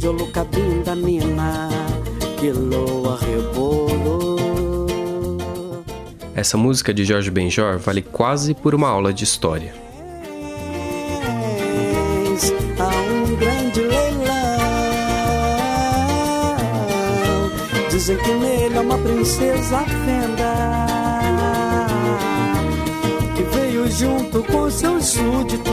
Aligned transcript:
jolo 0.00 0.26
cabinda 0.28 0.94
nina, 0.94 1.68
que 2.38 2.50
loa 2.50 3.18
rebolo. 3.18 4.36
Essa 6.34 6.56
música 6.56 6.94
de 6.94 7.04
Jorge 7.04 7.30
Benjor 7.30 7.78
vale 7.78 8.00
quase 8.00 8.54
por 8.54 8.74
uma 8.74 8.88
aula 8.88 9.12
de 9.12 9.24
história. 9.24 9.74
Há 12.78 12.88
um 12.88 13.36
grande 13.36 13.82
leilão. 13.82 14.30
Dizem 17.90 18.16
que 18.16 18.32
nele 18.32 18.76
é 18.76 18.80
uma 18.80 18.96
princesa 18.96 19.80
fenda 19.80 20.86
que 23.36 23.42
veio 23.54 23.86
junto 23.90 24.42
com 24.44 24.70
seus 24.70 25.04
súditos, 25.04 25.70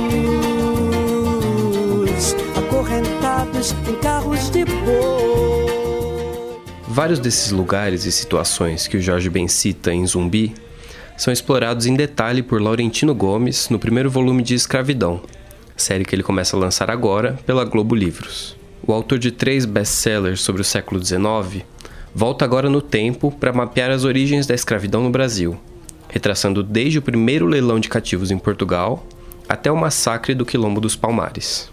acorrentados 2.88 3.76
em 3.88 3.96
carros 3.96 4.50
de 4.50 4.64
boi. 4.64 6.58
Vários 6.88 7.20
desses 7.20 7.52
lugares 7.52 8.06
e 8.06 8.12
situações 8.12 8.88
que 8.88 8.98
o 8.98 9.02
Jorge 9.02 9.30
Ben 9.30 9.48
cita 9.48 9.94
em 9.94 10.08
Zumbi 10.08 10.56
são 11.18 11.34
explorados 11.34 11.86
em 11.86 11.96
detalhe 11.96 12.42
por 12.42 12.62
Laurentino 12.62 13.14
Gomes 13.14 13.70
no 13.70 13.78
primeiro 13.78 14.10
volume 14.10 14.42
de 14.42 14.56
Escravidão, 14.56 15.22
série 15.76 16.06
que 16.06 16.16
ele 16.16 16.24
começa 16.24 16.56
a 16.56 16.60
lançar 16.60 16.90
agora 16.90 17.38
pela 17.46 17.66
Globo 17.66 17.94
Livros. 17.94 18.56
O 18.86 18.94
autor 18.94 19.20
de 19.20 19.32
três 19.32 19.66
best-sellers 19.66 20.42
sobre 20.42 20.62
o 20.62 20.66
século 20.66 21.04
XIX 21.04 21.66
volta 22.16 22.46
agora 22.46 22.70
no 22.70 22.82
tempo 22.82 23.32
para 23.32 23.52
mapear 23.52 23.92
as 23.92 24.06
origens 24.06 24.48
da 24.48 24.56
escravidão 24.56 25.04
no 25.04 25.10
Brasil, 25.10 25.60
retraçando 26.08 26.64
desde 26.64 27.00
o 27.00 27.02
primeiro 27.02 27.46
leilão 27.46 27.80
de 27.80 27.90
cativos 27.90 28.32
em 28.32 28.38
Portugal 28.38 29.06
até 29.50 29.72
o 29.72 29.76
massacre 29.78 30.34
do 30.34 30.46
Quilombo 30.46 30.80
dos 30.80 30.96
Palmares. 30.96 31.70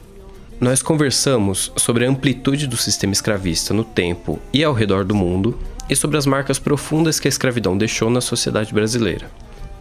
Nós 0.65 0.81
conversamos 0.81 1.70
sobre 1.77 2.07
a 2.07 2.09
amplitude 2.09 2.67
do 2.67 2.75
sistema 2.75 3.12
escravista 3.12 3.75
no 3.75 3.84
tempo 3.84 4.41
e 4.51 4.65
ao 4.65 4.73
redor 4.73 5.05
do 5.05 5.15
mundo 5.15 5.59
e 5.91 5.95
sobre 5.95 6.17
as 6.17 6.25
marcas 6.25 6.59
profundas 6.59 7.20
que 7.20 7.29
a 7.29 7.34
escravidão 7.34 7.77
deixou 7.77 8.09
na 8.09 8.23
sociedade 8.23 8.73
brasileira, 8.73 9.31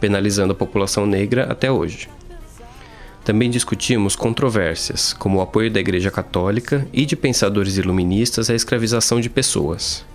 penalizando 0.01 0.51
a 0.51 0.55
população 0.55 1.05
negra 1.05 1.45
até 1.49 1.71
hoje. 1.71 2.09
Também 3.23 3.49
discutimos 3.49 4.13
controvérsias, 4.17 5.13
como 5.13 5.37
o 5.37 5.41
apoio 5.41 5.71
da 5.71 5.79
Igreja 5.79 6.11
Católica 6.11 6.85
e 6.91 7.05
de 7.05 7.15
pensadores 7.15 7.77
iluministas 7.77 8.49
à 8.49 8.53
escravização 8.53 9.21
de 9.21 9.29
pessoas. 9.29 10.05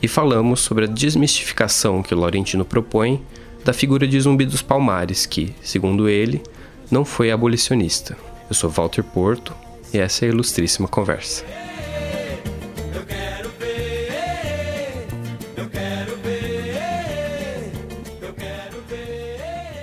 E 0.00 0.06
falamos 0.06 0.60
sobre 0.60 0.84
a 0.84 0.88
desmistificação 0.88 2.00
que 2.00 2.14
Laurentino 2.14 2.64
propõe 2.64 3.20
da 3.64 3.72
figura 3.72 4.06
de 4.06 4.20
Zumbi 4.20 4.46
dos 4.46 4.62
Palmares, 4.62 5.26
que, 5.26 5.52
segundo 5.60 6.08
ele, 6.08 6.40
não 6.88 7.04
foi 7.04 7.32
abolicionista. 7.32 8.16
Eu 8.48 8.54
sou 8.54 8.70
Walter 8.70 9.02
Porto 9.02 9.52
e 9.92 9.98
essa 9.98 10.24
é 10.24 10.28
a 10.28 10.32
ilustríssima 10.32 10.88
conversa. 10.88 11.44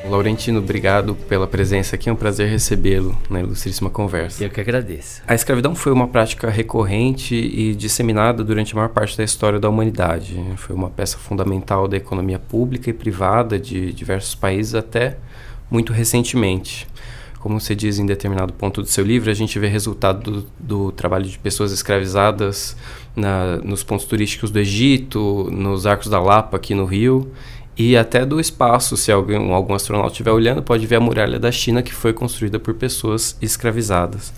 Laurentino, 0.10 0.58
obrigado 0.58 1.14
pela 1.14 1.46
presença 1.46 1.96
aqui. 1.96 2.10
É 2.10 2.12
um 2.12 2.16
prazer 2.16 2.50
recebê-lo 2.50 3.16
na 3.30 3.40
ilustríssima 3.42 3.92
conversa. 3.92 4.44
Eu 4.44 4.50
que 4.50 4.60
agradeço. 4.60 5.22
A 5.28 5.36
escravidão 5.36 5.76
foi 5.76 5.92
uma 5.92 6.08
prática 6.08 6.50
recorrente 6.50 7.36
e 7.36 7.76
disseminada 7.76 8.44
durante 8.44 8.74
a 8.74 8.76
maior 8.76 8.90
parte 8.90 9.16
da 9.16 9.24
história 9.24 9.60
da 9.60 9.70
humanidade. 9.70 10.44
Foi 10.58 10.76
uma 10.76 10.90
peça 10.90 11.18
fundamental 11.18 11.88
da 11.88 11.96
economia 11.96 12.40
pública 12.40 12.90
e 12.90 12.94
privada 12.94 13.60
de 13.60 13.94
diversos 13.94 14.34
países 14.34 14.74
até 14.74 15.18
muito 15.70 15.94
recentemente. 15.94 16.88
Como 17.40 17.60
você 17.60 17.74
diz 17.74 18.00
em 18.00 18.06
determinado 18.06 18.52
ponto 18.52 18.82
do 18.82 18.88
seu 18.88 19.06
livro, 19.06 19.32
a 19.32 19.34
gente 19.34 19.58
vê 19.58 19.68
resultado 19.68 20.32
do, 20.32 20.48
do 20.60 20.92
trabalho 20.92 21.26
de 21.26 21.40
pessoas 21.40 21.72
escravizadas 21.72 22.76
na, 23.16 23.58
nos 23.58 23.82
pontos 23.82 24.06
turísticos 24.06 24.52
do 24.52 24.60
Egito, 24.60 25.50
nos 25.52 25.86
Arcos 25.86 26.10
da 26.10 26.20
Lapa 26.20 26.58
aqui 26.58 26.76
no 26.76 26.86
Rio 26.86 27.32
e 27.78 27.96
até 27.96 28.26
do 28.26 28.42
espaço, 28.42 28.98
se 28.98 29.10
alguém, 29.10 29.54
algum 29.54 29.74
astronauta 29.74 30.12
estiver 30.12 30.32
olhando, 30.32 30.62
pode 30.62 30.86
ver 30.86 30.98
a 30.98 31.00
muralha 31.00 31.40
da 31.40 31.50
China 31.50 31.82
que 31.82 31.94
foi 31.94 32.12
construída 32.12 32.60
por 32.60 32.74
pessoas 32.74 33.38
escravizadas. 33.42 34.34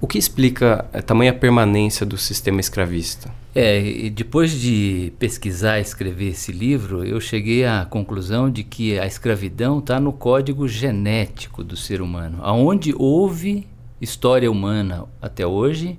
O 0.00 0.08
que 0.08 0.18
explica 0.18 0.84
a 0.92 1.00
tamanha 1.00 1.32
permanência 1.32 2.04
do 2.04 2.18
sistema 2.18 2.58
escravista? 2.58 3.30
É, 3.54 3.80
e 3.80 4.10
depois 4.10 4.50
de 4.50 5.12
pesquisar 5.16 5.78
e 5.78 5.82
escrever 5.82 6.30
esse 6.30 6.50
livro, 6.50 7.04
eu 7.04 7.20
cheguei 7.20 7.64
à 7.64 7.84
conclusão 7.84 8.50
de 8.50 8.64
que 8.64 8.98
a 8.98 9.06
escravidão 9.06 9.78
está 9.78 10.00
no 10.00 10.12
código 10.12 10.66
genético 10.66 11.62
do 11.62 11.76
ser 11.76 12.02
humano. 12.02 12.38
Aonde 12.42 12.92
houve 12.96 13.68
história 14.00 14.50
humana 14.50 15.04
até 15.22 15.46
hoje, 15.46 15.96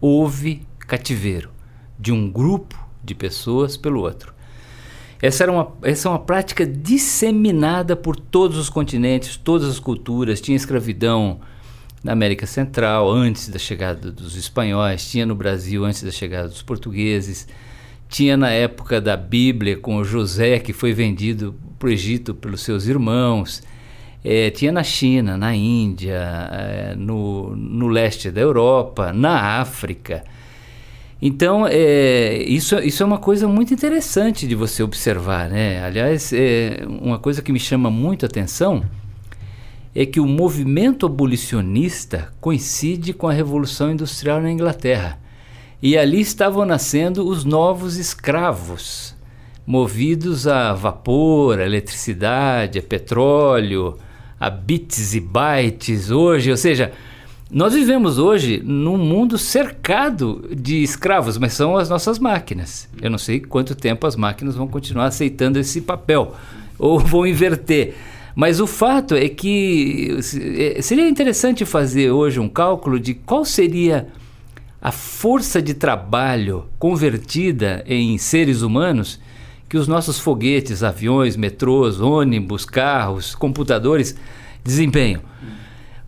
houve 0.00 0.66
cativeiro 0.80 1.50
de 1.96 2.10
um 2.10 2.28
grupo 2.28 2.76
de 3.04 3.14
pessoas 3.14 3.76
pelo 3.76 4.00
outro. 4.00 4.34
Essa, 5.22 5.44
era 5.44 5.52
uma, 5.52 5.72
essa 5.82 6.08
é 6.08 6.10
uma 6.10 6.18
prática 6.18 6.66
disseminada 6.66 7.94
por 7.94 8.16
todos 8.16 8.58
os 8.58 8.68
continentes, 8.68 9.36
todas 9.36 9.68
as 9.68 9.78
culturas. 9.78 10.40
Tinha 10.40 10.56
escravidão 10.56 11.40
na 12.06 12.12
América 12.12 12.46
Central 12.46 13.10
antes 13.10 13.48
da 13.48 13.58
chegada 13.58 14.12
dos 14.12 14.36
espanhóis, 14.36 15.10
tinha 15.10 15.26
no 15.26 15.34
Brasil 15.34 15.84
antes 15.84 16.04
da 16.04 16.12
chegada 16.12 16.46
dos 16.46 16.62
portugueses, 16.62 17.48
tinha 18.08 18.36
na 18.36 18.50
época 18.50 19.00
da 19.00 19.16
Bíblia 19.16 19.76
com 19.76 20.04
José 20.04 20.60
que 20.60 20.72
foi 20.72 20.92
vendido 20.92 21.56
para 21.76 21.88
o 21.88 21.90
Egito 21.90 22.32
pelos 22.32 22.60
seus 22.60 22.86
irmãos. 22.86 23.60
É, 24.24 24.50
tinha 24.50 24.70
na 24.70 24.84
China, 24.84 25.36
na 25.36 25.52
Índia, 25.52 26.16
é, 26.52 26.94
no, 26.96 27.56
no 27.56 27.88
leste 27.88 28.30
da 28.30 28.40
Europa, 28.40 29.12
na 29.12 29.60
África. 29.60 30.22
Então, 31.20 31.66
é, 31.68 32.40
isso, 32.44 32.78
isso 32.78 33.02
é 33.02 33.06
uma 33.06 33.18
coisa 33.18 33.48
muito 33.48 33.74
interessante 33.74 34.46
de 34.46 34.54
você 34.54 34.80
observar. 34.80 35.50
Né? 35.50 35.82
Aliás, 35.84 36.32
é, 36.32 36.84
uma 36.88 37.18
coisa 37.18 37.42
que 37.42 37.52
me 37.52 37.58
chama 37.58 37.90
muito 37.90 38.24
a 38.24 38.28
atenção 38.28 38.84
é 39.98 40.04
que 40.04 40.20
o 40.20 40.26
movimento 40.26 41.06
abolicionista 41.06 42.30
coincide 42.38 43.14
com 43.14 43.28
a 43.28 43.32
Revolução 43.32 43.90
Industrial 43.90 44.42
na 44.42 44.52
Inglaterra. 44.52 45.18
E 45.82 45.96
ali 45.96 46.20
estavam 46.20 46.66
nascendo 46.66 47.26
os 47.26 47.46
novos 47.46 47.96
escravos, 47.96 49.16
movidos 49.66 50.46
a 50.46 50.74
vapor, 50.74 51.58
a 51.58 51.64
eletricidade, 51.64 52.78
a 52.78 52.82
petróleo, 52.82 53.96
a 54.38 54.50
bits 54.50 55.14
e 55.14 55.20
bytes 55.20 56.10
hoje, 56.10 56.50
ou 56.50 56.58
seja, 56.58 56.92
nós 57.50 57.72
vivemos 57.72 58.18
hoje 58.18 58.60
num 58.62 58.98
mundo 58.98 59.38
cercado 59.38 60.46
de 60.54 60.82
escravos, 60.82 61.38
mas 61.38 61.54
são 61.54 61.74
as 61.74 61.88
nossas 61.88 62.18
máquinas. 62.18 62.86
Eu 63.00 63.08
não 63.08 63.18
sei 63.18 63.40
quanto 63.40 63.74
tempo 63.74 64.06
as 64.06 64.14
máquinas 64.14 64.56
vão 64.56 64.68
continuar 64.68 65.06
aceitando 65.06 65.58
esse 65.58 65.80
papel 65.80 66.34
ou 66.78 66.98
vão 66.98 67.26
inverter. 67.26 67.94
Mas 68.36 68.60
o 68.60 68.66
fato 68.66 69.14
é 69.14 69.30
que 69.30 70.14
é, 70.58 70.82
seria 70.82 71.08
interessante 71.08 71.64
fazer 71.64 72.10
hoje 72.10 72.38
um 72.38 72.50
cálculo 72.50 73.00
de 73.00 73.14
qual 73.14 73.46
seria 73.46 74.08
a 74.78 74.92
força 74.92 75.62
de 75.62 75.72
trabalho 75.72 76.66
convertida 76.78 77.82
em 77.86 78.18
seres 78.18 78.60
humanos 78.60 79.18
que 79.70 79.78
os 79.78 79.88
nossos 79.88 80.20
foguetes, 80.20 80.82
aviões, 80.82 81.34
metrôs, 81.34 81.98
ônibus, 81.98 82.66
carros, 82.66 83.34
computadores 83.34 84.14
desempenham. 84.62 85.22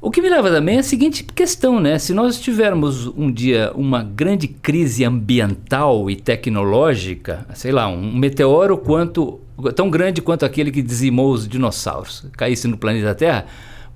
O 0.00 0.12
que 0.12 0.22
me 0.22 0.28
leva 0.28 0.48
também 0.48 0.76
é 0.76 0.78
a 0.78 0.82
seguinte 0.84 1.24
questão, 1.24 1.80
né? 1.80 1.98
Se 1.98 2.14
nós 2.14 2.38
tivermos 2.38 3.08
um 3.08 3.32
dia 3.32 3.72
uma 3.74 4.00
grande 4.00 4.46
crise 4.46 5.04
ambiental 5.04 6.08
e 6.08 6.14
tecnológica, 6.14 7.44
sei 7.52 7.72
lá, 7.72 7.88
um 7.88 8.14
meteoro 8.14 8.78
quanto 8.78 9.40
tão 9.74 9.90
grande 9.90 10.22
quanto 10.22 10.44
aquele 10.44 10.70
que 10.70 10.82
dizimou 10.82 11.32
os 11.32 11.48
dinossauros, 11.48 12.24
caísse 12.36 12.68
no 12.68 12.78
planeta 12.78 13.12
Terra, 13.12 13.46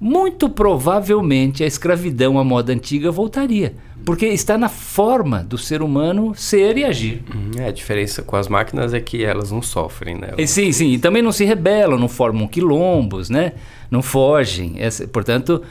muito 0.00 0.48
provavelmente 0.48 1.62
a 1.62 1.66
escravidão 1.68 2.36
à 2.36 2.42
moda 2.42 2.72
antiga 2.72 3.12
voltaria, 3.12 3.76
porque 4.04 4.26
está 4.26 4.58
na 4.58 4.68
forma 4.68 5.44
do 5.44 5.56
ser 5.56 5.82
humano 5.82 6.34
ser 6.34 6.76
e 6.78 6.84
agir. 6.84 7.22
Hum, 7.32 7.52
é, 7.60 7.68
a 7.68 7.70
diferença 7.70 8.22
com 8.22 8.34
as 8.34 8.48
máquinas 8.48 8.92
é 8.92 8.98
que 8.98 9.22
elas 9.22 9.52
não 9.52 9.62
sofrem, 9.62 10.16
né? 10.16 10.30
E, 10.36 10.48
sim, 10.48 10.72
sim, 10.72 10.94
e 10.94 10.98
também 10.98 11.22
não 11.22 11.30
se 11.30 11.44
rebelam, 11.44 11.96
não 11.96 12.08
formam 12.08 12.48
quilombos, 12.48 13.30
né? 13.30 13.52
Não 13.88 14.02
fogem. 14.02 14.74
Portanto, 15.12 15.62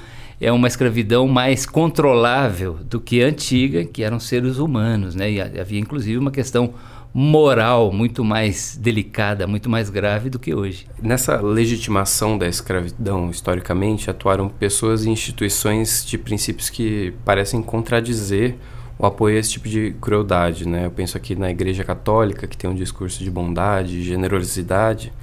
é 0.42 0.52
uma 0.52 0.68
escravidão 0.68 1.28
mais 1.28 1.68
controlável 1.68 2.74
do 2.74 3.00
que 3.00 3.24
a 3.24 3.28
antiga, 3.28 3.86
que 3.86 4.02
eram 4.02 4.20
seres 4.20 4.58
humanos, 4.58 5.14
né? 5.14 5.32
E 5.32 5.40
havia 5.40 5.80
inclusive 5.80 6.18
uma 6.18 6.32
questão 6.32 6.74
moral 7.14 7.92
muito 7.92 8.24
mais 8.24 8.76
delicada, 8.82 9.46
muito 9.46 9.70
mais 9.70 9.92
grave 9.92 10.32
do 10.32 10.40
que 10.40 10.56
hoje. 10.56 10.88
Nessa 11.00 11.40
legitimação 11.40 12.40
da 12.40 12.48
escravidão, 12.48 13.30
historicamente, 13.30 14.10
atuaram 14.10 14.50
pessoas 14.50 15.06
e 15.06 15.12
instituições 15.12 16.04
de 16.04 16.18
princípios 16.18 16.72
que 16.72 17.14
parecem 17.24 17.62
contradizer 17.62 18.56
o 18.98 19.06
apoio 19.06 19.36
a 19.38 19.40
esse 19.40 19.52
tipo 19.52 19.70
de 19.70 19.94
crueldade, 20.02 20.68
né? 20.68 20.86
Eu 20.88 20.92
penso 20.92 21.18
aqui 21.18 21.36
na 21.36 21.52
Igreja 21.52 21.84
Católica, 21.84 22.48
que 22.48 22.58
tem 22.58 22.70
um 22.70 22.76
discurso 22.76 23.24
de 23.24 23.30
bondade, 23.30 24.02
generosidade, 24.02 25.14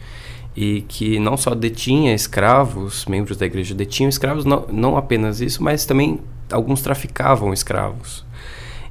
e 0.60 0.80
que 0.88 1.20
não 1.20 1.36
só 1.36 1.54
detinha 1.54 2.12
escravos, 2.12 3.06
membros 3.06 3.36
da 3.36 3.46
igreja 3.46 3.76
detinham 3.76 4.08
escravos, 4.08 4.44
não, 4.44 4.66
não 4.72 4.96
apenas 4.96 5.40
isso, 5.40 5.62
mas 5.62 5.86
também 5.86 6.18
alguns 6.50 6.82
traficavam 6.82 7.52
escravos. 7.52 8.26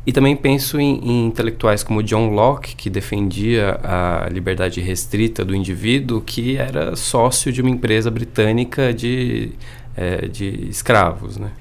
E 0.05 0.13
também 0.13 0.33
penso 0.33 0.79
em, 0.79 1.01
em, 1.03 1.25
intelectuais 1.25 1.83
como 1.83 2.01
John 2.01 2.29
Locke, 2.29 2.73
que 2.73 2.89
defendia 2.89 3.81
a 3.83 4.29
liberdade 4.31 4.79
restrita 4.79 5.43
do 5.43 5.53
indivíduo, 5.53 6.21
que 6.21 6.55
era 6.55 6.95
sócio 6.95 7.51
de 7.51 7.59
uma 7.61 7.69
empresa 7.69 8.09
britânica 8.09 8.93
de, 8.93 9.51
é, 9.93 10.25
de 10.25 10.69
escravos, 10.69 11.35
né? 11.35 11.51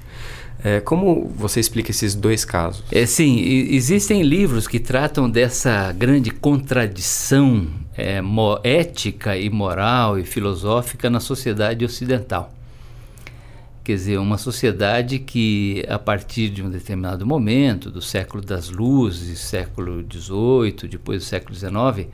É, 0.62 0.80
como 0.80 1.28
você 1.36 1.58
explica 1.58 1.90
esses 1.90 2.14
dois 2.14 2.44
casos? 2.44 2.84
É, 2.92 3.04
sim, 3.06 3.40
existem 3.72 4.22
livros 4.22 4.68
que 4.68 4.78
tratam 4.78 5.28
dessa 5.28 5.90
grande 5.92 6.30
contradição 6.30 7.66
é, 7.96 8.20
ética 8.62 9.36
e 9.36 9.48
moral 9.48 10.18
e 10.18 10.24
filosófica 10.24 11.08
na 11.08 11.20
sociedade 11.20 11.84
ocidental. 11.84 12.52
Quer 13.82 13.94
dizer, 13.94 14.18
uma 14.18 14.36
sociedade 14.36 15.20
que, 15.20 15.84
a 15.88 15.98
partir 15.98 16.48
de 16.50 16.60
um 16.60 16.68
determinado 16.68 17.24
momento, 17.24 17.88
do 17.88 18.02
século 18.02 18.42
das 18.42 18.68
luzes, 18.68 19.38
século 19.38 20.04
XVIII, 20.12 20.88
depois 20.88 21.22
do 21.22 21.24
século 21.24 21.54
XIX, 21.54 22.08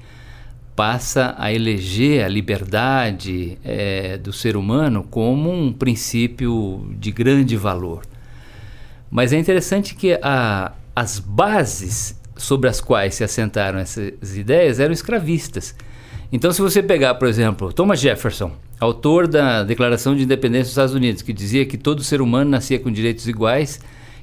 passa 0.76 1.34
a 1.38 1.52
eleger 1.52 2.25
a 2.25 2.29
liberdade 2.29 3.58
é, 3.64 4.19
do 4.19 4.32
ser 4.32 4.56
humano 4.56 5.02
como 5.02 5.50
um 5.50 5.73
princípio 5.73 6.87
de 6.99 7.11
grande 7.11 7.56
valor. 7.56 8.02
Mas 9.11 9.32
é 9.32 9.38
interessante 9.38 9.94
que 9.94 10.19
a, 10.23 10.73
as 10.94 11.19
bases 11.19 12.20
sobre 12.42 12.68
as 12.68 12.80
quais 12.80 13.14
se 13.14 13.24
assentaram 13.24 13.78
essas 13.78 14.36
ideias 14.36 14.80
eram 14.80 14.92
escravistas. 14.92 15.74
Então, 16.32 16.50
se 16.50 16.60
você 16.62 16.82
pegar, 16.82 17.14
por 17.14 17.28
exemplo, 17.28 17.72
Thomas 17.72 18.00
Jefferson, 18.00 18.52
autor 18.80 19.28
da 19.28 19.62
Declaração 19.62 20.16
de 20.16 20.22
Independência 20.22 20.64
dos 20.64 20.72
Estados 20.72 20.94
Unidos, 20.94 21.22
que 21.22 21.32
dizia 21.32 21.64
que 21.66 21.76
todo 21.76 22.02
ser 22.02 22.20
humano 22.20 22.50
nascia 22.50 22.78
com 22.78 22.90
direitos 22.90 23.28
iguais, 23.28 23.80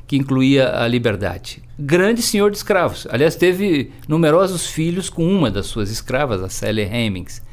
que 0.08 0.18
incluía 0.18 0.76
a 0.76 0.88
liberdade. 0.88 1.62
Grande 1.78 2.22
senhor 2.24 2.50
de 2.50 2.58
escravos. 2.58 3.08
Aliás, 3.12 3.36
teve 3.36 3.92
numerosos 4.08 4.66
filhos 4.66 5.08
com 5.08 5.24
uma 5.24 5.52
das 5.52 5.68
suas 5.68 5.92
escravas, 5.92 6.42
a 6.42 6.50
Sally 6.50 6.82
Hemings. 6.82 7.44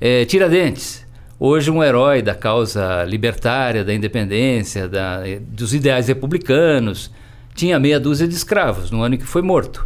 É, 0.00 0.24
Tiradentes, 0.24 1.06
hoje 1.38 1.70
um 1.70 1.82
herói 1.82 2.22
da 2.22 2.34
causa 2.34 3.04
libertária, 3.04 3.84
da 3.84 3.94
independência, 3.94 4.88
da, 4.88 5.20
dos 5.40 5.72
ideais 5.72 6.08
republicanos, 6.08 7.10
tinha 7.56 7.80
meia 7.80 7.98
dúzia 7.98 8.28
de 8.28 8.34
escravos 8.34 8.90
no 8.90 9.02
ano 9.02 9.16
em 9.16 9.18
que 9.18 9.26
foi 9.26 9.42
morto, 9.42 9.84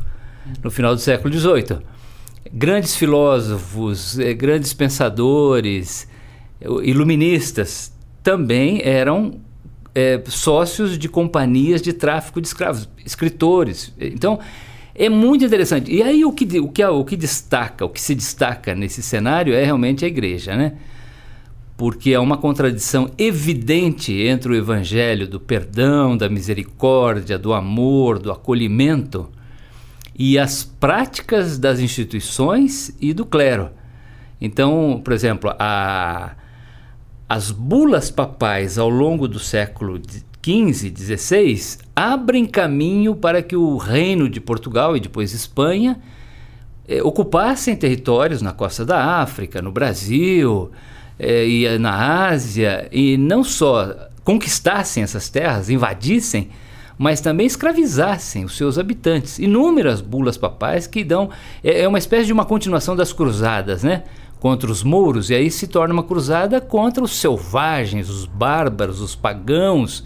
no 0.62 0.70
final 0.70 0.94
do 0.94 1.00
século 1.00 1.32
XVIII 1.32 1.78
grandes 2.52 2.96
filósofos, 2.96 4.18
eh, 4.18 4.34
grandes 4.34 4.72
pensadores, 4.72 6.08
iluministas 6.82 7.92
também 8.22 8.80
eram 8.84 9.40
é, 9.94 10.22
sócios 10.26 10.98
de 10.98 11.08
companhias 11.08 11.80
de 11.80 11.92
tráfico 11.92 12.40
de 12.40 12.46
escravos, 12.46 12.88
escritores. 13.04 13.92
Então, 13.98 14.38
é 14.94 15.08
muito 15.08 15.44
interessante. 15.44 15.90
E 15.90 16.02
aí 16.02 16.24
o 16.24 16.32
que, 16.32 16.44
o 16.60 16.68
que, 16.68 16.84
o 16.84 17.04
que 17.04 17.16
destaca, 17.16 17.84
o 17.84 17.88
que 17.88 18.00
se 18.00 18.14
destaca 18.14 18.74
nesse 18.74 19.02
cenário 19.02 19.54
é 19.54 19.64
realmente 19.64 20.04
a 20.04 20.08
igreja, 20.08 20.54
né? 20.54 20.74
Porque 21.80 22.12
há 22.12 22.20
uma 22.20 22.36
contradição 22.36 23.10
evidente 23.16 24.12
entre 24.12 24.52
o 24.52 24.54
evangelho 24.54 25.26
do 25.26 25.40
perdão, 25.40 26.14
da 26.14 26.28
misericórdia, 26.28 27.38
do 27.38 27.54
amor, 27.54 28.18
do 28.18 28.30
acolhimento 28.30 29.30
e 30.14 30.38
as 30.38 30.62
práticas 30.62 31.56
das 31.56 31.80
instituições 31.80 32.94
e 33.00 33.14
do 33.14 33.24
clero. 33.24 33.70
Então, 34.38 35.00
por 35.02 35.14
exemplo, 35.14 35.54
a, 35.58 36.32
as 37.26 37.50
bulas 37.50 38.10
papais 38.10 38.76
ao 38.76 38.90
longo 38.90 39.26
do 39.26 39.38
século 39.38 39.98
XV, 40.44 40.92
XVI 40.94 41.78
abrem 41.96 42.44
caminho 42.44 43.16
para 43.16 43.42
que 43.42 43.56
o 43.56 43.78
reino 43.78 44.28
de 44.28 44.38
Portugal 44.38 44.98
e 44.98 45.00
depois 45.00 45.32
Espanha 45.32 45.98
eh, 46.86 47.02
ocupassem 47.02 47.74
territórios 47.74 48.42
na 48.42 48.52
costa 48.52 48.84
da 48.84 49.22
África, 49.22 49.62
no 49.62 49.72
Brasil 49.72 50.70
eh, 51.22 51.46
e 51.46 51.78
na 51.78 52.28
Ásia, 52.28 52.88
e 52.90 53.18
não 53.18 53.44
só 53.44 53.94
conquistassem 54.24 55.02
essas 55.02 55.28
terras, 55.28 55.68
invadissem, 55.68 56.48
mas 56.96 57.20
também 57.20 57.46
escravizassem 57.46 58.44
os 58.44 58.56
seus 58.56 58.78
habitantes. 58.78 59.38
Inúmeras 59.38 60.00
bulas 60.00 60.38
papais 60.38 60.86
que 60.86 61.04
dão. 61.04 61.28
É, 61.62 61.82
é 61.82 61.88
uma 61.88 61.98
espécie 61.98 62.26
de 62.26 62.32
uma 62.32 62.46
continuação 62.46 62.96
das 62.96 63.12
cruzadas, 63.12 63.82
né? 63.82 64.04
Contra 64.38 64.70
os 64.70 64.82
mouros, 64.82 65.28
e 65.28 65.34
aí 65.34 65.50
se 65.50 65.66
torna 65.66 65.92
uma 65.92 66.02
cruzada 66.02 66.58
contra 66.58 67.04
os 67.04 67.12
selvagens, 67.12 68.08
os 68.08 68.24
bárbaros, 68.24 69.02
os 69.02 69.14
pagãos, 69.14 70.02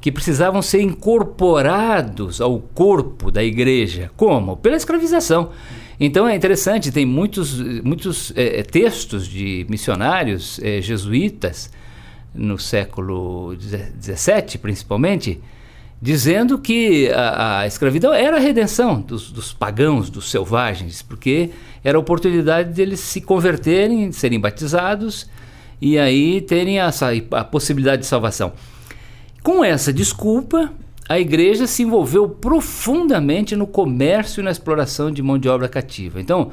que 0.00 0.12
precisavam 0.12 0.62
ser 0.62 0.82
incorporados 0.82 2.40
ao 2.40 2.60
corpo 2.60 3.32
da 3.32 3.42
igreja. 3.42 4.12
Como? 4.16 4.56
Pela 4.56 4.76
escravização. 4.76 5.50
Então 5.98 6.28
é 6.28 6.36
interessante, 6.36 6.92
tem 6.92 7.06
muitos, 7.06 7.58
muitos 7.82 8.32
é, 8.36 8.62
textos 8.62 9.26
de 9.26 9.66
missionários 9.68 10.60
é, 10.62 10.80
jesuítas 10.80 11.70
no 12.34 12.58
século 12.58 13.56
XVII, 13.58 14.58
principalmente, 14.60 15.40
dizendo 16.00 16.58
que 16.58 17.10
a, 17.10 17.60
a, 17.60 17.66
escravidão 17.66 18.12
era 18.12 18.36
a 18.36 18.40
redenção 18.40 19.00
dos, 19.00 19.32
dos, 19.32 19.54
pagãos, 19.54 20.10
dos 20.10 20.30
selvagens, 20.30 21.00
porque 21.00 21.50
era 21.82 21.96
a 21.96 22.00
oportunidade 22.00 22.74
deles 22.74 23.00
se 23.00 23.22
converterem, 23.22 24.12
serem 24.12 24.38
batizados 24.38 25.26
e 25.80 25.98
aí 25.98 26.42
terem 26.42 26.78
a, 26.78 26.90
a 27.32 27.44
possibilidade 27.44 28.02
de 28.02 28.06
salvação. 28.06 28.52
Com 29.42 29.64
essa 29.64 29.92
desculpa, 29.92 30.70
a 31.08 31.18
igreja 31.18 31.66
se 31.66 31.82
envolveu 31.82 32.28
profundamente 32.28 33.54
no 33.54 33.66
comércio 33.66 34.40
e 34.40 34.44
na 34.44 34.50
exploração 34.50 35.10
de 35.10 35.22
mão 35.22 35.38
de 35.38 35.48
obra 35.48 35.68
cativa. 35.68 36.20
Então, 36.20 36.50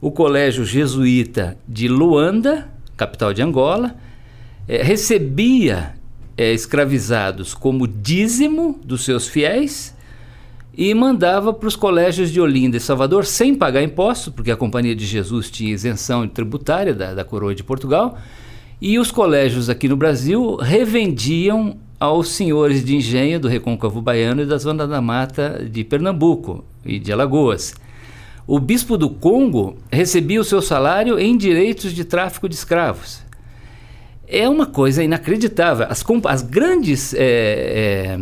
o 0.00 0.10
colégio 0.10 0.64
jesuíta 0.64 1.56
de 1.66 1.88
Luanda, 1.88 2.68
capital 2.96 3.32
de 3.32 3.42
Angola, 3.42 3.96
é, 4.68 4.82
recebia 4.82 5.94
é, 6.36 6.52
escravizados 6.52 7.54
como 7.54 7.88
dízimo 7.88 8.78
dos 8.84 9.04
seus 9.04 9.26
fiéis 9.26 9.96
e 10.76 10.92
mandava 10.92 11.52
para 11.52 11.66
os 11.66 11.74
colégios 11.74 12.30
de 12.30 12.40
Olinda 12.40 12.76
e 12.76 12.80
Salvador 12.80 13.24
sem 13.24 13.54
pagar 13.54 13.82
impostos, 13.82 14.32
porque 14.32 14.50
a 14.50 14.56
Companhia 14.56 14.94
de 14.94 15.06
Jesus 15.06 15.50
tinha 15.50 15.72
isenção 15.72 16.28
tributária 16.28 16.94
da, 16.94 17.14
da 17.14 17.24
coroa 17.24 17.54
de 17.54 17.64
Portugal, 17.64 18.18
e 18.78 18.98
os 18.98 19.10
colégios 19.10 19.70
aqui 19.70 19.88
no 19.88 19.96
Brasil 19.96 20.56
revendiam 20.56 21.78
aos 21.98 22.28
senhores 22.28 22.84
de 22.84 22.96
engenho 22.96 23.40
do 23.40 23.48
Recôncavo 23.48 24.00
Baiano 24.00 24.42
e 24.42 24.46
da 24.46 24.58
Zona 24.58 24.86
da 24.86 25.00
Mata 25.00 25.66
de 25.70 25.84
Pernambuco 25.84 26.64
e 26.84 26.98
de 26.98 27.12
Alagoas. 27.12 27.74
O 28.46 28.60
bispo 28.60 28.96
do 28.96 29.10
Congo 29.10 29.76
recebia 29.90 30.40
o 30.40 30.44
seu 30.44 30.62
salário 30.62 31.18
em 31.18 31.36
direitos 31.36 31.92
de 31.92 32.04
tráfico 32.04 32.48
de 32.48 32.54
escravos 32.54 33.26
é 34.28 34.48
uma 34.48 34.66
coisa 34.66 35.02
inacreditável. 35.02 35.86
As, 35.88 36.04
as 36.24 36.42
grandes 36.42 37.14
é, 37.14 38.18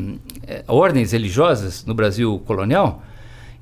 é, 0.46 0.64
ordens 0.68 1.12
religiosas 1.12 1.84
no 1.84 1.94
Brasil 1.94 2.40
colonial, 2.44 3.02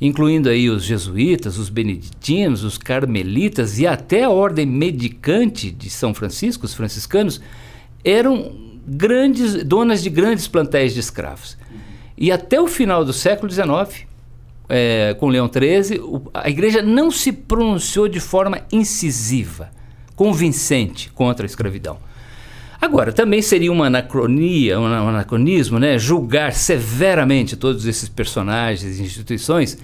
incluindo 0.00 0.48
aí 0.48 0.68
os 0.68 0.84
jesuítas, 0.84 1.58
os 1.58 1.68
beneditinos, 1.68 2.64
os 2.64 2.76
carmelitas 2.76 3.78
e 3.78 3.86
até 3.86 4.24
a 4.24 4.30
ordem 4.30 4.66
medicante 4.66 5.70
de 5.70 5.88
São 5.88 6.12
Francisco, 6.12 6.66
os 6.66 6.74
franciscanos, 6.74 7.40
eram 8.04 8.71
grandes 8.86 9.64
donas 9.64 10.02
de 10.02 10.10
grandes 10.10 10.46
plantéis 10.46 10.94
de 10.94 11.00
escravos. 11.00 11.56
E 12.16 12.30
até 12.30 12.60
o 12.60 12.66
final 12.66 13.04
do 13.04 13.12
século 13.12 13.50
XIX, 13.50 14.06
é, 14.68 15.14
com 15.18 15.28
Leão 15.28 15.50
XIII, 15.50 16.00
a 16.32 16.48
igreja 16.48 16.82
não 16.82 17.10
se 17.10 17.32
pronunciou 17.32 18.08
de 18.08 18.20
forma 18.20 18.60
incisiva, 18.70 19.70
convincente 20.14 21.10
contra 21.10 21.44
a 21.44 21.48
escravidão. 21.48 21.98
Agora, 22.80 23.12
também 23.12 23.40
seria 23.40 23.70
uma 23.70 23.86
anacronia, 23.86 24.78
um 24.80 24.86
anacronismo, 24.86 25.78
né, 25.78 25.98
julgar 25.98 26.52
severamente 26.52 27.56
todos 27.56 27.86
esses 27.86 28.08
personagens 28.08 28.98
e 28.98 29.02
instituições, 29.02 29.78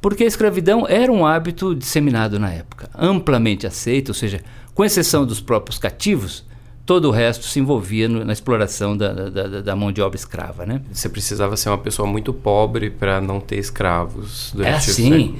porque 0.00 0.24
a 0.24 0.26
escravidão 0.26 0.86
era 0.88 1.12
um 1.12 1.26
hábito 1.26 1.74
disseminado 1.74 2.38
na 2.38 2.50
época, 2.50 2.88
amplamente 2.94 3.66
aceito, 3.66 4.08
ou 4.08 4.14
seja, 4.14 4.40
com 4.74 4.84
exceção 4.84 5.26
dos 5.26 5.40
próprios 5.40 5.76
cativos, 5.76 6.47
todo 6.88 7.08
o 7.08 7.10
resto 7.10 7.44
se 7.44 7.60
envolvia 7.60 8.08
no, 8.08 8.24
na 8.24 8.32
exploração 8.32 8.96
da, 8.96 9.12
da, 9.12 9.60
da, 9.60 9.76
mão 9.76 9.92
de 9.92 10.00
obra 10.00 10.16
escrava, 10.16 10.64
né? 10.64 10.80
Você 10.90 11.06
precisava 11.06 11.54
ser 11.54 11.68
uma 11.68 11.76
pessoa 11.76 12.08
muito 12.08 12.32
pobre 12.32 12.88
para 12.88 13.20
não 13.20 13.40
ter 13.40 13.58
escravos 13.58 14.52
durante 14.54 14.72
é 14.72 14.76
assim. 14.76 15.36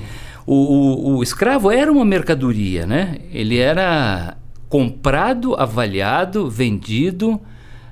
O, 0.47 0.55
o, 0.55 1.17
o, 1.17 1.23
escravo 1.23 1.71
era 1.71 1.91
uma 1.91 2.05
mercadoria, 2.05 2.87
né? 2.87 3.17
Ele 3.33 3.57
era 3.57 4.37
comprado, 4.69 5.55
avaliado, 5.55 6.51
vendido, 6.51 7.41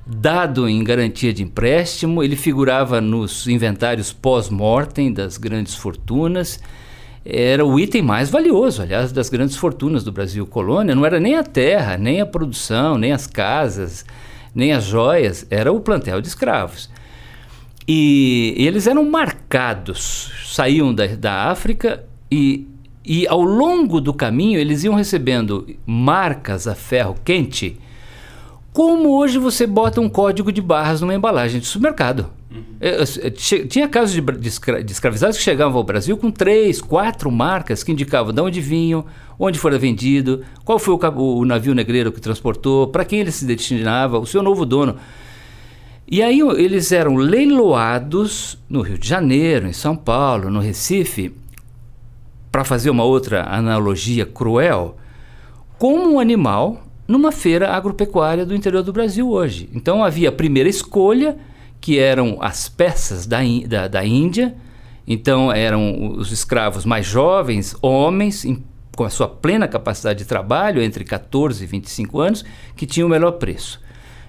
dado 0.06 0.68
em 0.68 0.84
garantia 0.84 1.32
de 1.32 1.42
empréstimo, 1.42 2.22
ele 2.22 2.36
figurava 2.36 3.00
nos 3.00 3.46
inventários 3.46 4.12
pós-mortem 4.12 5.10
das 5.10 5.38
grandes 5.38 5.75
fortunas. 5.75 6.60
Era 7.28 7.66
o 7.66 7.78
item 7.80 8.02
mais 8.02 8.30
valioso, 8.30 8.83
aliás, 8.83 9.11
das 9.11 9.28
grandes 9.28 9.56
fortunas 9.56 10.04
do 10.04 10.12
Brasil 10.12 10.47
colônia. 10.47 10.95
Não 10.95 11.04
era 11.04 11.18
nem 11.18 11.35
a 11.35 11.42
terra, 11.42 11.97
nem 11.97 12.21
a 12.21 12.26
produção, 12.26 12.97
nem 12.97 13.12
as 13.12 13.26
casas, 13.26 14.04
nem 14.54 14.73
as 14.73 14.85
joias, 14.85 15.45
era 15.50 15.73
o 15.73 15.80
plantel 15.80 16.21
de 16.21 16.28
escravos. 16.28 16.88
E, 17.88 18.54
eles 18.56 18.87
eram 18.87 19.04
marcados, 19.09 20.30
saíam 20.47 20.95
da, 20.95 21.06
da 21.06 21.50
África 21.50 22.04
e, 22.30 22.66
e 23.04 23.26
ao 23.26 23.42
longo 23.42 24.00
do 24.00 24.14
caminho 24.14 24.59
eles 24.59 24.85
iam 24.85 24.95
recebendo 24.95 25.66
marcas 25.85 26.68
a 26.68 26.75
ferro 26.75 27.16
quente, 27.25 27.76
como 28.73 29.16
hoje 29.16 29.38
você 29.38 29.66
bota 29.66 30.00
um 30.00 30.09
código 30.09 30.52
de 30.52 30.61
barras 30.61 31.00
numa 31.00 31.14
embalagem 31.14 31.61
de 31.61 31.66
supermercado. 31.66 32.30
Uhum. 32.56 33.66
Tinha 33.68 33.88
casos 33.88 34.14
de, 34.14 34.20
de, 34.20 34.92
escravizados 34.92 35.36
que 35.36 35.42
chegavam 35.42 35.76
ao 35.76 35.84
Brasil 35.84 36.16
com 36.16 36.30
três, 36.30 36.80
quatro 36.80 37.30
marcas 37.30 37.82
que 37.82 37.92
indicavam 37.92 38.32
de 38.32 38.40
onde 38.40 38.60
vinham, 38.60 39.04
onde 39.38 39.58
fora 39.58 39.78
vendido, 39.78 40.42
qual 40.64 40.78
foi 40.78 40.94
o, 40.94 41.38
o 41.38 41.44
navio 41.44 41.75
negreiro 41.75 42.12
que 42.12 42.20
transportou, 42.20 42.88
para 42.88 43.04
quem 43.04 43.20
ele 43.20 43.30
se 43.30 43.44
destinava, 43.44 44.18
o 44.18 44.26
seu 44.26 44.42
novo 44.42 44.64
dono. 44.64 44.96
E 46.08 46.22
aí 46.22 46.40
eles 46.40 46.92
eram 46.92 47.16
leiloados 47.16 48.58
no 48.68 48.80
Rio 48.80 48.96
de 48.96 49.08
Janeiro, 49.08 49.66
em 49.66 49.72
São 49.72 49.96
Paulo, 49.96 50.50
no 50.50 50.60
Recife, 50.60 51.34
para 52.52 52.64
fazer 52.64 52.90
uma 52.90 53.02
outra 53.02 53.42
analogia 53.52 54.25
cruel, 54.25 54.96
como 55.78 56.14
um 56.14 56.20
animal 56.20 56.86
numa 57.08 57.30
feira 57.30 57.72
agropecuária 57.72 58.46
do 58.46 58.54
interior 58.54 58.82
do 58.82 58.92
Brasil 58.92 59.28
hoje. 59.28 59.68
Então 59.75 60.02
havia 60.02 60.28
a 60.28 60.32
primeira 60.32 60.68
escolha, 60.68 61.36
que 61.87 62.00
eram 62.00 62.38
as 62.40 62.69
peças 62.69 63.26
da, 63.26 63.38
da, 63.64 63.87
da 63.87 64.05
Índia, 64.05 64.57
então 65.07 65.52
eram 65.52 66.16
os 66.16 66.33
escravos 66.33 66.85
mais 66.85 67.07
jovens, 67.07 67.76
homens, 67.81 68.45
em 68.45 68.64
com 68.97 69.05
a 69.05 69.09
sua 69.09 69.28
plena 69.28 69.69
capacidade 69.69 70.19
de 70.19 70.25
trabalho, 70.25 70.83
entre 70.83 71.05
14 71.05 71.62
e 71.62 71.66
25 71.69 72.19
anos, 72.19 72.45
que 72.75 72.87
tinha 72.87 73.07
o 73.07 73.09
melhor 73.09 73.33
preço. 73.33 73.81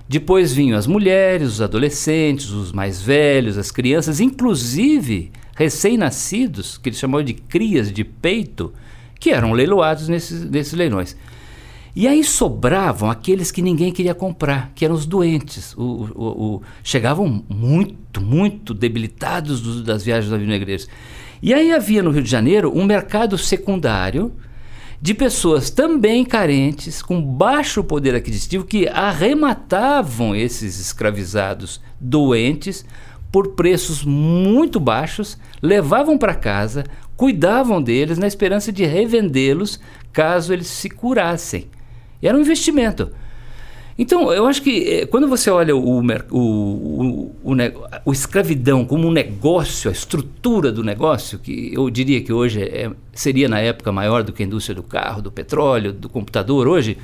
Depois 0.08 0.54
vinham 0.54 0.78
as 0.78 0.86
mulheres, 0.86 1.54
os 1.54 1.60
adolescentes, 1.60 2.52
os 2.52 2.72
mais 2.72 3.02
velhos, 3.02 3.58
as 3.58 3.72
crianças, 3.72 4.20
inclusive 4.20 5.32
recém-nascidos, 5.56 6.78
que 6.78 6.90
eles 6.90 7.00
chamavam 7.00 7.26
de 7.26 7.34
crias 7.34 7.92
de 7.92 8.04
peito, 8.04 8.72
que 9.20 9.32
eram 9.32 9.52
leiloados 9.52 10.08
nesses, 10.08 10.48
nesses 10.48 10.74
leilões. 10.74 11.18
E 11.96 12.08
aí 12.08 12.24
sobravam 12.24 13.10
aqueles 13.10 13.52
que 13.52 13.62
ninguém 13.62 13.92
queria 13.92 14.14
comprar, 14.14 14.72
que 14.76 14.86
eram 14.86 14.96
os 14.96 15.06
doentes. 15.06 15.74
O, 15.76 15.82
o, 15.84 16.26
o, 16.26 16.62
chegavam 16.84 17.44
muito, 17.50 18.22
muito 18.22 18.74
debilitados 18.74 19.62
do, 19.62 19.84
das 19.84 20.04
viagens 20.04 20.32
da 20.32 20.38
Negreiros. 20.38 20.88
E 21.42 21.54
aí 21.54 21.72
havia 21.72 22.04
no 22.04 22.12
Rio 22.12 22.24
de 22.24 22.30
Janeiro 22.30 22.72
um 22.76 22.86
mercado 22.86 23.38
secundário 23.38 24.32
de 25.00 25.14
pessoas 25.14 25.70
também 25.70 26.26
carentes, 26.26 27.02
com 27.02 27.22
baixo 27.22 27.84
poder 27.84 28.16
aquisitivo, 28.16 28.66
que 28.66 28.88
arrematavam 28.88 30.36
esses 30.36 30.80
escravizados 30.80 31.80
doentes 32.00 32.84
por 33.32 33.50
preços 33.50 34.04
muito 34.04 34.80
baixos, 34.80 35.38
levavam 35.62 36.18
para 36.18 36.34
casa, 36.34 36.84
cuidavam 37.16 37.82
deles 37.82 38.18
na 38.18 38.28
esperança 38.28 38.72
de 38.72 38.86
revendê-los 38.86 39.80
caso 40.12 40.54
eles 40.54 40.68
se 40.68 40.90
curassem. 40.90 41.68
Era 42.22 42.38
um 42.38 42.42
investimento. 42.42 43.12
Então, 43.98 44.32
eu 44.32 44.46
acho 44.46 44.62
que 44.62 44.88
eh, 44.88 45.06
quando 45.08 45.28
você 45.28 45.50
olha 45.50 45.76
o, 45.76 45.80
o, 45.80 46.02
o, 46.30 47.32
o, 47.44 47.58
o, 48.06 48.12
escravidão 48.12 48.86
como 48.86 49.08
um 49.08 49.12
negócio, 49.12 49.90
a 49.90 49.92
estrutura 49.92 50.72
do 50.72 50.84
negócio, 50.84 51.40
que 51.40 51.74
eu 51.74 51.90
diria 51.90 52.22
que 52.22 52.32
hoje 52.32 52.62
é, 52.62 52.92
seria 53.12 53.50
na 53.50 53.60
época 53.60 53.92
maior 53.92 54.22
do 54.22 54.32
que 54.32 54.44
a 54.44 54.46
indústria 54.46 54.76
do 54.76 54.84
carro, 54.84 55.20
do 55.20 55.32
petróleo, 55.32 55.92
do 55.92 56.08
computador 56.08 56.68
hoje, 56.68 56.96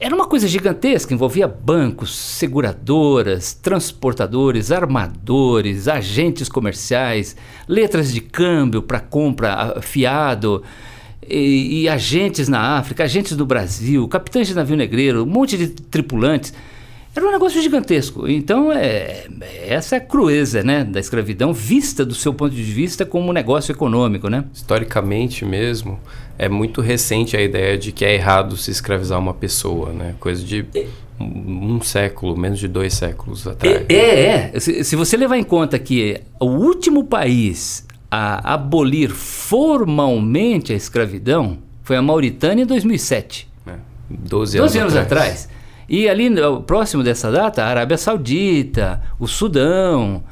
era 0.00 0.14
uma 0.14 0.26
coisa 0.26 0.48
gigantesca, 0.48 1.12
envolvia 1.12 1.46
bancos, 1.46 2.16
seguradoras, 2.16 3.52
transportadores, 3.52 4.70
armadores, 4.70 5.86
agentes 5.86 6.48
comerciais, 6.48 7.36
letras 7.66 8.10
de 8.10 8.22
câmbio 8.22 8.80
para 8.80 9.00
compra 9.00 9.82
fiado 9.82 10.62
e, 11.26 11.82
e, 11.82 11.88
agentes 11.88 12.48
na 12.48 12.78
África, 12.78 13.04
agentes 13.04 13.36
no 13.36 13.44
Brasil, 13.44 14.06
capitães 14.08 14.48
de 14.48 14.54
navio 14.54 14.76
negreiro, 14.76 15.22
um 15.22 15.26
monte 15.26 15.56
de 15.56 15.68
tripulantes. 15.68 16.52
Era 17.14 17.26
um 17.26 17.32
negócio 17.32 17.60
gigantesco. 17.60 18.28
Então, 18.28 18.70
é, 18.70 19.26
essa 19.66 19.96
é 19.96 19.98
a 19.98 20.00
crueza 20.00 20.62
né, 20.62 20.84
da 20.84 21.00
escravidão, 21.00 21.52
vista 21.52 22.04
do 22.04 22.14
seu 22.14 22.32
ponto 22.32 22.54
de 22.54 22.62
vista 22.62 23.04
como 23.04 23.30
um 23.30 23.32
negócio 23.32 23.72
econômico. 23.72 24.28
Né? 24.28 24.44
Historicamente 24.54 25.44
mesmo, 25.44 25.98
é 26.38 26.48
muito 26.48 26.80
recente 26.80 27.36
a 27.36 27.42
ideia 27.42 27.76
de 27.76 27.90
que 27.90 28.04
é 28.04 28.14
errado 28.14 28.56
se 28.56 28.70
escravizar 28.70 29.18
uma 29.18 29.34
pessoa. 29.34 29.92
Né? 29.92 30.14
Coisa 30.20 30.44
de 30.44 30.64
um 31.18 31.80
século, 31.80 32.36
menos 32.36 32.60
de 32.60 32.68
dois 32.68 32.94
séculos 32.94 33.46
atrás. 33.46 33.84
É, 33.88 33.94
é. 33.94 34.50
é. 34.54 34.60
Se, 34.60 34.84
se 34.84 34.94
você 34.94 35.16
levar 35.16 35.36
em 35.36 35.42
conta 35.42 35.76
que 35.78 36.20
o 36.38 36.46
último 36.46 37.04
país 37.04 37.84
a 38.10 38.54
abolir 38.54 39.10
formalmente 39.10 40.72
a 40.72 40.76
escravidão 40.76 41.58
foi 41.82 41.96
a 41.96 42.02
Mauritânia 42.02 42.64
em 42.64 42.66
2007. 42.66 43.48
É, 43.66 43.74
12 44.10 44.58
anos, 44.58 44.72
12 44.72 44.78
anos 44.78 44.96
atrás. 44.96 45.44
atrás. 45.44 45.58
E 45.88 46.06
ali 46.06 46.28
próximo 46.66 47.02
dessa 47.02 47.32
data, 47.32 47.64
a 47.64 47.66
Arábia 47.66 47.96
Saudita, 47.96 49.02
o 49.18 49.26
Sudão. 49.26 50.22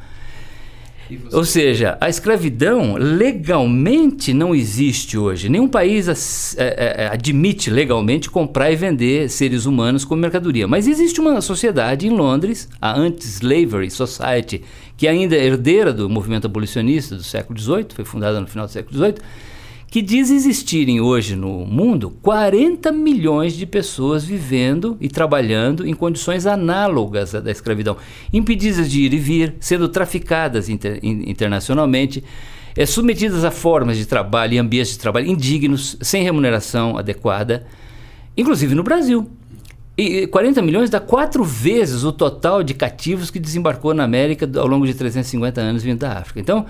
Ou 1.33 1.45
seja, 1.45 1.97
a 2.01 2.09
escravidão 2.09 2.97
legalmente 2.97 4.35
não 4.35 4.55
existe 4.55 5.17
hoje. 5.17 5.49
Nenhum 5.49 5.69
país 5.69 6.57
é, 6.59 7.05
é, 7.05 7.07
admite 7.07 7.71
legalmente 7.71 8.29
comprar 8.29 8.73
e 8.73 8.77
vender 8.77 9.31
seres 9.31 9.67
humanos 9.67 10.05
como 10.05 10.21
mercadoria. 10.21 10.67
Mas 10.67 10.89
existe 10.89 11.21
uma 11.21 11.41
sociedade 11.41 12.09
em 12.09 12.11
Londres, 12.11 12.69
a 12.81 12.99
Anti-Slavery 12.99 13.91
Society, 13.91 14.63
que 14.97 15.07
ainda 15.07 15.37
é 15.37 15.45
herdeira 15.45 15.93
do 15.93 16.09
movimento 16.09 16.47
abolicionista 16.47 17.15
do 17.15 17.23
século 17.23 17.59
XVIII, 17.59 17.87
foi 17.95 18.05
fundada 18.05 18.41
no 18.41 18.47
final 18.47 18.67
do 18.67 18.73
século 18.73 18.97
XVIII, 18.97 19.17
que 19.89 20.03
diz 20.03 20.31
existirem 20.31 21.01
hoje 21.01 21.37
no 21.37 21.65
mundo 21.65 22.11
40 22.23 22.91
milhões 22.93 23.55
de 23.55 23.65
pessoas 23.67 24.25
vivendo 24.25 24.97
e 25.01 25.09
trabalhando 25.09 25.87
em 25.87 25.95
condições 25.95 26.45
análogas 26.45 27.35
à 27.35 27.41
da 27.41 27.51
escravidão, 27.51 27.97
impedidas 28.33 28.91
de 28.91 29.03
ir 29.03 29.15
e 29.15 29.19
vir, 29.19 29.55
sendo 29.61 29.89
traficadas 29.89 30.69
inter, 30.69 30.99
internacionalmente, 31.03 32.25
é, 32.77 32.85
submetidas 32.85 33.45
a 33.45 33.51
formas 33.51 33.97
de 33.97 34.07
trabalho 34.07 34.55
e 34.55 34.59
ambientes 34.59 34.93
de 34.93 34.99
trabalho 34.99 35.27
indignos, 35.27 35.97
sem 36.01 36.23
remuneração 36.23 36.99
adequada, 36.99 37.67
inclusive 38.37 38.75
no 38.75 38.83
Brasil. 38.83 39.31
E 39.99 40.27
40 40.27 40.61
milhões 40.61 40.91
dá 40.91 41.01
quatro 41.01 41.43
vezes 41.43 42.05
o 42.05 42.13
total 42.13 42.63
de 42.63 42.75
cativos 42.75 43.31
que 43.31 43.39
desembarcou 43.39 43.95
na 43.95 44.05
América 44.05 44.49
ao 44.61 44.67
longo 44.67 44.87
de 44.87 44.93
350 44.93 45.61
anos 45.61 45.83
vindo 45.83 46.01
da 46.01 46.13
África. 46.19 46.39
Então, 46.39 46.67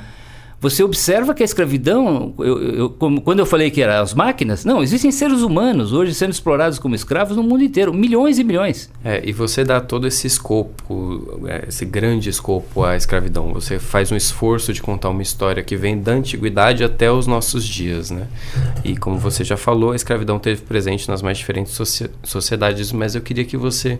você 0.60 0.82
observa 0.82 1.34
que 1.34 1.42
a 1.42 1.44
escravidão, 1.44 2.34
eu, 2.38 2.62
eu, 2.62 2.90
como, 2.90 3.20
quando 3.20 3.40
eu 3.40 3.46
falei 3.46 3.70
que 3.70 3.82
eram 3.82 4.02
as 4.02 4.14
máquinas, 4.14 4.64
não, 4.64 4.82
existem 4.82 5.12
seres 5.12 5.42
humanos 5.42 5.92
hoje 5.92 6.14
sendo 6.14 6.30
explorados 6.30 6.78
como 6.78 6.94
escravos 6.94 7.36
no 7.36 7.42
mundo 7.42 7.62
inteiro, 7.62 7.92
milhões 7.92 8.38
e 8.38 8.44
milhões. 8.44 8.90
É, 9.04 9.22
e 9.24 9.32
você 9.32 9.64
dá 9.64 9.80
todo 9.80 10.06
esse 10.06 10.26
escopo, 10.26 11.46
é, 11.46 11.66
esse 11.68 11.84
grande 11.84 12.30
escopo 12.30 12.84
à 12.84 12.96
escravidão. 12.96 13.52
Você 13.52 13.78
faz 13.78 14.10
um 14.10 14.16
esforço 14.16 14.72
de 14.72 14.80
contar 14.80 15.10
uma 15.10 15.22
história 15.22 15.62
que 15.62 15.76
vem 15.76 16.00
da 16.00 16.12
antiguidade 16.12 16.82
até 16.82 17.12
os 17.12 17.26
nossos 17.26 17.64
dias, 17.64 18.10
né? 18.10 18.26
E 18.82 18.96
como 18.96 19.18
você 19.18 19.44
já 19.44 19.56
falou, 19.56 19.92
a 19.92 19.96
escravidão 19.96 20.38
teve 20.38 20.62
presente 20.62 21.08
nas 21.08 21.20
mais 21.20 21.36
diferentes 21.36 21.78
sociedades, 22.24 22.92
mas 22.92 23.14
eu 23.14 23.20
queria 23.20 23.44
que 23.44 23.56
você 23.56 23.98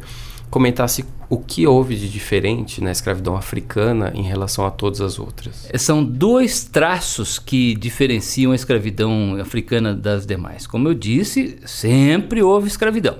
comentasse 0.51 1.05
o 1.29 1.39
que 1.39 1.67
houve 1.67 1.97
de 1.97 2.09
diferente 2.09 2.83
na 2.83 2.93
escravidão 2.93 3.37
africana 3.37 4.13
em 4.15 4.23
relação 4.23 4.65
a 4.65 4.71
todas 4.71 5.01
as 5.01 5.19
outras. 5.19 5.69
São 5.77 6.05
dois 6.05 6.65
traços 6.65 7.39
que 7.39 7.75
diferenciam 7.75 8.53
a 8.53 8.55
escravidão 8.55 9.37
africana 9.41 9.95
das 9.95 10.25
demais. 10.25 10.67
Como 10.67 10.89
eu 10.89 10.95
disse, 10.95 11.59
sempre 11.67 12.43
houve 12.43 12.69
escravidão. 12.69 13.19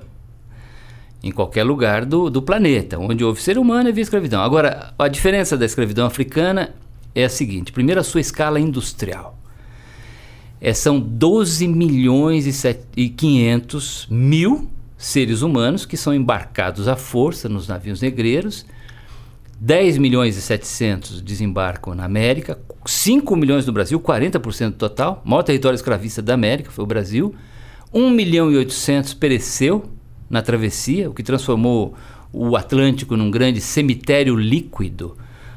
Em 1.23 1.33
qualquer 1.33 1.65
lugar 1.65 2.05
do, 2.05 2.31
do 2.31 2.41
planeta. 2.41 2.99
Onde 2.99 3.25
houve 3.25 3.43
ser 3.43 3.59
humano, 3.59 3.89
havia 3.89 4.03
escravidão. 4.03 4.41
Agora, 4.41 4.95
a 4.97 5.09
diferença 5.09 5.57
da 5.57 5.67
escravidão 5.67 6.07
africana 6.07 6.75
é 7.15 7.25
a 7.25 7.29
seguinte: 7.29 7.73
primeiro, 7.73 8.01
a 8.01 8.05
sua 8.05 8.21
escala 8.21 8.61
industrial. 8.61 9.37
É, 10.61 10.73
são 10.73 11.01
12 11.01 11.67
milhões 11.67 12.65
e 12.97 13.09
500 13.09 14.07
mil 14.11 14.71
seres 14.97 15.43
humanos 15.43 15.85
que 15.85 15.97
são 15.97 16.15
embarcados 16.15 16.89
à 16.89 16.97
força 16.97 17.49
nos 17.49 17.69
navios 17.69 18.01
negreiros. 18.01 18.65
10 19.59 19.99
milhões 19.99 20.37
e 20.37 20.43
700 20.43 21.23
desembarcam 21.23 21.95
na 21.95 22.05
América, 22.05 22.59
5 22.85 23.35
milhões 23.37 23.67
no 23.67 23.73
Brasil, 23.73 23.99
40% 23.99 24.71
do 24.71 24.77
total. 24.77 25.23
O 25.25 25.31
maior 25.31 25.43
território 25.43 25.75
escravista 25.75 26.21
da 26.21 26.35
América 26.35 26.71
foi 26.71 26.85
o 26.85 26.87
Brasil. 26.87 27.35
1 27.93 28.11
milhão 28.11 28.53
e 28.53 28.57
800 28.57 29.15
pereceu 29.15 29.85
na 30.29 30.43
travessia, 30.43 31.09
o 31.09 31.15
que 31.15 31.23
transformou 31.23 31.95
o 32.33 32.57
Atlântico 32.57 33.17
num 33.17 33.31
grande 33.31 33.61
cemitério 33.61 34.37
líquido. 34.37 35.17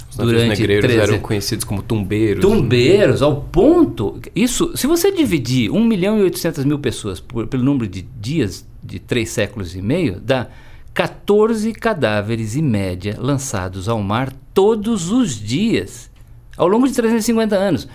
Os 0.10 0.16
durante 0.16 0.62
negreiros 0.62 0.86
13... 0.86 1.02
eram 1.02 1.20
conhecidos 1.20 1.66
como 1.66 1.82
tumbeiros. 1.82 2.42
Tumbeiros, 2.42 3.22
ao 3.22 3.42
ponto. 3.42 4.20
Isso, 4.36 4.76
se 4.76 4.88
você 4.88 5.12
dividir 5.12 5.70
1 5.70 5.84
milhão 5.84 6.18
e 6.18 6.24
800 6.24 6.64
mil 6.64 6.80
pessoas 6.80 7.20
por, 7.20 7.48
pelo 7.48 7.64
número 7.64 7.88
de 7.88 8.02
dias 8.02 8.66
de 8.84 9.00
três 9.00 9.30
séculos 9.30 9.76
e 9.76 9.82
meio, 9.82 10.20
dá 10.20 10.48
14 10.94 11.72
cadáveres 11.74 12.56
em 12.56 12.62
média 12.62 13.16
lançados 13.18 13.88
ao 13.88 14.02
mar 14.02 14.34
todos 14.54 15.12
os 15.12 15.36
dias, 15.36 16.10
ao 16.58 16.68
longo 16.68 16.88
de 16.88 16.94
350 16.94 17.56
anos. 17.56 17.88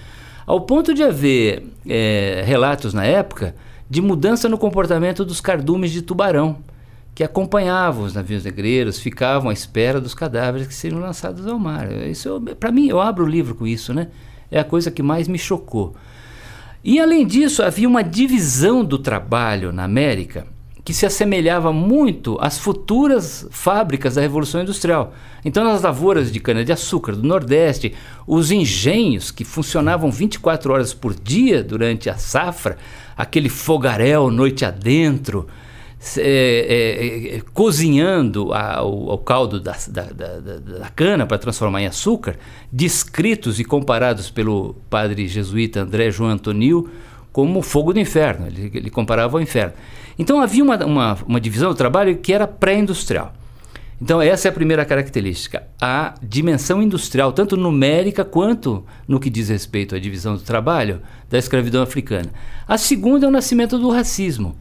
Ao 0.46 0.60
ponto 0.60 0.94
de 0.94 1.02
haver 1.02 1.64
é, 1.86 2.42
relatos 2.46 2.94
na 2.94 3.04
época 3.04 3.54
de 3.88 4.00
mudança 4.00 4.48
no 4.48 4.58
comportamento 4.58 5.24
dos 5.24 5.40
cardumes 5.40 5.90
de 5.90 6.02
tubarão, 6.02 6.58
que 7.14 7.22
acompanhavam 7.22 8.04
os 8.04 8.14
navios 8.14 8.44
negreiros, 8.44 8.98
ficavam 8.98 9.50
à 9.50 9.52
espera 9.52 10.00
dos 10.00 10.14
cadáveres 10.14 10.66
que 10.66 10.74
seriam 10.74 11.00
lançados 11.00 11.46
ao 11.46 11.58
mar. 11.58 11.90
Isso, 12.08 12.40
para 12.58 12.72
mim, 12.72 12.88
eu 12.88 13.00
abro 13.00 13.24
o 13.24 13.28
livro 13.28 13.54
com 13.54 13.66
isso, 13.66 13.94
né? 13.94 14.08
É 14.50 14.58
a 14.58 14.64
coisa 14.64 14.90
que 14.90 15.02
mais 15.02 15.28
me 15.28 15.38
chocou. 15.38 15.94
E 16.82 16.98
além 16.98 17.26
disso, 17.26 17.62
havia 17.62 17.88
uma 17.88 18.02
divisão 18.02 18.84
do 18.84 18.98
trabalho 18.98 19.72
na 19.72 19.84
América 19.84 20.46
que 20.84 20.92
se 20.92 21.06
assemelhava 21.06 21.72
muito 21.72 22.36
às 22.40 22.58
futuras 22.58 23.46
fábricas 23.50 24.16
da 24.16 24.20
Revolução 24.20 24.60
Industrial. 24.60 25.14
Então, 25.42 25.64
nas 25.64 25.80
lavouras 25.80 26.30
de 26.30 26.38
cana-de-açúcar 26.38 27.16
do 27.16 27.26
Nordeste, 27.26 27.94
os 28.26 28.50
engenhos 28.50 29.30
que 29.30 29.44
funcionavam 29.44 30.12
24 30.12 30.72
horas 30.72 30.92
por 30.92 31.14
dia 31.14 31.64
durante 31.64 32.10
a 32.10 32.16
safra, 32.16 32.76
aquele 33.16 33.48
fogaréu 33.48 34.30
noite 34.30 34.64
adentro, 34.64 35.46
é, 36.18 36.20
é, 36.20 37.36
é, 37.36 37.42
cozinhando 37.54 38.52
a, 38.52 38.82
o, 38.82 39.14
o, 39.14 39.18
caldo 39.18 39.58
da, 39.58 39.74
da, 39.88 40.02
da, 40.02 40.38
da 40.38 40.88
cana 40.90 41.24
para 41.24 41.38
transformar 41.38 41.80
em 41.80 41.86
açúcar, 41.86 42.36
descritos 42.70 43.58
e 43.58 43.64
comparados 43.64 44.28
pelo 44.28 44.74
padre 44.90 45.26
jesuíta 45.26 45.80
André 45.80 46.10
João 46.10 46.28
Antonil 46.28 46.90
como 47.34 47.62
fogo 47.62 47.92
do 47.92 47.98
inferno. 47.98 48.46
Ele, 48.46 48.70
ele 48.72 48.90
comparava 48.90 49.36
ao 49.36 49.42
inferno. 49.42 49.74
Então 50.16 50.40
havia 50.40 50.62
uma, 50.62 50.86
uma, 50.86 51.18
uma 51.26 51.40
divisão 51.40 51.70
do 51.70 51.74
trabalho 51.74 52.16
que 52.16 52.32
era 52.32 52.46
pré-industrial. 52.46 53.34
Então, 54.00 54.20
essa 54.20 54.48
é 54.48 54.50
a 54.50 54.52
primeira 54.52 54.84
característica, 54.84 55.64
a 55.80 56.14
dimensão 56.22 56.82
industrial, 56.82 57.32
tanto 57.32 57.56
numérica 57.56 58.24
quanto 58.24 58.84
no 59.06 59.18
que 59.18 59.30
diz 59.30 59.48
respeito 59.48 59.94
à 59.94 59.98
divisão 59.98 60.34
do 60.34 60.42
trabalho 60.42 61.00
da 61.28 61.38
escravidão 61.38 61.82
africana. 61.82 62.30
A 62.68 62.76
segunda 62.76 63.26
é 63.26 63.28
o 63.28 63.32
nascimento 63.32 63.78
do 63.78 63.90
racismo. 63.90 64.54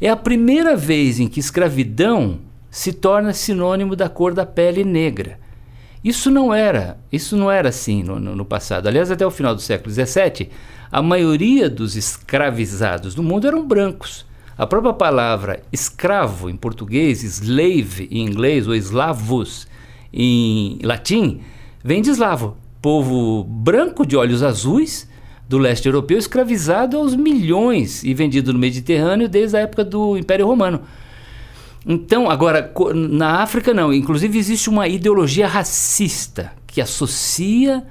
É 0.00 0.08
a 0.08 0.16
primeira 0.16 0.76
vez 0.76 1.20
em 1.20 1.28
que 1.28 1.40
escravidão 1.40 2.38
se 2.70 2.92
torna 2.92 3.32
sinônimo 3.32 3.94
da 3.94 4.08
cor 4.08 4.34
da 4.34 4.46
pele 4.46 4.82
negra. 4.82 5.38
Isso 6.02 6.30
não 6.30 6.52
era, 6.52 6.98
isso 7.12 7.36
não 7.36 7.50
era 7.50 7.68
assim 7.68 8.02
no, 8.02 8.18
no, 8.18 8.34
no 8.34 8.44
passado. 8.44 8.86
Aliás, 8.86 9.10
até 9.10 9.26
o 9.26 9.30
final 9.30 9.54
do 9.54 9.60
século 9.60 9.92
XVII, 9.92 10.48
a 10.90 11.02
maioria 11.02 11.68
dos 11.68 11.94
escravizados 11.94 13.14
do 13.14 13.22
mundo 13.22 13.46
eram 13.46 13.66
brancos. 13.66 14.24
A 14.56 14.66
própria 14.66 14.92
palavra 14.92 15.62
escravo 15.72 16.50
em 16.50 16.56
português, 16.56 17.22
slave 17.22 18.08
em 18.10 18.26
inglês 18.26 18.66
ou 18.66 18.74
eslavos 18.74 19.66
em 20.12 20.78
latim, 20.82 21.40
vem 21.82 22.02
de 22.02 22.10
eslavo, 22.10 22.56
povo 22.82 23.44
branco 23.44 24.06
de 24.06 24.16
olhos 24.16 24.42
azuis 24.42 25.08
do 25.48 25.58
leste 25.58 25.86
europeu 25.86 26.18
escravizado 26.18 26.96
aos 26.96 27.14
milhões 27.14 28.04
e 28.04 28.14
vendido 28.14 28.52
no 28.52 28.58
Mediterrâneo 28.58 29.28
desde 29.28 29.56
a 29.56 29.60
época 29.60 29.84
do 29.84 30.16
Império 30.16 30.46
Romano. 30.46 30.82
Então, 31.86 32.30
agora, 32.30 32.72
na 32.94 33.42
África 33.42 33.72
não. 33.72 33.92
Inclusive 33.92 34.38
existe 34.38 34.68
uma 34.68 34.86
ideologia 34.86 35.46
racista 35.46 36.52
que 36.66 36.80
associa 36.80 37.84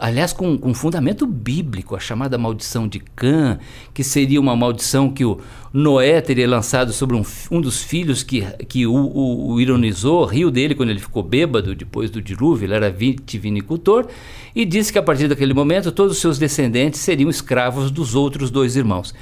aliás, 0.00 0.32
com, 0.32 0.56
com 0.56 0.72
fundamento 0.72 1.26
bíblico, 1.26 1.94
a 1.94 2.00
chamada 2.00 2.38
maldição 2.38 2.88
de 2.88 3.00
Cã, 3.00 3.58
que 3.92 4.02
seria 4.02 4.40
uma 4.40 4.56
maldição 4.56 5.10
que 5.10 5.24
o 5.24 5.38
Noé 5.72 6.20
teria 6.20 6.48
lançado 6.48 6.92
sobre 6.92 7.14
um, 7.16 7.22
um 7.50 7.60
dos 7.60 7.82
filhos 7.82 8.22
que, 8.22 8.42
que 8.66 8.86
o, 8.86 8.94
o, 8.94 9.52
o, 9.52 9.60
ironizou, 9.60 10.24
riu 10.24 10.50
dele 10.50 10.74
quando 10.74 10.90
ele 10.90 10.98
ficou 10.98 11.22
bêbado 11.22 11.74
depois 11.74 12.10
do 12.10 12.22
dilúvio, 12.22 12.66
ele 12.66 12.74
era 12.74 12.90
vitivinicultor, 12.90 14.06
e 14.54 14.64
disse 14.64 14.92
que 14.92 14.98
a 14.98 15.02
partir 15.02 15.28
daquele 15.28 15.52
momento 15.52 15.92
todos 15.92 16.14
os 16.14 16.20
seus 16.20 16.38
descendentes 16.38 17.00
seriam 17.00 17.28
escravos 17.28 17.90
dos 17.90 18.14
outros 18.14 18.50
dois 18.50 18.76
irmãos. 18.76 19.14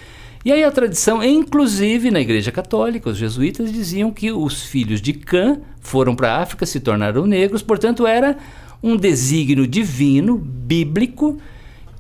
E 0.49 0.51
aí 0.53 0.65
a 0.65 0.71
tradição, 0.71 1.23
inclusive 1.23 2.11
na 2.11 2.23
Igreja 2.23 2.51
Católica, 2.51 3.11
os 3.11 3.19
jesuítas 3.19 3.71
diziam 3.71 4.11
que 4.11 4.33
os 4.33 4.63
filhos 4.63 4.99
de 4.99 5.13
Cã 5.13 5.61
foram 5.79 6.17
para 6.17 6.33
a 6.33 6.41
África, 6.41 6.65
se 6.65 6.81
tornaram 6.81 7.27
negros, 7.27 7.61
portanto 7.61 8.07
era 8.07 8.35
um 8.83 8.97
desígnio 8.97 9.67
divino, 9.67 10.39
bíblico, 10.39 11.37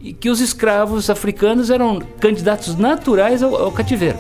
e 0.01 0.15
que 0.15 0.31
os 0.31 0.41
escravos 0.41 1.11
africanos 1.11 1.69
eram 1.69 1.99
candidatos 1.99 2.75
naturais 2.75 3.43
ao, 3.43 3.55
ao 3.55 3.71
cativeiro. 3.71 4.17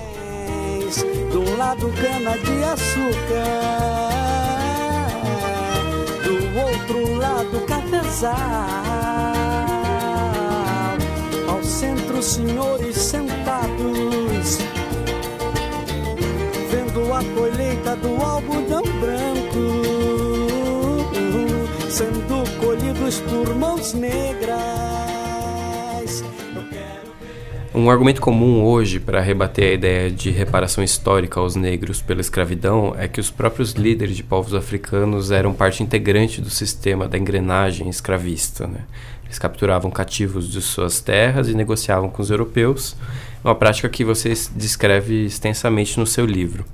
Do 1.33 1.57
lado 1.57 1.91
cana 1.93 2.37
de 2.37 2.65
açúcar, 2.65 3.49
do 6.23 6.35
outro 6.61 7.15
lado 7.17 7.61
cafezal, 7.67 8.37
ao 11.49 11.65
centro 11.65 12.23
senhores 12.23 12.95
sentados, 12.95 13.28
vendo 16.71 17.13
a 17.13 17.23
colheita 17.35 17.97
do 17.97 18.23
algodão 18.23 18.83
branco 19.01 19.89
sendo 21.91 22.45
colhidos 22.61 23.21
por 23.21 23.55
mãos 23.55 23.93
negras. 23.95 24.59
Um 27.75 27.91
argumento 27.91 28.21
comum 28.21 28.65
hoje 28.65 28.99
para 28.99 29.21
rebater 29.21 29.71
a 29.71 29.75
ideia 29.75 30.11
de 30.11 30.31
reparação 30.31 30.83
histórica 30.83 31.39
aos 31.39 31.55
negros 31.55 32.03
pela 32.03 32.21
escravidão 32.21 32.95
é 32.99 33.07
que 33.07 33.21
os 33.21 33.31
próprios 33.31 33.73
líderes 33.73 34.17
de 34.17 34.23
povos 34.23 34.55
africanos 34.55 35.31
eram 35.31 35.53
parte 35.53 35.83
integrante 35.83 36.41
do 36.41 36.51
sistema 36.51 37.07
da 37.07 37.17
engrenagem 37.17 37.89
escravista. 37.89 38.67
Né? 38.67 38.81
Eles 39.25 39.39
capturavam 39.39 39.91
cativos 39.91 40.51
de 40.51 40.61
suas 40.61 41.01
terras 41.01 41.49
e 41.49 41.55
negociavam 41.55 42.09
com 42.09 42.23
os 42.23 42.31
europeus, 42.31 42.97
uma 43.43 43.55
prática 43.55 43.89
que 43.89 44.05
você 44.05 44.33
descreve 44.55 45.25
extensamente 45.25 45.99
no 45.99 46.07
seu 46.07 46.27
livro. 46.27 46.65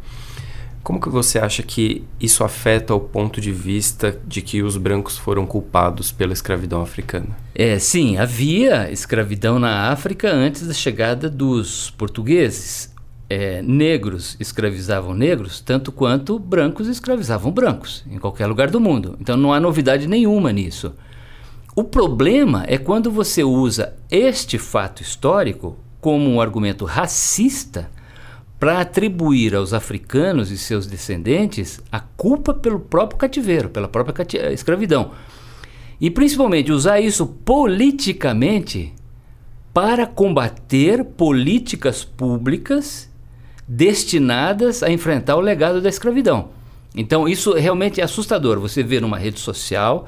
Como 0.85 1.01
que 1.01 1.09
você 1.09 1.39
acha 1.39 1.63
que 1.63 2.05
isso 2.21 2.45
afeta 2.45 2.95
o 2.95 3.01
ponto 3.01 3.41
de 3.41 3.51
vista 3.51 4.21
de 4.27 4.43
que 4.43 4.63
os 4.63 4.77
brancos 4.77 5.17
foram 5.17 5.47
culpados 5.47 6.13
pela 6.13 6.35
escravidão 6.35 6.83
africana? 6.83 7.29
É, 7.55 7.79
sim, 7.79 8.19
havia 8.19 8.93
escravidão 8.93 9.59
na 9.59 9.91
África 9.91 10.31
antes 10.31 10.67
da 10.67 10.75
chegada 10.75 11.31
dos 11.31 11.89
portugueses. 11.91 12.93
É, 13.31 13.63
negros 13.63 14.37
escravizavam 14.39 15.15
negros, 15.15 15.59
tanto 15.59 15.91
quanto 15.91 16.39
brancos 16.39 16.87
escravizavam 16.87 17.51
brancos, 17.51 18.05
em 18.07 18.19
qualquer 18.19 18.47
lugar 18.47 18.71
do 18.71 18.79
mundo. 18.79 19.17
Então 19.19 19.39
não 19.39 19.55
há 19.55 19.59
novidade 19.59 20.07
nenhuma 20.07 20.53
nisso. 20.53 20.93
O 21.75 21.83
problema 21.83 22.63
é 22.69 22.77
quando 22.77 23.11
você 23.11 23.43
usa 23.43 23.95
este 24.11 24.59
fato 24.59 25.03
histórico 25.03 25.79
como 26.05 26.29
um 26.29 26.39
argumento 26.39 26.85
racista 26.85 27.91
para 28.61 28.83
atribuir 28.83 29.55
aos 29.55 29.73
africanos 29.73 30.51
e 30.51 30.59
seus 30.59 30.87
descendentes 30.87 31.81
a 31.91 31.99
culpa 31.99 32.53
pelo 32.53 32.79
próprio 32.79 33.19
cativeiro, 33.19 33.71
pela 33.71 33.89
própria 33.89 34.27
eh, 34.39 34.53
escravidão. 34.53 35.13
E 35.99 36.11
principalmente 36.11 36.71
usar 36.71 37.01
isso 37.01 37.27
politicamente 37.27 38.93
para 39.73 40.07
combater 40.07 41.03
políticas 41.05 42.05
públicas 42.05 43.11
destinadas 43.67 44.83
a 44.83 44.91
enfrentar 44.91 45.37
o 45.37 45.41
legado 45.41 45.81
da 45.81 45.89
escravidão. 45.89 46.51
Então, 46.95 47.27
isso 47.27 47.55
realmente 47.55 48.03
é 48.03 48.05
assustador. 48.05 48.61
Você 48.61 48.83
vê 48.83 49.01
numa 49.01 49.17
rede 49.17 49.41
social 49.41 50.07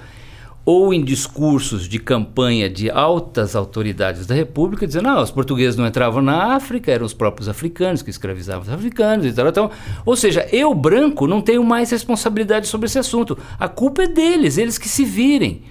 ou 0.66 0.92
em 0.92 1.04
discursos 1.04 1.88
de 1.88 2.00
campanha 2.00 2.68
de 2.68 2.90
altas 2.90 3.54
autoridades 3.54 4.26
da 4.26 4.34
República, 4.34 4.84
dizendo: 4.84 5.08
ah, 5.08 5.22
os 5.22 5.30
portugueses 5.30 5.76
não 5.76 5.86
entravam 5.86 6.20
na 6.20 6.56
África, 6.56 6.90
eram 6.90 7.06
os 7.06 7.14
próprios 7.14 7.48
africanos 7.48 8.02
que 8.02 8.10
escravizavam 8.10 8.62
os 8.62 8.68
africanos 8.68 9.24
e 9.24 9.32
tal. 9.32 9.46
Então, 9.46 9.70
ou 10.04 10.16
seja, 10.16 10.46
eu, 10.50 10.74
branco, 10.74 11.28
não 11.28 11.40
tenho 11.40 11.62
mais 11.62 11.92
responsabilidade 11.92 12.66
sobre 12.66 12.86
esse 12.86 12.98
assunto. 12.98 13.38
A 13.60 13.68
culpa 13.68 14.02
é 14.02 14.08
deles, 14.08 14.58
eles 14.58 14.76
que 14.76 14.88
se 14.88 15.04
virem. 15.04 15.62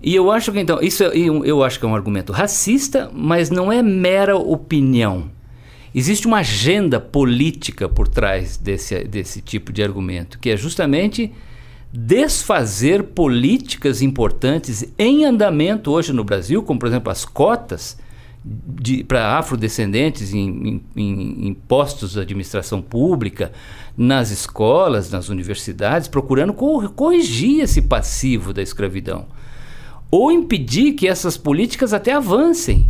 E 0.00 0.14
eu 0.14 0.30
acho 0.30 0.52
que 0.52 0.60
então, 0.60 0.78
isso 0.80 1.02
é, 1.02 1.10
eu 1.16 1.64
acho 1.64 1.80
que 1.80 1.84
é 1.84 1.88
um 1.88 1.94
argumento 1.96 2.32
racista, 2.32 3.10
mas 3.12 3.50
não 3.50 3.72
é 3.72 3.82
mera 3.82 4.36
opinião. 4.36 5.28
Existe 5.92 6.28
uma 6.28 6.38
agenda 6.38 7.00
política 7.00 7.88
por 7.88 8.06
trás 8.06 8.56
desse, 8.56 9.02
desse 9.02 9.40
tipo 9.40 9.72
de 9.72 9.82
argumento, 9.82 10.38
que 10.38 10.50
é 10.50 10.56
justamente 10.56 11.32
desfazer 11.92 13.02
políticas 13.02 14.02
importantes 14.02 14.84
em 14.98 15.24
andamento 15.24 15.90
hoje 15.90 16.12
no 16.12 16.22
Brasil, 16.22 16.62
como 16.62 16.78
por 16.78 16.86
exemplo 16.86 17.10
as 17.10 17.24
cotas 17.24 17.96
para 19.06 19.36
afrodescendentes 19.36 20.32
em, 20.32 20.82
em, 20.96 21.48
em, 21.48 21.54
postos 21.54 22.12
de 22.12 22.20
administração 22.20 22.80
pública, 22.80 23.52
nas 23.96 24.30
escolas, 24.30 25.10
nas 25.10 25.28
universidades, 25.28 26.08
procurando 26.08 26.54
corrigir 26.54 27.60
esse 27.60 27.82
passivo 27.82 28.52
da 28.52 28.62
escravidão. 28.62 29.26
Ou 30.10 30.30
impedir 30.30 30.92
que 30.92 31.08
essas 31.08 31.36
políticas 31.36 31.92
até 31.92 32.12
avancem, 32.12 32.86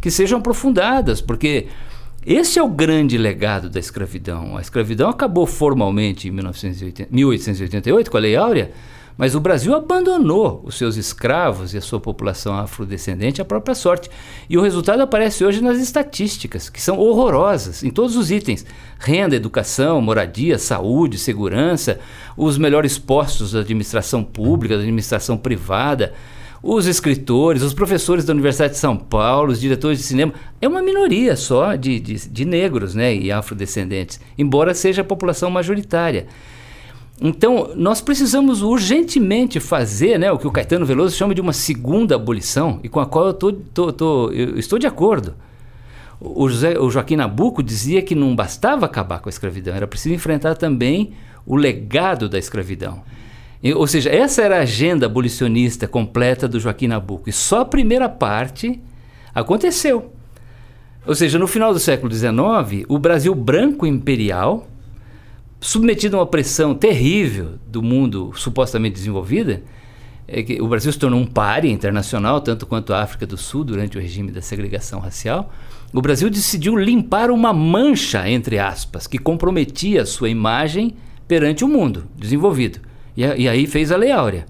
que 0.00 0.10
sejam 0.10 0.38
aprofundadas, 0.38 1.20
porque 1.20 1.66
Esse 2.24 2.56
é 2.56 2.62
o 2.62 2.68
grande 2.68 3.18
legado 3.18 3.68
da 3.68 3.80
escravidão. 3.80 4.56
A 4.56 4.60
escravidão 4.60 5.10
acabou 5.10 5.44
formalmente 5.44 6.28
em 6.28 6.30
1888 6.30 8.08
com 8.08 8.16
a 8.16 8.20
Lei 8.20 8.36
Áurea, 8.36 8.70
mas 9.18 9.34
o 9.34 9.40
Brasil 9.40 9.74
abandonou 9.74 10.62
os 10.64 10.78
seus 10.78 10.96
escravos 10.96 11.74
e 11.74 11.78
a 11.78 11.80
sua 11.80 11.98
população 11.98 12.56
afrodescendente 12.56 13.42
à 13.42 13.44
própria 13.44 13.74
sorte. 13.74 14.08
E 14.48 14.56
o 14.56 14.62
resultado 14.62 15.02
aparece 15.02 15.44
hoje 15.44 15.60
nas 15.60 15.80
estatísticas, 15.80 16.70
que 16.70 16.80
são 16.80 16.96
horrorosas 16.96 17.82
em 17.82 17.90
todos 17.90 18.14
os 18.14 18.30
itens: 18.30 18.64
renda, 19.00 19.34
educação, 19.34 20.00
moradia, 20.00 20.60
saúde, 20.60 21.18
segurança, 21.18 21.98
os 22.36 22.56
melhores 22.56 22.98
postos 22.98 23.50
da 23.50 23.60
administração 23.60 24.22
pública, 24.22 24.76
da 24.76 24.82
administração 24.82 25.36
privada 25.36 26.14
os 26.62 26.86
escritores, 26.86 27.62
os 27.62 27.74
professores 27.74 28.24
da 28.24 28.32
Universidade 28.32 28.74
de 28.74 28.78
São 28.78 28.96
Paulo, 28.96 29.50
os 29.50 29.60
diretores 29.60 29.98
de 29.98 30.04
cinema, 30.04 30.32
é 30.60 30.68
uma 30.68 30.80
minoria 30.80 31.34
só 31.34 31.74
de, 31.74 31.98
de, 31.98 32.28
de 32.28 32.44
negros 32.44 32.94
né, 32.94 33.12
e 33.14 33.32
afrodescendentes, 33.32 34.20
embora 34.38 34.72
seja 34.72 35.02
a 35.02 35.04
população 35.04 35.50
majoritária. 35.50 36.28
Então, 37.20 37.72
nós 37.74 38.00
precisamos 38.00 38.62
urgentemente 38.62 39.58
fazer 39.58 40.18
né, 40.18 40.30
o 40.30 40.38
que 40.38 40.46
o 40.46 40.52
Caetano 40.52 40.86
Veloso 40.86 41.16
chama 41.16 41.34
de 41.34 41.40
uma 41.40 41.52
segunda 41.52 42.14
abolição, 42.14 42.78
e 42.82 42.88
com 42.88 43.00
a 43.00 43.06
qual 43.06 43.26
eu, 43.26 43.34
tô, 43.34 43.52
tô, 43.52 43.92
tô, 43.92 44.30
eu 44.30 44.56
estou 44.56 44.78
de 44.78 44.86
acordo. 44.86 45.34
O, 46.20 46.48
José, 46.48 46.78
o 46.78 46.88
Joaquim 46.88 47.16
Nabuco 47.16 47.60
dizia 47.60 48.02
que 48.02 48.14
não 48.14 48.36
bastava 48.36 48.86
acabar 48.86 49.18
com 49.18 49.28
a 49.28 49.30
escravidão, 49.30 49.74
era 49.74 49.88
preciso 49.88 50.14
enfrentar 50.14 50.54
também 50.54 51.12
o 51.44 51.56
legado 51.56 52.28
da 52.28 52.38
escravidão. 52.38 53.02
Ou 53.76 53.86
seja, 53.86 54.10
essa 54.10 54.42
era 54.42 54.58
a 54.58 54.62
agenda 54.62 55.06
abolicionista 55.06 55.86
completa 55.86 56.48
do 56.48 56.58
Joaquim 56.58 56.88
Nabuco. 56.88 57.28
E 57.28 57.32
só 57.32 57.60
a 57.60 57.64
primeira 57.64 58.08
parte 58.08 58.80
aconteceu. 59.32 60.12
Ou 61.06 61.14
seja, 61.14 61.38
no 61.38 61.46
final 61.46 61.72
do 61.72 61.78
século 61.78 62.12
XIX, 62.12 62.84
o 62.88 62.98
Brasil 62.98 63.34
branco 63.34 63.86
imperial, 63.86 64.66
submetido 65.60 66.16
a 66.16 66.20
uma 66.20 66.26
pressão 66.26 66.74
terrível 66.74 67.54
do 67.66 67.82
mundo 67.82 68.32
supostamente 68.34 68.94
desenvolvido, 68.94 69.60
é 70.26 70.42
que 70.42 70.60
o 70.60 70.68
Brasil 70.68 70.92
se 70.92 70.98
tornou 70.98 71.20
um 71.20 71.26
páreo 71.26 71.70
internacional, 71.70 72.40
tanto 72.40 72.66
quanto 72.66 72.92
a 72.92 73.02
África 73.02 73.26
do 73.26 73.36
Sul, 73.36 73.64
durante 73.64 73.98
o 73.98 74.00
regime 74.00 74.32
da 74.32 74.40
segregação 74.40 74.98
racial. 74.98 75.52
O 75.92 76.00
Brasil 76.00 76.30
decidiu 76.30 76.76
limpar 76.76 77.30
uma 77.30 77.52
mancha, 77.52 78.28
entre 78.28 78.58
aspas, 78.58 79.06
que 79.06 79.18
comprometia 79.18 80.02
a 80.02 80.06
sua 80.06 80.30
imagem 80.30 80.94
perante 81.28 81.64
o 81.64 81.68
mundo 81.68 82.06
desenvolvido. 82.16 82.91
E, 83.16 83.22
e 83.22 83.48
aí 83.48 83.66
fez 83.66 83.92
a 83.92 83.96
Lei 83.96 84.10
Áurea. 84.10 84.46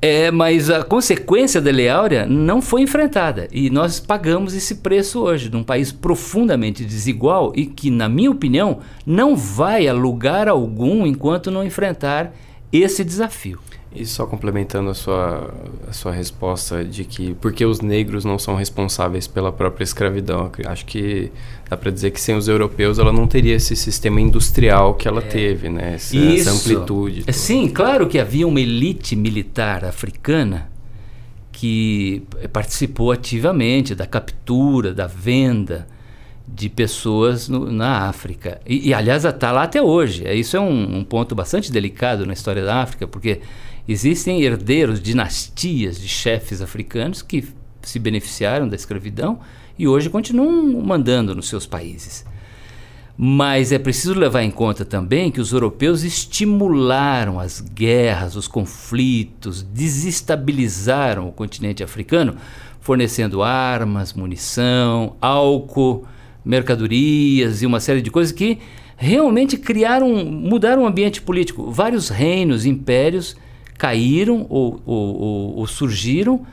É, 0.00 0.30
mas 0.30 0.68
a 0.70 0.84
consequência 0.84 1.60
da 1.60 1.70
Lei 1.70 1.88
Áurea 1.88 2.26
não 2.26 2.60
foi 2.60 2.82
enfrentada. 2.82 3.48
E 3.50 3.70
nós 3.70 3.98
pagamos 3.98 4.54
esse 4.54 4.76
preço 4.76 5.20
hoje, 5.20 5.50
num 5.50 5.64
país 5.64 5.90
profundamente 5.90 6.84
desigual 6.84 7.52
e 7.56 7.66
que, 7.66 7.90
na 7.90 8.08
minha 8.08 8.30
opinião, 8.30 8.80
não 9.06 9.34
vai 9.34 9.88
a 9.88 9.92
lugar 9.92 10.48
algum 10.48 11.06
enquanto 11.06 11.50
não 11.50 11.64
enfrentar 11.64 12.32
esse 12.72 13.02
desafio. 13.02 13.58
E 13.96 14.06
só 14.06 14.26
complementando 14.26 14.90
a 14.90 14.94
sua, 14.94 15.54
a 15.88 15.92
sua 15.92 16.12
resposta 16.12 16.84
de 16.84 17.04
que 17.04 17.34
porque 17.34 17.64
os 17.64 17.80
negros 17.80 18.24
não 18.24 18.38
são 18.38 18.54
responsáveis 18.54 19.26
pela 19.26 19.50
própria 19.52 19.84
escravidão, 19.84 20.50
acho 20.66 20.84
que 20.84 21.32
dá 21.68 21.76
para 21.76 21.90
dizer 21.90 22.10
que 22.10 22.20
sem 22.20 22.36
os 22.36 22.46
europeus 22.48 22.98
ela 22.98 23.12
não 23.12 23.26
teria 23.26 23.54
esse 23.54 23.74
sistema 23.74 24.20
industrial 24.20 24.94
que 24.94 25.08
ela 25.08 25.20
é. 25.20 25.26
teve, 25.26 25.68
né? 25.68 25.94
Essa, 25.94 26.16
essa 26.16 26.50
amplitude. 26.50 27.20
Toda. 27.20 27.32
Sim, 27.32 27.68
claro 27.68 28.06
que 28.06 28.18
havia 28.18 28.46
uma 28.46 28.60
elite 28.60 29.16
militar 29.16 29.84
africana 29.84 30.68
que 31.50 32.22
participou 32.52 33.12
ativamente 33.12 33.94
da 33.94 34.06
captura, 34.06 34.92
da 34.92 35.06
venda 35.06 35.86
de 36.46 36.68
pessoas 36.68 37.48
no, 37.48 37.72
na 37.72 38.08
África. 38.08 38.60
E, 38.66 38.88
e 38.88 38.94
aliás, 38.94 39.24
está 39.24 39.50
lá 39.50 39.62
até 39.62 39.82
hoje. 39.82 40.24
Isso 40.34 40.56
é 40.56 40.60
um, 40.60 40.98
um 40.98 41.04
ponto 41.04 41.34
bastante 41.34 41.72
delicado 41.72 42.24
na 42.24 42.32
história 42.32 42.64
da 42.64 42.82
África, 42.82 43.06
porque 43.06 43.40
Existem 43.88 44.42
herdeiros, 44.42 45.00
dinastias 45.00 46.00
de 46.00 46.08
chefes 46.08 46.60
africanos 46.60 47.22
que 47.22 47.44
se 47.82 47.98
beneficiaram 48.00 48.68
da 48.68 48.74
escravidão 48.74 49.38
e 49.78 49.86
hoje 49.86 50.10
continuam 50.10 50.82
mandando 50.82 51.34
nos 51.34 51.48
seus 51.48 51.66
países. 51.66 52.24
Mas 53.16 53.72
é 53.72 53.78
preciso 53.78 54.12
levar 54.12 54.42
em 54.42 54.50
conta 54.50 54.84
também 54.84 55.30
que 55.30 55.40
os 55.40 55.52
europeus 55.52 56.02
estimularam 56.02 57.38
as 57.40 57.60
guerras, 57.60 58.36
os 58.36 58.48
conflitos, 58.48 59.62
desestabilizaram 59.62 61.28
o 61.28 61.32
continente 61.32 61.82
africano, 61.82 62.36
fornecendo 62.80 63.42
armas, 63.42 64.12
munição, 64.12 65.16
álcool, 65.20 66.04
mercadorias 66.44 67.62
e 67.62 67.66
uma 67.66 67.80
série 67.80 68.02
de 68.02 68.10
coisas 68.10 68.32
que 68.32 68.58
realmente 68.96 69.56
criaram, 69.56 70.24
mudaram 70.24 70.82
o 70.82 70.86
ambiente 70.86 71.22
político. 71.22 71.70
Vários 71.70 72.08
reinos, 72.10 72.66
impérios 72.66 73.36
caíram 73.78 74.46
ou, 74.48 74.80
ou, 74.84 75.20
ou, 75.20 75.56
ou 75.56 75.66
surgiram 75.66 76.46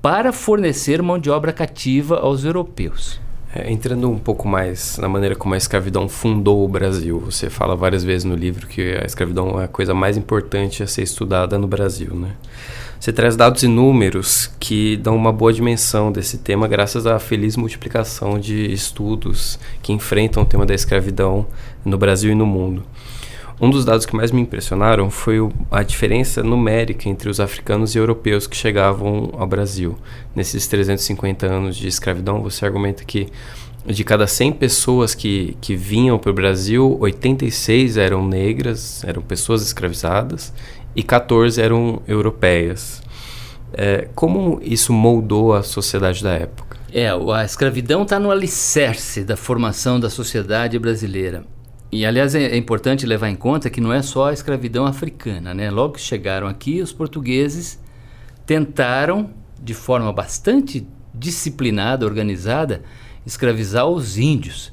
para 0.00 0.32
fornecer 0.32 1.02
mão 1.02 1.18
de 1.18 1.30
obra 1.30 1.52
cativa 1.52 2.18
aos 2.18 2.44
europeus. 2.44 3.20
É, 3.52 3.70
entrando 3.70 4.08
um 4.08 4.18
pouco 4.18 4.46
mais 4.46 4.96
na 4.98 5.08
maneira 5.08 5.34
como 5.34 5.54
a 5.54 5.56
escravidão 5.56 6.08
fundou 6.08 6.64
o 6.64 6.68
Brasil, 6.68 7.18
você 7.18 7.50
fala 7.50 7.74
várias 7.74 8.04
vezes 8.04 8.24
no 8.24 8.36
livro 8.36 8.68
que 8.68 8.96
a 8.96 9.04
escravidão 9.04 9.60
é 9.60 9.64
a 9.64 9.68
coisa 9.68 9.92
mais 9.92 10.16
importante 10.16 10.84
a 10.84 10.86
ser 10.86 11.02
estudada 11.02 11.58
no 11.58 11.66
Brasil, 11.66 12.14
né? 12.14 12.36
Você 13.00 13.12
traz 13.12 13.34
dados 13.34 13.62
e 13.62 13.66
números 13.66 14.50
que 14.60 14.96
dão 14.98 15.16
uma 15.16 15.32
boa 15.32 15.52
dimensão 15.52 16.12
desse 16.12 16.38
tema 16.38 16.68
graças 16.68 17.06
à 17.06 17.18
feliz 17.18 17.56
multiplicação 17.56 18.38
de 18.38 18.70
estudos 18.72 19.58
que 19.82 19.92
enfrentam 19.92 20.42
o 20.42 20.46
tema 20.46 20.64
da 20.66 20.74
escravidão 20.74 21.46
no 21.84 21.96
Brasil 21.98 22.30
e 22.30 22.34
no 22.34 22.46
mundo. 22.46 22.84
Um 23.60 23.68
dos 23.68 23.84
dados 23.84 24.06
que 24.06 24.16
mais 24.16 24.32
me 24.32 24.40
impressionaram 24.40 25.10
foi 25.10 25.36
a 25.70 25.82
diferença 25.82 26.42
numérica 26.42 27.10
entre 27.10 27.28
os 27.28 27.38
africanos 27.38 27.94
e 27.94 27.98
europeus 27.98 28.46
que 28.46 28.56
chegavam 28.56 29.34
ao 29.36 29.46
Brasil. 29.46 29.98
Nesses 30.34 30.66
350 30.66 31.46
anos 31.46 31.76
de 31.76 31.86
escravidão, 31.86 32.40
você 32.40 32.64
argumenta 32.64 33.04
que 33.04 33.28
de 33.84 34.02
cada 34.02 34.26
100 34.26 34.52
pessoas 34.52 35.14
que, 35.14 35.58
que 35.60 35.76
vinham 35.76 36.18
para 36.18 36.30
o 36.30 36.34
Brasil, 36.34 36.96
86 37.00 37.98
eram 37.98 38.26
negras, 38.26 39.04
eram 39.04 39.20
pessoas 39.20 39.62
escravizadas, 39.62 40.54
e 40.96 41.02
14 41.02 41.60
eram 41.60 42.00
europeias. 42.08 43.02
É, 43.74 44.08
como 44.14 44.58
isso 44.62 44.90
moldou 44.90 45.52
a 45.52 45.62
sociedade 45.62 46.22
da 46.22 46.32
época? 46.32 46.78
É, 46.92 47.08
a 47.08 47.44
escravidão 47.44 48.04
está 48.04 48.18
no 48.18 48.30
alicerce 48.30 49.22
da 49.22 49.36
formação 49.36 50.00
da 50.00 50.08
sociedade 50.08 50.78
brasileira. 50.78 51.44
E, 51.92 52.06
aliás, 52.06 52.34
é, 52.34 52.44
é, 52.44 52.56
importante 52.56 53.04
levar 53.04 53.28
em 53.28 53.34
conta 53.34 53.68
que 53.68 53.80
não 53.80 53.92
é 53.92 54.00
só 54.00 54.28
a 54.28 54.32
escravidão 54.32 54.86
africana. 54.86 55.52
Né? 55.52 55.70
Logo 55.70 55.94
que 55.94 56.00
chegaram 56.00 56.46
aqui, 56.46 56.80
os 56.80 56.92
portugueses 56.92 57.80
tentaram, 58.46 59.30
de 59.60 59.74
forma 59.74 60.12
bastante 60.12 60.86
disciplinada, 61.12 62.06
organizada, 62.06 62.82
escravizar 63.26 63.86
os 63.88 64.18
índios. 64.18 64.72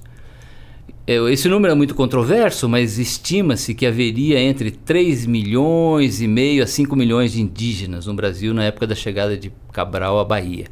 É, 1.07 1.15
esse 1.31 1.49
número 1.49 1.71
é 1.71 1.75
muito 1.75 1.95
controverso, 1.95 2.69
mas 2.69 2.99
estima-se 2.99 3.73
que 3.73 3.85
haveria 3.85 4.39
entre 4.39 4.69
3 4.69 5.25
milhões 5.25 6.21
e 6.21 6.27
meio 6.27 6.63
a 6.63 6.67
5 6.67 6.95
milhões 6.95 7.31
de 7.31 7.41
indígenas 7.41 8.05
no 8.05 8.13
Brasil 8.13 8.53
na 8.53 8.65
época 8.65 8.85
da 8.85 8.95
chegada 8.95 9.35
de 9.35 9.51
Cabral 9.71 10.19
à 10.19 10.25
Bahia. 10.25 10.67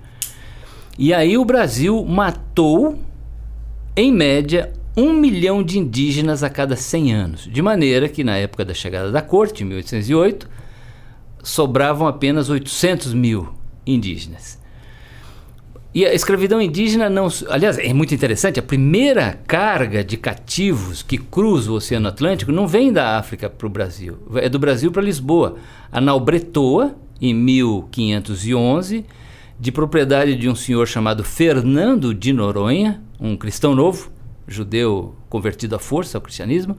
E 0.98 1.14
aí 1.14 1.38
o 1.38 1.44
Brasil 1.44 2.06
matou, 2.06 3.00
em 3.98 4.12
média, 4.12 4.72
um 4.98 5.14
milhão 5.14 5.62
de 5.62 5.78
indígenas 5.78 6.44
a 6.44 6.50
cada 6.50 6.76
100 6.76 7.14
anos, 7.14 7.50
de 7.52 7.62
maneira 7.62 8.08
que 8.08 8.24
na 8.24 8.38
época 8.38 8.64
da 8.64 8.74
chegada 8.74 9.12
da 9.12 9.22
corte, 9.22 9.64
em 9.64 9.68
1808, 9.68 10.50
sobravam 11.44 12.08
apenas 12.08 12.50
800 12.50 13.14
mil 13.14 13.54
indígenas. 13.86 14.60
E 15.94 16.06
a 16.06 16.14
escravidão 16.14 16.62
indígena 16.62 17.10
não. 17.10 17.30
Aliás, 17.50 17.78
é 17.78 17.94
muito 17.94 18.14
interessante, 18.14 18.60
a 18.60 18.64
primeira 18.64 19.40
carga 19.48 20.04
de 20.04 20.18
cativos 20.18 21.02
que 21.02 21.18
cruza 21.18 21.72
o 21.72 21.76
Oceano 21.76 22.10
Atlântico 22.10 22.52
não 22.52 22.68
vem 22.68 22.92
da 22.92 23.18
África 23.18 23.50
para 23.50 23.66
o 23.66 23.70
Brasil, 23.70 24.18
é 24.36 24.50
do 24.50 24.60
Brasil 24.60 24.92
para 24.92 25.02
Lisboa. 25.02 25.56
A 25.90 26.02
nau 26.02 26.20
Bretoa, 26.20 26.94
em 27.22 27.34
1511, 27.34 29.06
de 29.58 29.72
propriedade 29.72 30.36
de 30.36 30.50
um 30.50 30.56
senhor 30.56 30.86
chamado 30.86 31.24
Fernando 31.24 32.14
de 32.14 32.34
Noronha, 32.34 33.02
um 33.18 33.38
cristão 33.38 33.74
novo, 33.74 34.12
judeu 34.48 35.16
convertido 35.30 35.76
à 35.76 35.80
força 35.80 36.18
ao 36.18 36.22
cristianismo, 36.22 36.78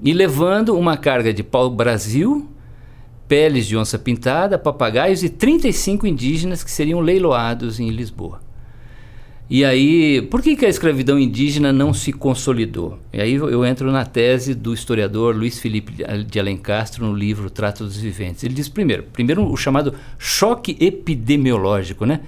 e 0.00 0.12
levando 0.12 0.76
uma 0.76 0.96
carga 0.96 1.32
de 1.32 1.42
pau-brasil, 1.42 2.48
peles 3.26 3.66
de 3.66 3.76
onça 3.76 3.98
pintada, 3.98 4.58
papagaios 4.58 5.22
e 5.22 5.28
35 5.28 6.06
indígenas 6.06 6.64
que 6.64 6.70
seriam 6.70 7.00
leiloados 7.00 7.78
em 7.78 7.90
Lisboa. 7.90 8.40
E 9.50 9.64
aí, 9.64 10.20
por 10.30 10.42
que, 10.42 10.54
que 10.54 10.66
a 10.66 10.68
escravidão 10.68 11.18
indígena 11.18 11.72
não 11.72 11.94
se 11.94 12.12
consolidou? 12.12 12.98
E 13.10 13.18
aí 13.18 13.32
eu 13.32 13.64
entro 13.64 13.90
na 13.90 14.04
tese 14.04 14.54
do 14.54 14.74
historiador 14.74 15.34
Luiz 15.34 15.58
Felipe 15.58 16.04
de 16.26 16.38
Alencastro 16.38 17.06
no 17.06 17.14
livro 17.14 17.48
Trato 17.48 17.82
dos 17.82 17.96
Viventes. 17.96 18.44
Ele 18.44 18.52
diz 18.52 18.68
primeiro, 18.68 19.04
primeiro 19.04 19.50
o 19.50 19.56
chamado 19.56 19.94
choque 20.18 20.76
epidemiológico, 20.78 22.04
né? 22.04 22.20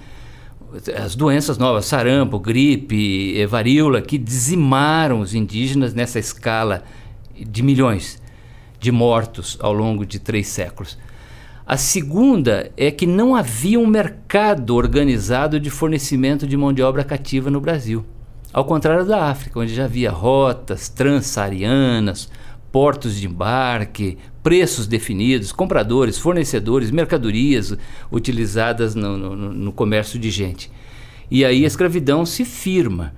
As 0.97 1.15
doenças 1.15 1.59
novas, 1.59 1.87
sarampo, 1.87 2.39
gripe, 2.39 3.41
eh, 3.41 3.47
varíola, 3.47 4.01
que 4.01 4.17
dizimaram 4.17 5.21
os 5.21 5.35
indígenas 5.35 5.95
nessa 5.95 6.19
escala 6.19 6.83
de 7.35 7.63
milhões 7.63 8.21
de 8.79 8.91
mortos 8.91 9.59
ao 9.61 9.73
longo 9.73 10.07
de 10.07 10.19
três 10.19 10.49
séculos. 10.49 10.99
A 11.67 11.77
segunda 11.77 12.73
é 12.77 12.91
que 12.91 13.07
não 13.07 13.37
havia 13.37 13.79
um 13.79 13.87
mercado 13.87 14.75
organizado 14.75 15.61
de 15.61 15.71
fornecimento 15.71 16.47
de 16.47 16.57
mão 16.57 16.73
de 16.73 16.83
obra 16.83 17.05
cativa 17.05 17.51
no 17.51 17.61
Brasil. 17.61 18.05
Ao 18.53 18.65
contrário 18.65 19.05
da 19.05 19.27
África, 19.27 19.61
onde 19.61 19.73
já 19.73 19.85
havia 19.85 20.11
rotas 20.11 20.89
transsaarianas, 20.89 22.29
portos 22.73 23.17
de 23.17 23.27
embarque, 23.27 24.19
preços 24.43 24.87
definidos, 24.87 25.53
compradores, 25.53 26.19
fornecedores, 26.19 26.91
mercadorias 26.91 27.77
utilizadas 28.11 28.95
no, 28.95 29.17
no, 29.17 29.37
no 29.37 29.73
comércio 29.73 30.19
de 30.19 30.31
gente. 30.31 30.71
E 31.31 31.45
aí 31.45 31.65
a 31.65 31.67
escravidão 31.67 32.27
se 32.27 32.45
firma. 32.45 33.13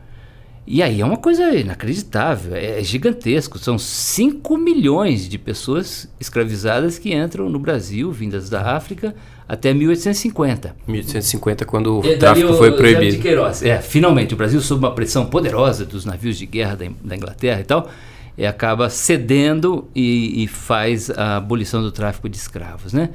E 0.65 0.81
aí 0.81 1.01
é 1.01 1.05
uma 1.05 1.17
coisa 1.17 1.53
inacreditável, 1.55 2.55
é 2.55 2.83
gigantesco. 2.85 3.59
São 3.59 3.77
5 3.77 4.57
milhões 4.57 5.29
de 5.29 5.37
pessoas 5.37 6.09
escravizadas 6.21 6.99
que 7.01 7.13
entram 7.13 7.49
no 7.49 7.59
Brasil, 7.59 8.13
vindas 8.13 8.49
da 8.49 8.77
África, 8.77 9.15
até 9.49 9.75
1850. 9.75 10.77
1850, 10.87 11.65
quando 11.65 11.99
o 11.99 12.17
tráfico 12.17 12.55
foi 12.55 12.73
proibido. 12.77 13.17
É, 13.63 13.81
finalmente, 13.81 14.35
o 14.35 14.37
Brasil, 14.37 14.61
sob 14.61 14.85
uma 14.85 14.95
pressão 14.95 15.27
poderosa 15.27 15.85
dos 15.85 16.05
navios 16.05 16.39
de 16.39 16.47
guerra 16.47 16.77
da, 16.77 16.87
da 17.03 17.17
Inglaterra 17.17 17.61
e 17.61 17.65
tal, 17.65 17.91
é, 18.37 18.47
acaba 18.47 18.89
cedendo 18.89 19.89
e, 19.95 20.43
e, 20.43 20.47
faz 20.47 21.11
a 21.11 21.37
abolição 21.37 21.83
do 21.83 21.93
tráfico 21.93 22.29
de 22.29 22.37
escravos, 22.37 22.93
né? 22.93 23.11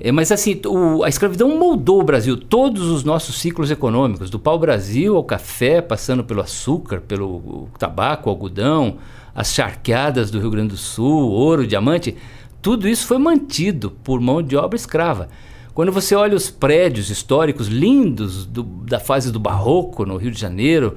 É, 0.00 0.10
mas 0.10 0.32
assim, 0.32 0.60
o, 0.66 1.04
a 1.04 1.08
escravidão 1.08 1.56
moldou 1.56 2.00
o 2.00 2.04
Brasil, 2.04 2.36
todos 2.36 2.88
os 2.88 3.04
nossos 3.04 3.38
ciclos 3.38 3.70
econômicos, 3.70 4.28
do 4.28 4.40
pau-brasil 4.40 5.16
ao 5.16 5.22
café, 5.22 5.80
passando 5.80 6.24
pelo 6.24 6.40
açúcar, 6.40 7.00
pelo 7.00 7.68
tabaco, 7.78 8.28
algodão, 8.28 8.98
as 9.34 9.54
charqueadas 9.54 10.30
do 10.30 10.40
Rio 10.40 10.50
Grande 10.50 10.70
do 10.70 10.76
Sul, 10.76 11.30
ouro, 11.30 11.66
diamante, 11.66 12.16
tudo 12.60 12.88
isso 12.88 13.06
foi 13.06 13.18
mantido 13.18 13.90
por 13.90 14.20
mão 14.20 14.42
de 14.42 14.56
obra 14.56 14.76
escrava. 14.76 15.28
Quando 15.74 15.92
você 15.92 16.14
olha 16.14 16.36
os 16.36 16.50
prédios 16.50 17.10
históricos 17.10 17.66
lindos 17.66 18.46
do, 18.46 18.62
da 18.62 19.00
fase 19.00 19.32
do 19.32 19.40
Barroco 19.40 20.06
no 20.06 20.16
Rio 20.16 20.30
de 20.30 20.40
Janeiro, 20.40 20.96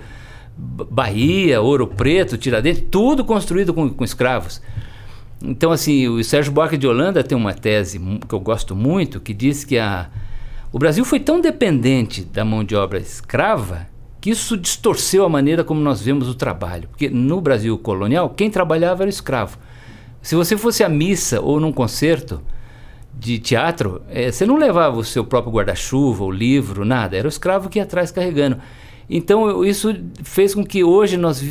Bahia, 0.57 1.61
Ouro 1.61 1.87
Preto, 1.87 2.37
Tiradentes, 2.37 2.83
tudo 2.89 3.23
construído 3.23 3.73
com, 3.73 3.89
com 3.89 4.03
escravos. 4.03 4.61
Então, 5.43 5.71
assim, 5.71 6.07
o 6.07 6.23
Sérgio 6.23 6.51
Buarque 6.51 6.77
de 6.77 6.87
Holanda 6.87 7.23
tem 7.23 7.37
uma 7.37 7.53
tese 7.53 7.99
que 8.27 8.33
eu 8.33 8.39
gosto 8.39 8.75
muito, 8.75 9.19
que 9.19 9.33
diz 9.33 9.63
que 9.63 9.77
a, 9.77 10.09
o 10.71 10.79
Brasil 10.79 11.05
foi 11.05 11.19
tão 11.19 11.39
dependente 11.39 12.23
da 12.23 12.43
mão 12.43 12.63
de 12.63 12.75
obra 12.75 12.99
escrava 12.99 13.87
que 14.19 14.31
isso 14.31 14.57
distorceu 14.57 15.23
a 15.23 15.29
maneira 15.29 15.63
como 15.63 15.79
nós 15.79 16.01
vemos 16.01 16.27
o 16.27 16.33
trabalho. 16.33 16.89
Porque 16.89 17.09
no 17.09 17.39
Brasil 17.39 17.77
colonial, 17.77 18.29
quem 18.31 18.49
trabalhava 18.49 19.03
era 19.03 19.07
o 19.07 19.09
escravo. 19.09 19.57
Se 20.21 20.35
você 20.35 20.57
fosse 20.57 20.83
à 20.83 20.89
missa 20.89 21.39
ou 21.39 21.59
num 21.59 21.71
concerto 21.71 22.41
de 23.13 23.39
teatro, 23.39 24.01
é, 24.09 24.31
você 24.31 24.45
não 24.45 24.57
levava 24.57 24.97
o 24.97 25.03
seu 25.03 25.23
próprio 25.23 25.53
guarda-chuva, 25.53 26.23
o 26.23 26.31
livro, 26.31 26.83
nada. 26.83 27.15
Era 27.15 27.27
o 27.27 27.29
escravo 27.29 27.69
que 27.69 27.79
ia 27.79 27.83
atrás 27.83 28.11
carregando. 28.11 28.57
Então, 29.09 29.63
isso 29.63 29.95
fez 30.23 30.53
com 30.53 30.65
que 30.65 30.83
hoje 30.83 31.15
nós, 31.15 31.41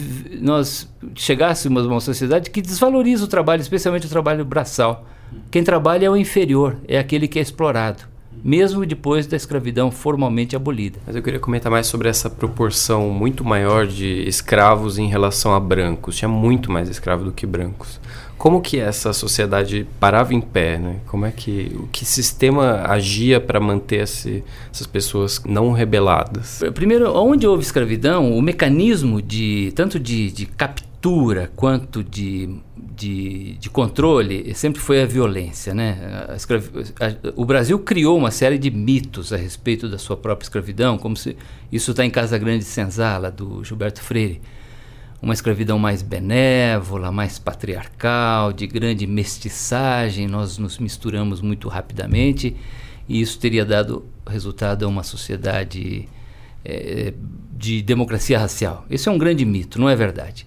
nós 0.41 0.89
chegássemos 1.15 1.85
a 1.85 1.89
uma 1.89 2.01
sociedade 2.01 2.51
que 2.51 2.61
desvaloriza 2.61 3.25
o 3.25 3.29
trabalho, 3.29 3.63
especialmente 3.63 4.07
o 4.07 4.11
trabalho 4.11 4.45
braçal. 4.45 5.07
Quem 5.51 5.65
trabalha 5.65 6.07
é 6.07 6.11
o 6.11 6.17
inferior, 6.17 6.77
é 6.87 6.99
aquele 6.99 7.27
que 7.27 7.39
é 7.39 7.43
explorado, 7.43 8.05
mesmo 8.45 8.85
depois 8.87 9.27
da 9.27 9.37
escravidão 9.37 9.91
formalmente 9.91 10.55
abolida. 10.57 10.99
Mas 11.07 11.17
eu 11.17 11.23
queria 11.23 11.41
comentar 11.41 11.71
mais 11.71 11.87
sobre 11.87 12.09
essa 12.09 12.29
proporção 12.31 13.11
muito 13.11 13.45
maior 13.45 13.87
de 13.87 14.27
escravos 14.29 14.99
em 14.99 15.09
relação 15.09 15.55
a 15.55 15.61
brancos. 15.61 16.17
Tinha 16.17 16.29
muito 16.29 16.71
mais 16.71 16.89
escravos 16.89 17.25
do 17.25 17.33
que 17.33 17.47
brancos. 17.47 18.01
Como 18.39 18.61
que 18.61 18.79
essa 18.79 19.13
sociedade 19.15 19.87
parava 19.99 20.35
em 20.35 20.41
pé, 20.41 20.79
né? 20.79 20.97
Como 21.07 21.25
é 21.25 21.31
que 21.31 21.75
o 21.75 21.87
que 21.87 22.05
sistema 22.05 22.83
agia 22.87 23.41
para 23.41 23.59
manter 23.59 24.03
esse, 24.03 24.45
essas 24.71 24.87
pessoas 24.87 25.41
não 25.47 25.73
rebeladas? 25.73 26.63
Primeiro, 26.75 27.11
onde 27.17 27.47
houve 27.47 27.63
escravidão, 27.63 28.37
o 28.37 28.43
mecanismo 28.43 29.23
de 29.23 29.73
tanto 29.75 29.99
de, 29.99 30.31
de 30.31 30.45
captura 30.45 30.96
quanto 31.55 32.03
de, 32.03 32.59
de, 32.77 33.57
de, 33.59 33.71
controle 33.71 34.53
sempre 34.55 34.81
foi 34.81 35.03
a 35.03 35.07
violência, 35.07 35.73
né? 35.73 36.27
A 36.29 36.35
escravi... 36.35 36.69
a, 37.01 37.33
o 37.41 37.45
Brasil 37.45 37.79
criou 37.79 38.19
uma 38.19 38.31
série 38.31 38.59
de 38.59 38.71
mitos 38.71 39.33
a 39.33 39.37
respeito 39.37 39.89
da 39.89 39.99
sua 39.99 40.17
própria 40.17 40.45
escravidão, 40.45 40.99
como 40.99 41.17
se 41.17 41.37
isso 41.71 41.93
está 41.93 42.05
em 42.05 42.11
Casa 42.11 42.37
Grande 42.39 42.61
de 42.61 42.71
Senzala 42.71 43.31
do 43.31 43.63
Gilberto 43.63 44.03
Freire 44.03 44.41
uma 45.21 45.33
escravidão 45.33 45.79
mais 45.79 46.03
benévola, 46.03 47.11
mais 47.11 47.39
patriarcal, 47.39 48.53
de 48.53 48.67
grande 48.67 49.07
mestiçagem, 49.07 50.27
nós 50.27 50.59
nos 50.59 50.79
misturamos 50.79 51.41
muito 51.41 51.69
rapidamente 51.69 52.55
e 53.09 53.21
isso 53.21 53.39
teria 53.39 53.65
dado 53.65 54.05
resultado 54.27 54.85
a 54.85 54.89
uma 54.89 55.03
sociedade 55.03 56.09
é, 56.65 57.15
de 57.57 57.83
democracia 57.83 58.39
racial. 58.39 58.85
Esse 58.91 59.09
é 59.09 59.13
um 59.13 59.19
grande 59.19 59.45
mito, 59.45 59.81
não 59.81 59.89
é 59.89 59.97
verdade. 59.97 60.47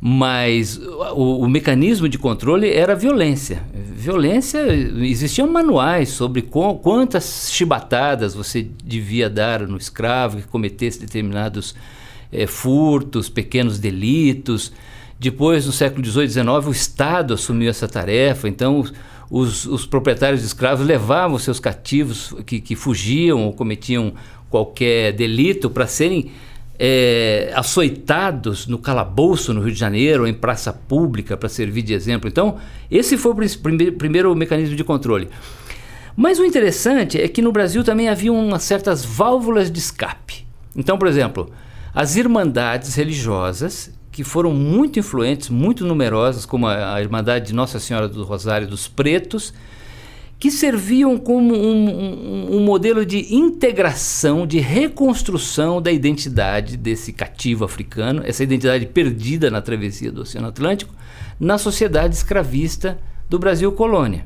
Mas 0.00 0.76
o, 0.76 1.40
o 1.40 1.48
mecanismo 1.48 2.08
de 2.08 2.18
controle 2.18 2.70
era 2.70 2.94
violência. 2.94 3.62
Violência, 3.74 4.60
existiam 5.02 5.50
manuais 5.50 6.10
sobre 6.10 6.42
quantas 6.42 7.50
chibatadas 7.50 8.32
você 8.32 8.62
devia 8.84 9.28
dar 9.28 9.66
no 9.66 9.76
escravo 9.76 10.36
que 10.36 10.46
cometesse 10.46 11.00
determinados 11.00 11.74
é, 12.30 12.46
furtos, 12.46 13.28
pequenos 13.28 13.80
delitos. 13.80 14.72
Depois, 15.18 15.66
no 15.66 15.72
século 15.72 16.04
XVIII 16.04 16.28
XIX, 16.28 16.46
o 16.66 16.70
Estado 16.70 17.34
assumiu 17.34 17.68
essa 17.68 17.88
tarefa, 17.88 18.48
então 18.48 18.84
os, 19.28 19.66
os 19.66 19.84
proprietários 19.84 20.40
de 20.40 20.46
escravos 20.46 20.86
levavam 20.86 21.38
seus 21.38 21.58
cativos 21.58 22.34
que, 22.46 22.60
que 22.60 22.76
fugiam 22.76 23.44
ou 23.44 23.52
cometiam 23.52 24.12
qualquer 24.48 25.12
delito 25.12 25.68
para 25.68 25.86
serem 25.86 26.30
é, 26.78 27.50
açoitados 27.54 28.66
no 28.66 28.78
calabouço 28.78 29.52
no 29.52 29.60
Rio 29.60 29.72
de 29.72 29.78
Janeiro, 29.78 30.26
em 30.26 30.34
praça 30.34 30.72
pública, 30.72 31.36
para 31.36 31.48
servir 31.48 31.82
de 31.82 31.92
exemplo. 31.92 32.28
Então, 32.28 32.56
esse 32.90 33.16
foi 33.16 33.32
o 33.32 33.34
primeiro, 33.34 33.92
primeiro 33.94 34.34
mecanismo 34.36 34.76
de 34.76 34.84
controle. 34.84 35.28
Mas 36.16 36.38
o 36.38 36.44
interessante 36.44 37.20
é 37.20 37.26
que 37.28 37.42
no 37.42 37.52
Brasil 37.52 37.82
também 37.82 38.08
havia 38.08 38.32
umas 38.32 38.62
certas 38.62 39.04
válvulas 39.04 39.70
de 39.70 39.78
escape. 39.78 40.46
Então, 40.76 40.98
por 40.98 41.08
exemplo, 41.08 41.50
as 41.94 42.16
irmandades 42.16 42.94
religiosas, 42.94 43.92
que 44.12 44.24
foram 44.24 44.52
muito 44.52 44.98
influentes, 44.98 45.48
muito 45.48 45.84
numerosas, 45.84 46.44
como 46.44 46.66
a 46.66 47.00
Irmandade 47.00 47.46
de 47.46 47.54
Nossa 47.54 47.78
Senhora 47.78 48.08
do 48.08 48.24
Rosário 48.24 48.66
dos 48.66 48.88
Pretos, 48.88 49.54
que 50.38 50.50
serviam 50.50 51.18
como 51.18 51.52
um, 51.52 51.88
um, 51.88 52.56
um, 52.56 52.60
modelo 52.60 53.04
de 53.04 53.34
integração, 53.34 54.46
de 54.46 54.60
reconstrução 54.60 55.82
da 55.82 55.90
identidade 55.90 56.76
desse 56.76 57.12
cativo 57.12 57.64
africano, 57.64 58.22
essa 58.24 58.44
identidade 58.44 58.86
perdida 58.86 59.50
na 59.50 59.60
travessia 59.60 60.12
do 60.12 60.22
Oceano 60.22 60.46
Atlântico, 60.46 60.94
na 61.40 61.58
sociedade 61.58 62.14
escravista 62.14 62.98
do 63.28 63.38
Brasil 63.38 63.72
colônia. 63.72 64.24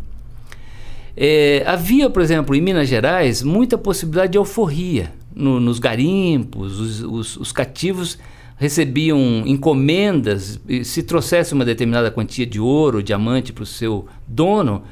É, 1.16 1.62
havia, 1.66 2.10
por 2.10 2.20
exemplo, 2.20 2.54
em 2.54 2.60
Minas 2.60 2.88
Gerais, 2.88 3.42
muita 3.42 3.78
possibilidade 3.78 4.32
de 4.32 4.38
alforria 4.38 5.12
no, 5.34 5.58
nos 5.58 5.78
garimpos, 5.78 6.78
os, 6.78 7.00
os, 7.02 7.36
os, 7.36 7.52
cativos 7.52 8.18
recebiam 8.56 9.42
encomendas, 9.46 10.60
se 10.84 11.02
trouxesse 11.02 11.52
uma 11.54 11.64
determinada 11.64 12.10
quantia 12.10 12.46
de 12.46 12.60
ouro, 12.60 13.02
diamante 13.02 13.52
para 13.52 13.62
o 13.62 13.66
seu 13.66 14.06
dono, 14.26 14.82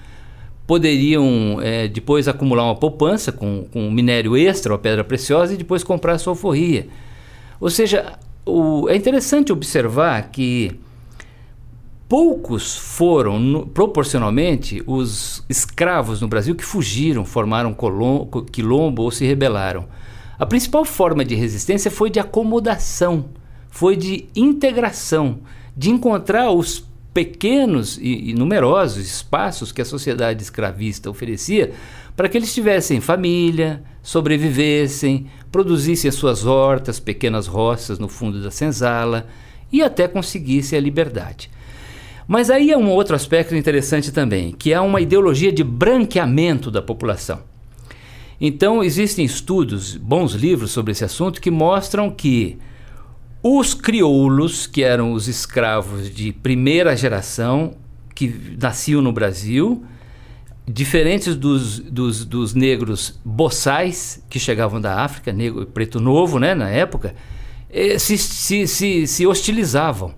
poderiam 0.71 1.59
é, 1.61 1.89
depois 1.89 2.29
acumular 2.29 2.63
uma 2.63 2.77
poupança 2.77 3.33
com, 3.33 3.65
com 3.73 3.91
minério 3.91 4.37
extra, 4.37 4.73
uma 4.73 4.79
pedra 4.79 5.03
preciosa, 5.03 5.53
e 5.53 5.57
depois 5.57 5.83
comprar 5.83 6.13
a 6.13 6.19
sua 6.19 6.31
alforria. 6.31 6.87
Ou 7.61 7.69
seja, 7.69 8.17
o, 8.47 8.89
é 8.89 8.95
interessante 8.95 9.51
observar 9.51 10.31
que 10.31 10.71
poucos 12.09 12.77
foram, 12.77 13.41
no, 13.41 13.67
proporcionalmente, 13.67 14.81
os 14.87 15.45
escravos 15.49 16.21
no 16.21 16.29
Brasil 16.29 16.55
que 16.55 16.65
fugiram, 16.65 17.25
formaram 17.25 17.77
quilombo 18.53 19.03
ou 19.03 19.11
se 19.11 19.27
rebelaram. 19.27 19.87
A 20.39 20.47
principal 20.47 20.85
forma 20.85 21.25
de 21.25 21.35
resistência 21.35 21.91
foi 21.91 22.11
de 22.11 22.21
acomodação, 22.21 23.25
foi 23.71 23.97
de 23.97 24.29
integração, 24.37 25.41
de 25.77 25.91
encontrar 25.91 26.53
os 26.53 26.89
pequenos 27.13 27.99
e, 27.99 28.31
e 28.31 28.35
numerosos 28.35 29.05
espaços 29.05 29.73
que 29.73 29.83
a 29.83 29.85
sociedade 29.85 30.43
escravista 30.43 31.11
oferecia 31.11 31.73
para 32.17 32.29
que 32.29 32.37
eles 32.37 32.55
tivessem 32.55 33.01
família, 33.01 33.83
sobrevivessem, 34.03 35.27
produzissem 35.51 36.09
as 36.09 36.15
suas 36.15 36.45
hortas, 36.45 37.01
pequenas 37.01 37.47
roças 37.47 37.99
no 37.99 38.09
fundo 38.09 38.43
da 38.43 38.51
senzala 38.51 39.27
e 39.73 39.83
até 39.83 40.07
conseguissem 40.07 40.79
a 40.79 40.83
liberdade. 40.83 41.51
Mas 42.27 42.49
aí 42.49 42.71
é 42.71 42.79
um 42.79 42.91
outro 42.91 43.17
aspecto 43.17 43.57
interessante 43.57 44.13
também, 44.13 44.53
que 44.53 44.73
é 44.73 44.81
uma 44.81 45.01
ideologia 45.01 45.51
de 45.51 45.65
branqueamento 45.65 46.71
da 46.71 46.81
população. 46.81 47.41
Então, 48.41 48.83
existem 48.83 49.25
estudos, 49.25 49.97
bons 49.97 50.33
livros 50.33 50.71
sobre 50.71 50.93
esse 50.93 51.05
assunto, 51.05 51.41
que 51.41 51.51
mostram 51.51 52.11
que 52.11 52.57
os 53.43 53.75
crioulos, 53.75 54.67
que 54.67 54.83
eram 54.83 55.13
os 55.13 55.29
escravos 55.29 56.11
de 56.11 56.33
primeira 56.33 56.97
geração, 56.97 57.75
que 58.15 58.57
nasciam 58.61 59.01
no 59.01 59.13
Brasil, 59.13 59.85
diferentes 60.69 61.35
dos, 61.35 61.81
dos, 61.81 62.25
dos 62.25 62.55
negros 62.55 63.19
boçais, 63.25 64.23
que 64.29 64.39
chegavam 64.39 64.81
da 64.81 65.03
África, 65.03 65.33
negro 65.33 65.67
preto 65.67 65.99
novo, 65.99 66.39
né, 66.39 66.55
na 66.55 66.69
época, 66.69 67.15
eh, 67.71 67.99
se, 67.99 68.19
se, 68.19 68.67
se, 68.67 69.07
se 69.07 69.27
hostilizavam. 69.27 70.15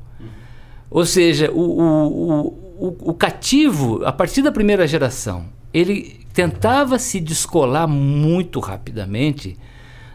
Ou 0.91 1.07
seja, 1.07 1.51
o, 1.51 1.81
o, 1.81 2.47
o, 2.89 3.11
o 3.11 3.15
cativo, 3.15 4.05
a 4.05 4.13
partir 4.13 4.43
da 4.43 4.53
primeira 4.53 4.87
geração, 4.87 5.47
ele 5.73 6.21
tentava 6.35 6.99
se 6.99 7.21
descolar 7.21 7.87
muito 7.87 8.61
rapidamente 8.61 9.57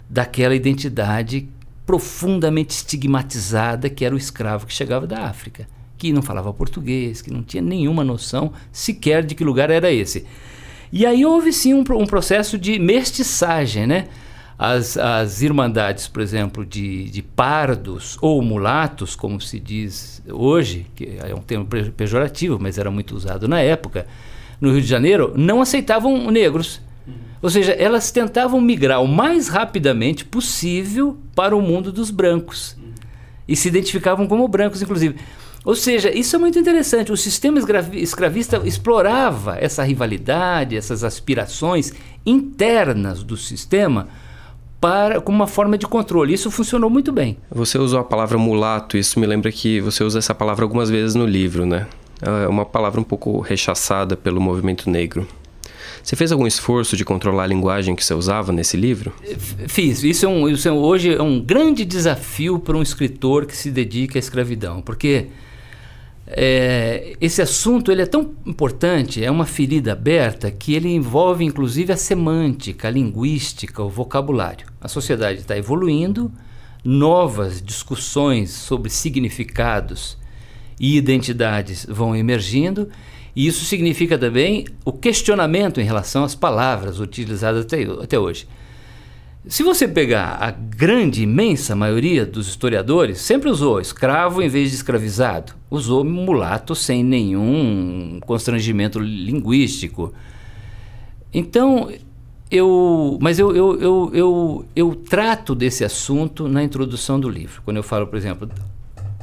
daquela 0.09 0.55
identidade 0.55 1.49
profundamente 1.87 2.71
estigmatizada 2.71 3.89
que 3.89 4.03
era 4.03 4.13
o 4.13 4.17
escravo 4.17 4.67
que 4.67 4.73
chegava 4.73 5.07
da 5.07 5.23
África, 5.23 5.67
que 5.97 6.11
não 6.11 6.21
falava 6.21 6.53
português, 6.53 7.21
que 7.21 7.31
não 7.31 7.41
tinha 7.41 7.63
nenhuma 7.63 8.03
noção 8.03 8.51
sequer 8.73 9.25
de 9.25 9.33
que 9.33 9.43
lugar 9.43 9.71
era 9.71 9.89
esse. 9.89 10.27
E 10.91 11.05
aí 11.05 11.25
houve 11.25 11.53
sim 11.53 11.73
um, 11.73 11.79
um 11.79 12.05
processo 12.05 12.57
de 12.57 12.77
mestiçagem, 12.77 13.87
né? 13.87 14.07
As, 14.59 14.97
as 14.97 15.41
irmandades, 15.41 16.07
por 16.07 16.21
exemplo, 16.21 16.65
de, 16.65 17.09
de 17.09 17.21
pardos 17.21 18.17
ou 18.21 18.41
mulatos, 18.41 19.15
como 19.15 19.39
se 19.39 19.59
diz 19.59 20.21
hoje, 20.27 20.87
que 20.95 21.17
é 21.23 21.33
um 21.33 21.41
termo 21.41 21.65
pejorativo, 21.65 22.57
mas 22.59 22.77
era 22.77 22.91
muito 22.91 23.15
usado 23.15 23.47
na 23.47 23.61
época, 23.61 24.07
no 24.59 24.71
Rio 24.71 24.81
de 24.81 24.87
Janeiro, 24.87 25.33
não 25.37 25.61
aceitavam 25.61 26.29
negros. 26.31 26.81
Ou 27.41 27.49
seja, 27.49 27.71
elas 27.73 28.11
tentavam 28.11 28.59
migrar 28.59 29.01
o 29.01 29.07
mais 29.07 29.47
rapidamente 29.47 30.25
possível 30.25 31.17
para 31.35 31.55
o 31.55 31.61
mundo 31.61 31.91
dos 31.91 32.09
brancos. 32.09 32.75
E 33.47 33.55
se 33.55 33.67
identificavam 33.67 34.27
como 34.27 34.47
brancos, 34.47 34.81
inclusive. 34.81 35.15
Ou 35.63 35.75
seja, 35.75 36.09
isso 36.15 36.35
é 36.35 36.39
muito 36.39 36.57
interessante. 36.57 37.11
O 37.11 37.17
sistema 37.17 37.59
escravista 37.93 38.61
explorava 38.63 39.57
essa 39.59 39.83
rivalidade, 39.83 40.77
essas 40.77 41.03
aspirações 41.03 41.93
internas 42.25 43.21
do 43.21 43.35
sistema 43.35 44.07
para 44.79 45.19
como 45.19 45.39
uma 45.39 45.47
forma 45.47 45.77
de 45.77 45.85
controle. 45.85 46.33
Isso 46.33 46.49
funcionou 46.49 46.89
muito 46.89 47.11
bem. 47.11 47.37
Você 47.51 47.77
usou 47.77 47.99
a 47.99 48.03
palavra 48.03 48.37
mulato, 48.37 48.97
isso 48.97 49.19
me 49.19 49.25
lembra 49.25 49.51
que 49.51 49.81
você 49.81 50.03
usa 50.03 50.19
essa 50.19 50.33
palavra 50.33 50.63
algumas 50.63 50.89
vezes 50.89 51.15
no 51.15 51.25
livro, 51.25 51.65
né? 51.65 51.87
É 52.21 52.47
uma 52.47 52.65
palavra 52.65 53.01
um 53.01 53.03
pouco 53.03 53.39
rechaçada 53.41 54.15
pelo 54.15 54.39
movimento 54.39 54.89
negro. 54.89 55.27
Você 56.07 56.15
fez 56.15 56.31
algum 56.31 56.47
esforço 56.47 56.95
de 56.95 57.03
controlar 57.03 57.43
a 57.43 57.47
linguagem 57.47 57.93
que 57.93 58.01
você 58.01 58.13
usava 58.13 58.53
nesse 58.53 58.77
livro? 58.77 59.13
Fiz. 59.67 60.05
Isso, 60.05 60.25
é 60.25 60.29
um, 60.29 60.47
isso 60.47 60.65
é, 60.65 60.71
hoje 60.71 61.13
é 61.13 61.21
um 61.21 61.37
grande 61.37 61.83
desafio 61.83 62.59
para 62.59 62.77
um 62.77 62.81
escritor 62.81 63.45
que 63.45 63.57
se 63.57 63.69
dedica 63.69 64.17
à 64.17 64.19
escravidão, 64.21 64.81
porque 64.81 65.27
é, 66.25 67.13
esse 67.19 67.41
assunto 67.41 67.91
ele 67.91 68.03
é 68.03 68.05
tão 68.05 68.35
importante, 68.45 69.21
é 69.21 69.29
uma 69.29 69.45
ferida 69.45 69.91
aberta 69.91 70.49
que 70.49 70.73
ele 70.73 70.87
envolve 70.87 71.43
inclusive 71.43 71.91
a 71.91 71.97
semântica, 71.97 72.87
a 72.87 72.91
linguística, 72.91 73.83
o 73.83 73.89
vocabulário. 73.89 74.65
A 74.79 74.87
sociedade 74.87 75.39
está 75.39 75.57
evoluindo, 75.57 76.31
novas 76.85 77.61
discussões 77.61 78.51
sobre 78.51 78.89
significados 78.89 80.17
e 80.79 80.95
identidades 80.95 81.85
vão 81.85 82.15
emergindo, 82.15 82.87
e 83.37 83.45
isso 83.45 83.65
significa 83.65 84.17
também 84.17 84.65
o 84.83 84.91
questionamento 84.91 85.79
em 85.79 85.83
relação 85.83 86.23
às 86.23 86.33
palavras 86.33 86.99
utilizadas 86.99 87.65
até, 87.65 87.83
até 87.83 88.17
hoje. 88.17 88.47
Se 89.45 89.61
você 89.61 89.87
pegar 89.87 90.39
a 90.41 90.49
grande, 90.49 91.21
imensa 91.21 91.75
maioria 91.75 92.25
dos 92.25 92.47
historiadores, 92.47 93.19
sempre 93.19 93.47
usou 93.47 93.79
escravo 93.79 94.41
em 94.41 94.49
vez 94.49 94.71
de 94.71 94.77
escravizado, 94.77 95.53
usou 95.69 96.03
mulato 96.03 96.73
sem 96.73 97.03
nenhum 97.03 98.19
constrangimento 98.25 98.97
linguístico. 98.97 100.11
Então, 101.31 101.91
eu, 102.49 103.19
mas 103.21 103.37
eu, 103.37 103.55
eu, 103.55 103.79
eu, 103.79 104.11
eu, 104.15 104.65
eu 104.75 104.95
trato 104.95 105.53
desse 105.53 105.85
assunto 105.85 106.47
na 106.47 106.63
introdução 106.63 107.19
do 107.19 107.29
livro. 107.29 107.61
Quando 107.63 107.77
eu 107.77 107.83
falo, 107.83 108.07
por 108.07 108.17
exemplo, 108.17 108.49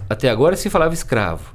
até 0.08 0.30
agora 0.30 0.54
se 0.54 0.70
falava 0.70 0.94
escravo. 0.94 1.52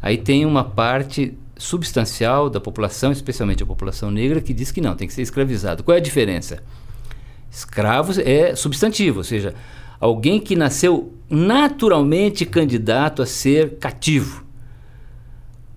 Aí 0.00 0.16
tem 0.16 0.46
uma 0.46 0.64
parte 0.64 1.36
substancial 1.58 2.48
da 2.48 2.60
população, 2.60 3.12
especialmente 3.12 3.62
a 3.62 3.66
população 3.66 4.10
negra, 4.10 4.40
que 4.40 4.54
diz 4.54 4.70
que 4.70 4.80
não, 4.80 4.94
tem 4.94 5.06
que 5.06 5.12
ser 5.12 5.22
escravizado. 5.22 5.82
Qual 5.82 5.94
é 5.94 5.98
a 5.98 6.02
diferença? 6.02 6.62
Escravos 7.50 8.18
é 8.18 8.54
substantivo, 8.54 9.18
ou 9.18 9.24
seja, 9.24 9.54
alguém 10.00 10.40
que 10.40 10.54
nasceu 10.54 11.12
naturalmente 11.28 12.46
candidato 12.46 13.20
a 13.20 13.26
ser 13.26 13.78
cativo. 13.78 14.44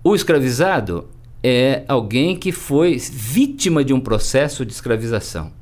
O 0.04 0.14
escravizado 0.14 1.08
é 1.42 1.84
alguém 1.88 2.36
que 2.36 2.52
foi 2.52 2.96
vítima 2.96 3.84
de 3.84 3.92
um 3.92 4.00
processo 4.00 4.64
de 4.64 4.72
escravização. 4.72 5.52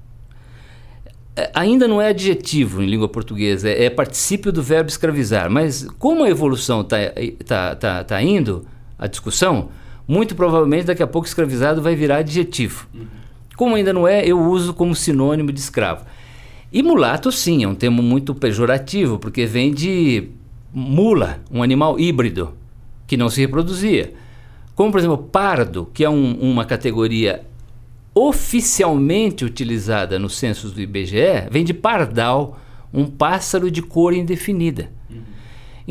É, 1.36 1.50
ainda 1.54 1.88
não 1.88 2.02
é 2.02 2.08
adjetivo 2.08 2.82
em 2.82 2.86
língua 2.86 3.08
portuguesa, 3.08 3.68
é, 3.68 3.84
é 3.84 3.90
particípio 3.90 4.52
do 4.52 4.62
verbo 4.62 4.90
escravizar, 4.90 5.50
mas 5.50 5.86
como 5.98 6.24
a 6.24 6.28
evolução 6.28 6.82
está 6.82 6.98
tá, 7.46 7.74
tá, 7.76 8.04
tá 8.04 8.22
indo, 8.22 8.66
a 8.98 9.06
discussão, 9.06 9.70
muito 10.10 10.34
provavelmente 10.34 10.86
daqui 10.86 11.04
a 11.04 11.06
pouco 11.06 11.28
escravizado 11.28 11.80
vai 11.80 11.94
virar 11.94 12.16
adjetivo. 12.16 12.88
Uhum. 12.92 13.06
Como 13.54 13.76
ainda 13.76 13.92
não 13.92 14.08
é, 14.08 14.26
eu 14.26 14.40
uso 14.40 14.74
como 14.74 14.92
sinônimo 14.92 15.52
de 15.52 15.60
escravo. 15.60 16.04
E 16.72 16.82
mulato, 16.82 17.30
sim, 17.30 17.62
é 17.62 17.68
um 17.68 17.76
termo 17.76 18.02
muito 18.02 18.34
pejorativo, 18.34 19.20
porque 19.20 19.46
vem 19.46 19.72
de 19.72 20.30
mula, 20.74 21.38
um 21.48 21.62
animal 21.62 21.96
híbrido, 21.96 22.54
que 23.06 23.16
não 23.16 23.30
se 23.30 23.40
reproduzia. 23.40 24.12
Como, 24.74 24.90
por 24.90 24.98
exemplo, 24.98 25.16
pardo, 25.16 25.88
que 25.94 26.02
é 26.02 26.10
um, 26.10 26.32
uma 26.40 26.64
categoria 26.64 27.42
oficialmente 28.12 29.44
utilizada 29.44 30.18
nos 30.18 30.36
censos 30.36 30.72
do 30.72 30.80
IBGE, 30.80 31.46
vem 31.52 31.62
de 31.62 31.72
pardal, 31.72 32.58
um 32.92 33.06
pássaro 33.06 33.70
de 33.70 33.80
cor 33.80 34.12
indefinida. 34.12 34.90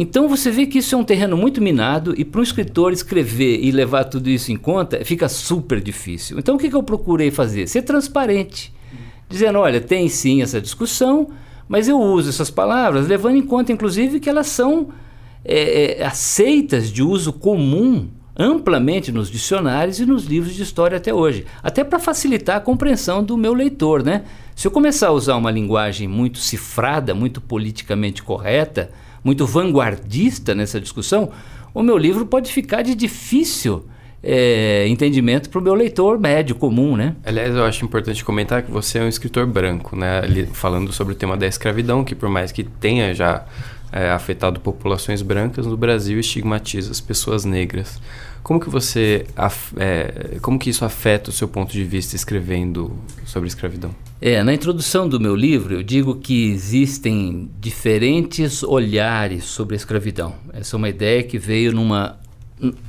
Então 0.01 0.29
você 0.29 0.49
vê 0.49 0.65
que 0.65 0.77
isso 0.77 0.95
é 0.95 0.97
um 0.97 1.03
terreno 1.03 1.35
muito 1.35 1.62
minado 1.62 2.13
e 2.17 2.23
para 2.23 2.39
um 2.39 2.43
escritor 2.43 2.93
escrever 2.93 3.59
e 3.62 3.69
levar 3.69 4.05
tudo 4.05 4.29
isso 4.29 4.49
em 4.49 4.55
conta 4.55 5.03
fica 5.03 5.27
super 5.27 5.81
difícil. 5.81 6.39
Então 6.39 6.55
o 6.55 6.57
que, 6.57 6.69
que 6.69 6.75
eu 6.75 6.81
procurei 6.81 7.29
fazer? 7.31 7.67
Ser 7.67 7.81
transparente, 7.81 8.73
dizendo: 9.27 9.59
olha, 9.59 9.81
tem 9.81 10.07
sim 10.07 10.41
essa 10.41 10.62
discussão, 10.62 11.27
mas 11.67 11.89
eu 11.89 11.99
uso 11.99 12.29
essas 12.29 12.49
palavras 12.49 13.09
levando 13.09 13.35
em 13.35 13.41
conta, 13.41 13.73
inclusive, 13.73 14.21
que 14.21 14.29
elas 14.29 14.47
são 14.47 14.88
é, 15.43 15.99
é, 15.99 16.05
aceitas 16.05 16.89
de 16.89 17.03
uso 17.03 17.33
comum 17.33 18.07
amplamente 18.38 19.12
nos 19.12 19.29
dicionários 19.29 19.99
e 19.99 20.05
nos 20.05 20.23
livros 20.23 20.55
de 20.55 20.63
história 20.63 20.95
até 20.95 21.13
hoje, 21.13 21.45
até 21.62 21.83
para 21.83 21.99
facilitar 21.99 22.55
a 22.55 22.62
compreensão 22.62 23.21
do 23.21 23.35
meu 23.35 23.53
leitor, 23.53 24.01
né? 24.01 24.23
Se 24.55 24.65
eu 24.65 24.71
começar 24.71 25.07
a 25.07 25.12
usar 25.12 25.35
uma 25.35 25.51
linguagem 25.51 26.07
muito 26.07 26.38
cifrada, 26.38 27.13
muito 27.13 27.41
politicamente 27.41 28.23
correta, 28.23 28.91
muito 29.23 29.45
vanguardista 29.45 30.55
nessa 30.55 30.79
discussão, 30.79 31.32
o 31.73 31.84
meu 31.84 31.97
livro 31.97 32.25
pode 32.25 32.51
ficar 32.51 32.82
de 32.82 32.95
difícil 32.95 33.86
é, 34.21 34.86
entendimento 34.88 35.49
para 35.49 35.60
o 35.60 35.62
meu 35.62 35.73
leitor 35.73 36.19
médio, 36.19 36.55
comum, 36.55 36.95
né? 36.95 37.15
Aliás, 37.23 37.55
eu 37.55 37.63
acho 37.63 37.86
importante 37.86 38.23
comentar 38.23 38.63
que 38.63 38.71
você 38.71 38.99
é 38.99 39.03
um 39.03 39.08
escritor 39.08 39.45
branco, 39.47 39.95
né? 39.95 40.21
falando 40.53 40.91
sobre 40.91 41.13
o 41.13 41.15
tema 41.15 41.38
da 41.38 41.47
escravidão, 41.47 42.03
que 42.03 42.15
por 42.15 42.29
mais 42.29 42.51
que 42.51 42.63
tenha 42.63 43.13
já 43.13 43.45
é, 43.91 44.10
afetado 44.10 44.60
populações 44.60 45.21
brancas, 45.21 45.65
no 45.65 45.77
Brasil 45.77 46.19
estigmatiza 46.19 46.91
as 46.91 46.99
pessoas 46.99 47.45
negras. 47.45 47.99
Como 48.43 48.60
que 48.60 48.69
você, 48.69 49.25
é, 49.77 50.38
como 50.41 50.58
que 50.58 50.69
isso 50.69 50.84
afeta 50.86 51.29
o 51.29 51.34
seu 51.34 51.47
ponto 51.47 51.71
de 51.71 51.84
vista 51.84 52.15
escrevendo 52.15 52.97
sobre 53.25 53.47
escravidão? 53.47 53.93
É, 54.21 54.43
na 54.43 54.53
introdução 54.53 55.08
do 55.08 55.17
meu 55.17 55.34
livro 55.34 55.75
eu 55.75 55.82
digo 55.82 56.15
que 56.15 56.52
existem 56.52 57.50
diferentes 57.58 58.63
olhares 58.63 59.46
sobre 59.46 59.75
a 59.75 59.77
escravidão. 59.77 60.35
Essa 60.52 60.75
é 60.75 60.77
uma 60.77 60.89
ideia 60.89 61.23
que 61.23 61.37
veio 61.39 61.71
numa 61.71 62.19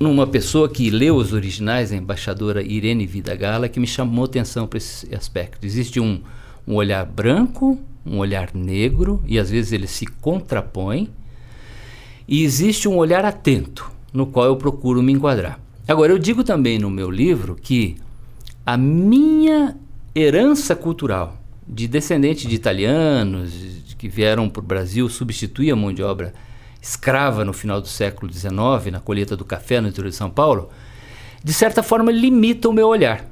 numa 0.00 0.26
pessoa 0.26 0.68
que 0.68 0.90
leu 0.90 1.14
os 1.14 1.32
originais, 1.32 1.92
a 1.92 1.96
embaixadora 1.96 2.60
Irene 2.60 3.06
Vidagala, 3.06 3.68
que 3.68 3.78
me 3.78 3.86
chamou 3.86 4.24
atenção 4.24 4.66
para 4.66 4.78
esse 4.78 5.14
aspecto. 5.14 5.64
Existe 5.64 6.00
um, 6.00 6.20
um 6.66 6.74
olhar 6.74 7.06
branco, 7.06 7.78
um 8.04 8.18
olhar 8.18 8.50
negro, 8.52 9.22
e 9.24 9.38
às 9.38 9.48
vezes 9.48 9.70
eles 9.70 9.92
se 9.92 10.06
contrapõem, 10.06 11.08
e 12.26 12.42
existe 12.42 12.88
um 12.88 12.96
olhar 12.96 13.24
atento 13.24 13.88
no 14.12 14.26
qual 14.26 14.46
eu 14.46 14.56
procuro 14.56 15.00
me 15.00 15.12
enquadrar. 15.12 15.60
Agora, 15.86 16.12
eu 16.12 16.18
digo 16.18 16.42
também 16.42 16.76
no 16.76 16.90
meu 16.90 17.08
livro 17.08 17.54
que 17.54 17.96
a 18.66 18.76
minha 18.76 19.76
herança 20.14 20.74
cultural 20.74 21.36
de 21.66 21.86
descendentes 21.86 22.48
de 22.48 22.54
italianos 22.54 23.52
que 23.96 24.08
vieram 24.08 24.48
para 24.48 24.60
o 24.60 24.64
Brasil 24.64 25.08
substituir 25.08 25.70
a 25.70 25.76
mão 25.76 25.92
de 25.92 26.02
obra 26.02 26.34
escrava 26.82 27.44
no 27.44 27.52
final 27.52 27.80
do 27.80 27.86
século 27.86 28.32
XIX, 28.32 28.52
na 28.90 29.00
colheita 29.00 29.36
do 29.36 29.44
café 29.44 29.80
no 29.80 29.88
interior 29.88 30.08
de 30.08 30.16
São 30.16 30.30
Paulo, 30.30 30.70
de 31.44 31.52
certa 31.52 31.82
forma 31.82 32.10
limita 32.10 32.68
o 32.68 32.72
meu 32.72 32.88
olhar. 32.88 33.24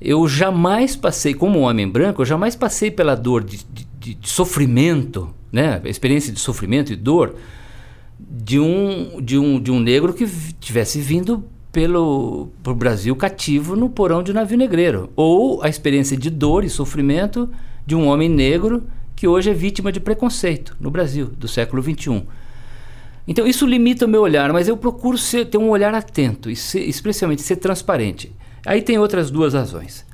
eu 0.00 0.28
jamais 0.28 0.94
passei, 0.94 1.34
como 1.34 1.60
um 1.60 1.62
homem 1.62 1.88
branco, 1.88 2.22
eu 2.22 2.26
jamais 2.26 2.54
passei 2.54 2.90
pela 2.90 3.14
dor 3.16 3.42
de, 3.42 3.64
de, 3.98 4.14
de 4.14 4.28
sofrimento, 4.28 5.32
né? 5.50 5.80
A 5.84 5.88
experiência 5.88 6.32
de 6.32 6.38
sofrimento 6.38 6.92
e 6.92 6.96
dor 6.96 7.36
de 8.18 8.60
um, 8.60 9.20
de 9.20 9.38
um, 9.38 9.60
de 9.60 9.70
um 9.70 9.80
negro 9.80 10.12
que 10.12 10.26
tivesse 10.60 11.00
vindo 11.00 11.44
pelo 11.72 12.48
Brasil 12.76 13.14
cativo 13.14 13.76
no 13.76 13.90
porão 13.90 14.22
de 14.22 14.30
um 14.30 14.34
navio 14.34 14.56
negreiro. 14.56 15.10
Ou 15.14 15.62
a 15.62 15.68
experiência 15.68 16.16
de 16.16 16.30
dor 16.30 16.64
e 16.64 16.70
sofrimento 16.70 17.48
de 17.86 17.94
um 17.94 18.06
homem 18.06 18.28
negro 18.28 18.84
que 19.14 19.26
hoje 19.26 19.50
é 19.50 19.54
vítima 19.54 19.90
de 19.90 20.00
preconceito 20.00 20.76
no 20.78 20.90
Brasil, 20.90 21.26
do 21.26 21.48
século 21.48 21.82
XXI. 21.82 22.22
Então 23.26 23.46
isso 23.46 23.66
limita 23.66 24.06
o 24.06 24.08
meu 24.08 24.22
olhar, 24.22 24.52
mas 24.52 24.68
eu 24.68 24.76
procuro 24.76 25.18
ser, 25.18 25.46
ter 25.46 25.58
um 25.58 25.68
olhar 25.68 25.92
atento 25.94 26.50
e 26.50 26.56
ser, 26.56 26.80
especialmente 26.80 27.42
ser 27.42 27.56
transparente. 27.56 28.32
Aí 28.64 28.80
tem 28.80 28.98
outras 28.98 29.30
duas 29.30 29.54
razões. 29.54 30.06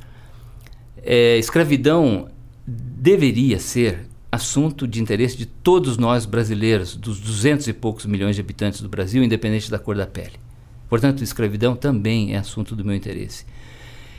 É, 1.03 1.37
escravidão 1.39 2.29
deveria 2.67 3.59
ser 3.59 4.07
assunto 4.33 4.89
de 4.89 5.01
interesse 5.01 5.37
de 5.37 5.47
todos 5.47 5.97
nós 5.97 6.27
brasileiros, 6.27 6.97
dos 6.97 7.21
duzentos 7.21 7.69
e 7.69 7.73
poucos 7.73 8.07
milhões 8.07 8.35
de 8.35 8.41
habitantes 8.41 8.81
do 8.81 8.89
Brasil, 8.89 9.23
independente 9.23 9.71
da 9.71 9.79
cor 9.79 9.95
da 9.95 10.07
pele. 10.07 10.44
Portanto, 10.89 11.23
escravidão 11.23 11.75
também 11.75 12.35
é 12.35 12.39
assunto 12.39 12.77
do 12.77 12.85
meu 12.85 12.95
interesse. 12.95 13.45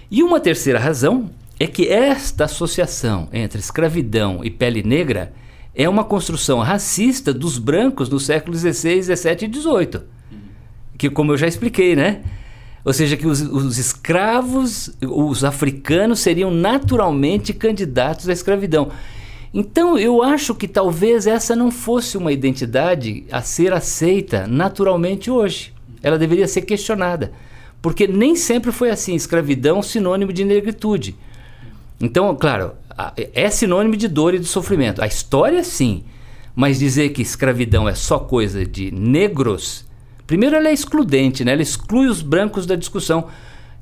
E 0.10 0.22
uma 0.24 0.40
terceira 0.40 0.80
razão 0.80 1.30
é 1.60 1.68
que 1.68 1.88
esta 1.88 2.46
associação 2.46 3.30
entre 3.32 3.60
escravidão 3.60 4.44
e 4.44 4.50
pele 4.50 4.84
negra 4.84 5.34
é 5.74 5.88
uma 5.90 6.04
construção 6.04 6.60
racista 6.60 7.34
dos 7.34 7.58
brancos 7.58 8.10
no 8.10 8.20
século 8.20 8.58
XVI, 8.58 9.04
XVII 9.04 9.38
e 9.42 9.54
XVIII. 9.54 10.02
Que, 10.98 11.10
como 11.10 11.34
eu 11.34 11.38
já 11.38 11.48
expliquei, 11.48 11.96
né? 11.96 12.22
Ou 12.86 12.94
seja, 12.94 13.18
que 13.18 13.28
os, 13.28 13.42
os, 13.42 13.78
escravos, 13.78 14.96
os 15.02 15.44
africanos, 15.44 16.20
seriam 16.20 16.52
naturalmente 16.52 17.52
candidatos 17.52 18.30
à 18.30 18.34
escravidão. 18.34 18.92
Então, 19.54 19.98
eu 19.98 20.22
acho 20.22 20.54
que 20.54 20.68
talvez 20.68 21.26
essa 21.26 21.56
não 21.56 21.72
fosse 21.72 22.18
uma 22.18 22.32
identidade 22.32 23.26
a 23.32 23.42
ser 23.42 23.74
aceita 23.74 24.46
naturalmente 24.48 25.32
hoje. 25.32 25.75
Ela 26.06 26.18
deveria 26.18 26.48
ser 26.48 26.62
questionada. 26.62 27.34
Porque 27.82 28.08
nem 28.08 28.36
sempre 28.36 28.72
foi 28.72 28.92
assim. 28.92 29.16
Escravidão 29.16 29.82
sinônimo 29.82 30.32
de 30.32 30.46
negritude. 30.46 31.16
Então, 32.00 32.36
claro, 32.36 32.74
é 33.16 33.50
sinônimo 33.50 33.96
de 33.96 34.08
dor 34.08 34.34
e 34.34 34.40
de 34.40 34.46
sofrimento. 34.46 35.02
A 35.02 35.08
história, 35.08 35.64
sim. 35.64 36.04
Mas 36.56 36.80
dizer 36.80 37.10
que 37.10 37.22
escravidão 37.22 37.90
é 37.90 37.96
só 37.96 38.20
coisa 38.20 38.66
de 38.66 38.92
negros 38.92 39.86
Primeiro, 40.28 40.56
ela 40.56 40.70
é 40.70 40.74
excludente, 40.74 41.46
né? 41.46 41.54
ela 41.54 41.62
exclui 41.62 42.08
os 42.08 42.22
brancos 42.22 42.66
da 42.66 42.76
discussão. 42.76 43.28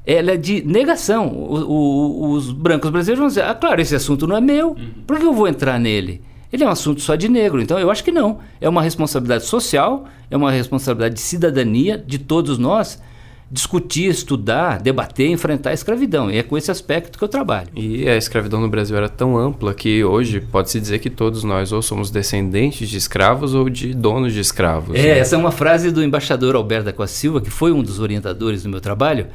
Ela 0.05 0.32
é 0.32 0.38
de 0.38 0.61
negação. 0.65 1.28
O, 1.30 1.55
o, 1.71 2.32
os 2.32 2.51
brancos 2.51 2.89
brasileiros 2.89 3.19
vão 3.19 3.28
dizer: 3.30 3.43
ah, 3.43 3.55
claro, 3.55 3.82
esse 3.82 3.95
assunto 3.95 4.28
não 4.28 4.36
é 4.36 4.41
meu, 4.41 4.71
uhum. 4.71 4.91
por 5.07 5.17
que 5.17 5.26
eu 5.26 5.34
vou 5.34 5.47
entrar 5.47 5.80
nele? 5.80 6.21
Ele 6.54 6.64
é 6.64 6.68
um 6.68 6.70
assunto 6.70 7.01
só 7.01 7.16
de 7.16 7.28
negro. 7.28 7.60
Então, 7.60 7.80
eu 7.80 7.89
acho 7.89 8.04
que 8.04 8.12
não. 8.12 8.38
É 8.62 8.70
uma 8.70 8.84
responsabilidade 8.84 9.45
social, 9.45 10.06
é 10.30 10.38
uma 10.38 10.51
responsabilidade 10.51 11.16
de 11.16 11.22
cidadania 11.22 11.97
de 11.97 12.20
todos 12.20 12.60
nós 12.60 13.01
discutir, 13.49 14.10
estudar, 14.10 14.80
debater, 14.80 15.30
enfrentar 15.30 15.72
a 15.72 15.74
escravidão. 15.74 16.30
E 16.30 16.38
é 16.38 16.43
com 16.43 16.56
esse 16.56 16.70
aspecto 16.70 17.18
que 17.18 17.24
eu 17.24 17.28
trabalho. 17.28 17.70
E 17.76 18.08
a 18.08 18.16
escravidão 18.16 18.62
no 18.62 18.70
Brasil 18.70 18.95
era 18.95 19.10
tão 19.10 19.36
ampla 19.36 19.74
que 19.74 20.04
hoje 20.04 20.41
pode-se 20.41 20.80
dizer 20.80 20.99
que 20.99 21.10
todos 21.10 21.43
nós 21.43 21.72
ou 21.72 21.82
somos 21.82 22.12
descendentes 22.12 22.88
de 22.88 22.97
escravos 22.97 23.56
ou 23.56 23.68
de 23.68 23.93
donos 23.93 24.34
de 24.34 24.39
escravos. 24.39 24.95
É, 24.95 25.01
né? 25.01 25.20
essa 25.20 25.36
é 25.36 25.39
uma 25.39 25.51
frase 25.51 25.91
do 25.91 26.04
embaixador 26.04 26.56
Alberto 26.56 26.86
da 26.86 26.93
Costa 26.93 27.16
Silva, 27.16 27.41
que 27.41 27.49
foi 27.49 27.72
um 27.72 27.82
dos 27.82 27.99
orientadores 27.99 28.62
do 28.62 28.70
meu 28.70 28.80
trabalho. 28.80 29.28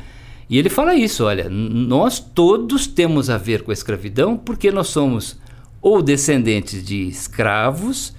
E 0.48 0.56
ele 0.56 0.68
fala 0.68 0.94
isso, 0.94 1.24
olha, 1.24 1.48
nós 1.50 2.20
todos 2.20 2.86
temos 2.86 3.28
a 3.28 3.36
ver 3.36 3.62
com 3.62 3.72
a 3.72 3.74
escravidão 3.74 4.36
porque 4.36 4.70
nós 4.70 4.88
somos 4.88 5.36
ou 5.80 6.02
descendentes 6.02 6.84
de 6.84 7.08
escravos, 7.08 8.14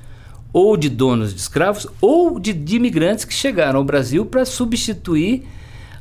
ou 0.52 0.76
de 0.76 0.90
donos 0.90 1.34
de 1.34 1.40
escravos, 1.40 1.88
ou 2.02 2.40
de, 2.40 2.54
de 2.54 2.76
imigrantes 2.76 3.26
que 3.26 3.34
chegaram 3.34 3.80
ao 3.80 3.86
Brasil 3.86 4.26
para 4.26 4.46
substituir 4.46 5.46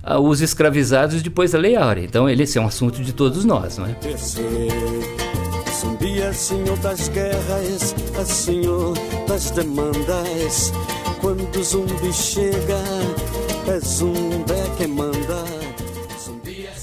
uh, 0.04 0.18
os 0.18 0.40
escravizados 0.40 1.22
depois 1.22 1.52
da 1.52 1.58
Lei 1.58 1.76
Áurea. 1.76 2.04
Então, 2.04 2.28
ele 2.28 2.42
esse 2.44 2.58
é 2.58 2.60
um 2.60 2.66
assunto 2.66 3.02
de 3.02 3.12
todos 3.12 3.44
nós, 3.44 3.78
não 3.78 3.86
é? 3.86 3.96
Zumbi 5.78 6.20
é 6.20 6.32
senhor 6.32 6.76
das 6.78 7.08
guerras, 7.08 7.94
é 8.18 8.24
senhor 8.24 8.94
das 9.28 9.50
demandas. 9.52 10.72
Quando 11.20 11.62
zumbi 11.62 12.12
chega, 12.12 12.80
é 13.68 13.78
zumbi 13.80 14.54
quem 14.76 14.88
manda. 14.88 15.47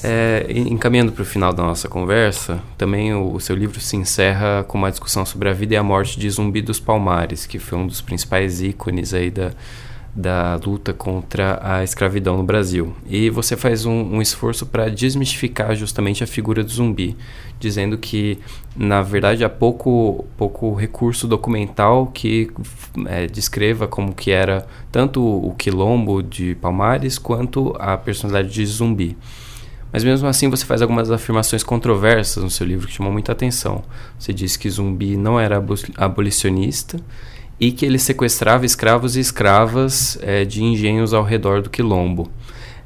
É, 0.07 0.45
encaminhando 0.51 1.11
para 1.11 1.23
o 1.23 1.25
final 1.25 1.51
da 1.51 1.63
nossa 1.63 1.89
conversa, 1.89 2.61
também 2.77 3.11
o, 3.15 3.33
o, 3.33 3.39
seu 3.39 3.55
livro 3.55 3.79
se 3.79 3.97
encerra 3.97 4.63
com 4.63 4.77
uma 4.77 4.91
discussão 4.91 5.25
sobre 5.25 5.49
a 5.49 5.53
vida 5.53 5.73
e 5.73 5.77
a 5.77 5.81
morte 5.81 6.19
de 6.19 6.29
Zumbi 6.29 6.61
dos 6.61 6.79
Palmares, 6.79 7.47
que 7.47 7.57
foi 7.57 7.75
um 7.75 7.87
dos 7.87 8.01
principais 8.01 8.61
ícones 8.61 9.15
aí 9.15 9.31
da, 9.31 9.51
da 10.15 10.59
luta 10.63 10.93
contra 10.93 11.59
a 11.59 11.83
escravidão 11.83 12.37
no 12.37 12.43
Brasil. 12.43 12.95
E 13.07 13.31
você 13.31 13.57
faz 13.57 13.83
um, 13.83 14.15
um 14.15 14.21
esforço 14.21 14.67
para 14.67 14.89
desmistificar 14.89 15.75
justamente 15.75 16.23
a 16.23 16.27
figura 16.27 16.63
do 16.63 16.69
zumbi, 16.69 17.17
dizendo 17.59 17.97
que, 17.97 18.37
na 18.75 19.01
verdade, 19.01 19.43
há 19.43 19.49
pouco, 19.49 20.23
pouco 20.37 20.75
recurso 20.75 21.27
documental 21.27 22.11
que 22.13 22.51
é, 23.07 23.25
descreva 23.25 23.87
como 23.87 24.13
que 24.13 24.29
era 24.29 24.67
tanto 24.91 25.19
o 25.19 25.55
quilombo 25.55 26.21
de 26.21 26.53
Palmares 26.61 27.17
quanto 27.17 27.75
a 27.79 27.97
personalidade 27.97 28.53
de 28.53 28.63
zumbi. 28.67 29.17
Mas 29.95 30.03
mesmo 30.03 30.27
assim 30.27 30.49
você 30.49 30.65
faz 30.65 30.81
algumas 30.81 31.09
afirmações 31.09 31.63
controversas 31.63 32.43
no 32.43 32.49
seu 32.49 32.67
livro 32.67 32.85
que 32.85 32.91
chamam 32.91 33.13
muita 33.13 33.31
atenção. 33.31 33.81
Você 34.19 34.33
diz 34.33 34.57
que 34.57 34.69
zumbi 34.69 35.15
não 35.15 35.39
era 35.39 35.63
abolicionista 35.95 36.99
e 37.57 37.71
que 37.71 37.85
ele 37.85 37.97
sequestrava 37.97 38.65
escravos 38.65 39.15
e 39.15 39.21
escravas 39.21 40.19
é, 40.21 40.43
de 40.43 40.61
engenhos 40.61 41.13
ao 41.13 41.23
redor 41.23 41.61
do 41.61 41.69
quilombo. 41.69 42.29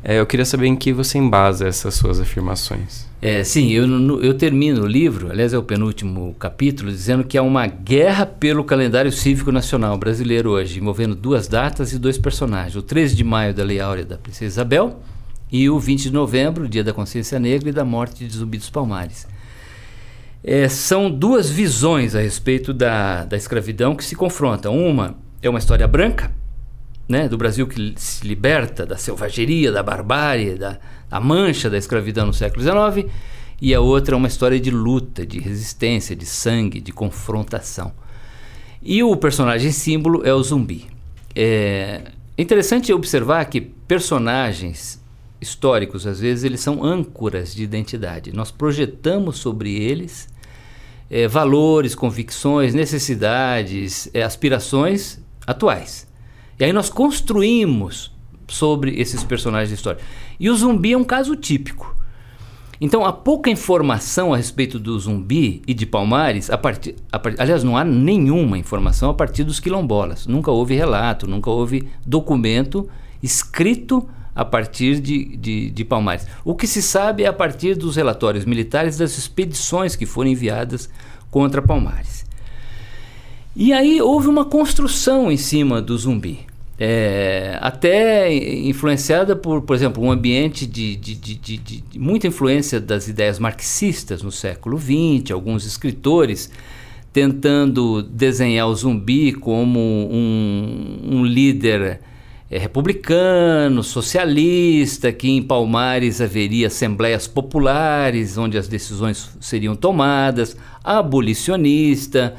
É, 0.04 0.20
eu 0.20 0.26
queria 0.28 0.46
saber 0.46 0.68
em 0.68 0.76
que 0.76 0.94
você 0.94 1.18
embasa 1.18 1.68
essas 1.68 1.96
suas 1.96 2.20
afirmações. 2.20 3.08
É, 3.20 3.44
sim, 3.44 3.72
eu, 3.72 3.88
eu 4.22 4.36
termino 4.36 4.84
o 4.84 4.88
livro, 4.88 5.32
aliás 5.32 5.52
é 5.52 5.58
o 5.58 5.64
penúltimo 5.64 6.36
capítulo, 6.38 6.92
dizendo 6.92 7.24
que 7.24 7.40
há 7.40 7.42
uma 7.42 7.66
guerra 7.66 8.28
pelo 8.28 8.64
calendário 8.64 9.12
cívico 9.12 9.52
nacional 9.52 9.98
brasileiro 9.98 10.52
hoje, 10.52 10.80
envolvendo 10.80 11.16
duas 11.16 11.48
datas 11.48 11.92
e 11.92 11.98
dois 11.98 12.20
personagens. 12.20 12.76
O 12.76 12.84
13 12.84 13.16
de 13.16 13.24
maio 13.24 13.52
da 13.52 13.64
Lei 13.64 13.80
Áurea 13.80 14.06
da 14.06 14.16
Princesa 14.16 14.46
Isabel 14.46 15.02
e 15.52 15.70
o 15.70 15.80
20 15.80 16.04
de 16.04 16.12
novembro, 16.12 16.68
dia 16.68 16.84
da 16.84 16.94
consciência 16.94 17.40
negra 17.40 17.70
e 17.70 17.72
da 17.72 17.84
morte 17.84 18.26
de 18.26 18.38
Zumbi 18.38 18.58
dos 18.58 18.70
Palmares. 18.70 19.28
É, 20.44 20.70
são 20.70 21.12
duas 21.12 21.50
visões 21.50 22.16
a 22.16 22.22
respeito 22.22 22.74
da, 22.74 23.26
da 23.26 23.36
escravidão 23.36 23.96
que 23.96 24.06
se 24.06 24.16
confrontam. 24.16 24.78
Uma 24.78 25.18
é 25.42 25.50
uma 25.50 25.60
história 25.60 25.88
branca, 25.88 26.32
né, 27.08 27.28
do 27.28 27.38
Brasil 27.38 27.66
que 27.68 27.94
se 27.98 28.26
liberta 28.28 28.86
da 28.86 28.98
selvageria, 28.98 29.72
da 29.72 29.82
barbárie, 29.82 30.56
da, 30.56 30.78
da 31.10 31.20
mancha 31.20 31.70
da 31.70 31.78
escravidão 31.78 32.28
no 32.28 32.34
século 32.34 32.62
XIX, 32.62 33.12
e 33.62 33.74
a 33.74 33.82
outra 33.82 34.16
é 34.16 34.18
uma 34.18 34.28
história 34.28 34.60
de 34.60 34.70
luta, 34.70 35.26
de 35.26 35.40
resistência, 35.40 36.16
de 36.16 36.26
sangue, 36.26 36.80
de 36.80 36.92
confrontação. 36.92 37.92
E 38.82 39.04
o 39.04 39.16
personagem 39.18 39.72
símbolo 39.72 40.26
é 40.26 40.34
o 40.34 40.42
zumbi. 40.42 40.88
É 41.36 42.12
interessante 42.38 42.94
observar 42.94 43.44
que 43.46 43.60
personagens 43.60 44.99
históricos, 45.42 46.06
às 46.06 46.20
vezes, 46.20 46.44
eles 46.44 46.60
são 46.60 46.84
âncoras 46.84 47.54
de 47.54 47.64
identidade. 47.64 48.34
Nós 48.34 48.52
projetamos 48.52 49.38
sobre 49.38 49.74
eles 49.74 50.28
é, 51.10 51.28
valores, 51.28 51.96
convicções, 51.96 52.74
necessidades, 52.74 54.10
é, 54.14 54.22
aspirações 54.22 55.20
atuais. 55.46 56.08
E 56.60 56.64
aí 56.64 56.74
nós 56.74 56.90
construímos 56.90 58.12
sobre 58.48 59.00
esses 59.00 59.24
personagens 59.24 59.70
da 59.70 59.76
história. 59.76 60.02
E 60.40 60.50
o 60.50 60.56
zumbi 60.56 60.94
é 60.94 60.98
um 60.98 61.04
caso 61.04 61.36
típico. 61.36 61.96
Então, 62.82 63.06
há 63.06 63.12
pouca 63.12 63.50
informação 63.50 64.34
a 64.34 64.38
respeito 64.38 64.80
do 64.80 64.98
zumbi 64.98 65.62
e 65.68 65.74
de 65.74 65.86
Palmares, 65.86 66.50
a 66.50 66.58
partir, 66.58 66.96
a, 67.12 67.22
aliás, 67.38 67.62
não 67.62 67.76
há 67.76 67.84
nenhuma 67.84 68.58
informação 68.58 69.10
a 69.10 69.14
partir 69.14 69.44
dos 69.44 69.60
quilombolas. 69.60 70.26
Nunca 70.28 70.50
houve 70.50 70.76
relato, 70.76 71.28
nunca 71.28 71.50
houve 71.50 71.90
documento 72.06 72.90
escrito 73.22 74.08
a 74.36 74.46
partir 74.46 75.00
de, 75.00 75.36
de, 75.38 75.70
de, 75.70 75.86
Palmares. 75.86 76.26
O 76.46 76.56
que 76.56 76.68
se 76.68 76.82
sabe 76.82 77.24
é 77.24 77.28
a 77.28 77.34
partir 77.34 77.76
dos 77.76 77.96
relatórios 77.96 78.46
militares 78.46 78.98
das 78.98 79.18
expedições 79.18 79.96
que 79.96 80.06
foram 80.06 80.30
enviadas 80.30 80.90
contra 81.30 81.62
Palmares. 81.62 82.26
E 83.56 83.74
aí 83.74 84.02
houve 84.02 84.28
uma 84.28 84.46
construção 84.46 85.32
em 85.32 85.38
cima 85.38 85.82
do 85.82 85.98
zumbi. 85.98 86.48
É, 86.82 87.58
até 87.60 88.34
influenciada 88.34 89.36
por, 89.36 89.62
por 89.64 89.76
exemplo, 89.76 90.02
um 90.02 90.10
ambiente 90.10 90.66
de, 90.66 90.96
de, 90.96 91.14
de, 91.14 91.58
de, 91.58 91.84
muita 92.00 92.28
influência 92.28 92.80
das 92.80 93.10
ideias 93.10 93.38
marxistas 93.38 94.24
no 94.24 94.32
século 94.32 94.80
XX, 94.80 95.32
alguns 95.32 95.66
escritores 95.66 96.50
tentando 97.12 98.02
desenhar 98.02 98.68
o 98.68 98.76
zumbi 98.76 99.34
como 99.34 99.80
um, 99.80 101.00
um 101.04 101.26
líder 101.26 102.00
é, 102.52 102.58
republicano, 102.58 103.84
socialista, 103.84 105.12
que 105.12 105.30
em 105.30 105.42
Palmares 105.42 106.20
haveria 106.20 106.68
assembleias 106.68 107.28
populares 107.28 108.38
onde 108.38 108.58
as 108.58 108.68
decisões 108.68 109.38
seriam 109.40 109.76
tomadas, 109.76 110.58
abolicionista. 110.84 112.34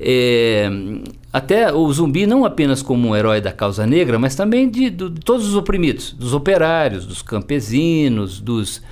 É, 0.00 0.70
até 1.32 1.72
o 1.72 1.92
zumbi 1.92 2.26
não 2.26 2.44
apenas 2.44 2.82
como 2.82 3.08
um 3.08 3.16
herói 3.16 3.40
da 3.40 3.52
causa 3.52 3.86
negra, 3.86 4.18
mas 4.18 4.34
também 4.34 4.68
de, 4.68 4.88
de, 4.88 5.10
de 5.10 5.20
todos 5.20 5.46
os 5.46 5.54
oprimidos, 5.54 6.12
dos 6.12 6.32
operários, 6.32 7.04
dos 7.04 7.20
campesinos, 7.20 8.40
dos, 8.40 8.82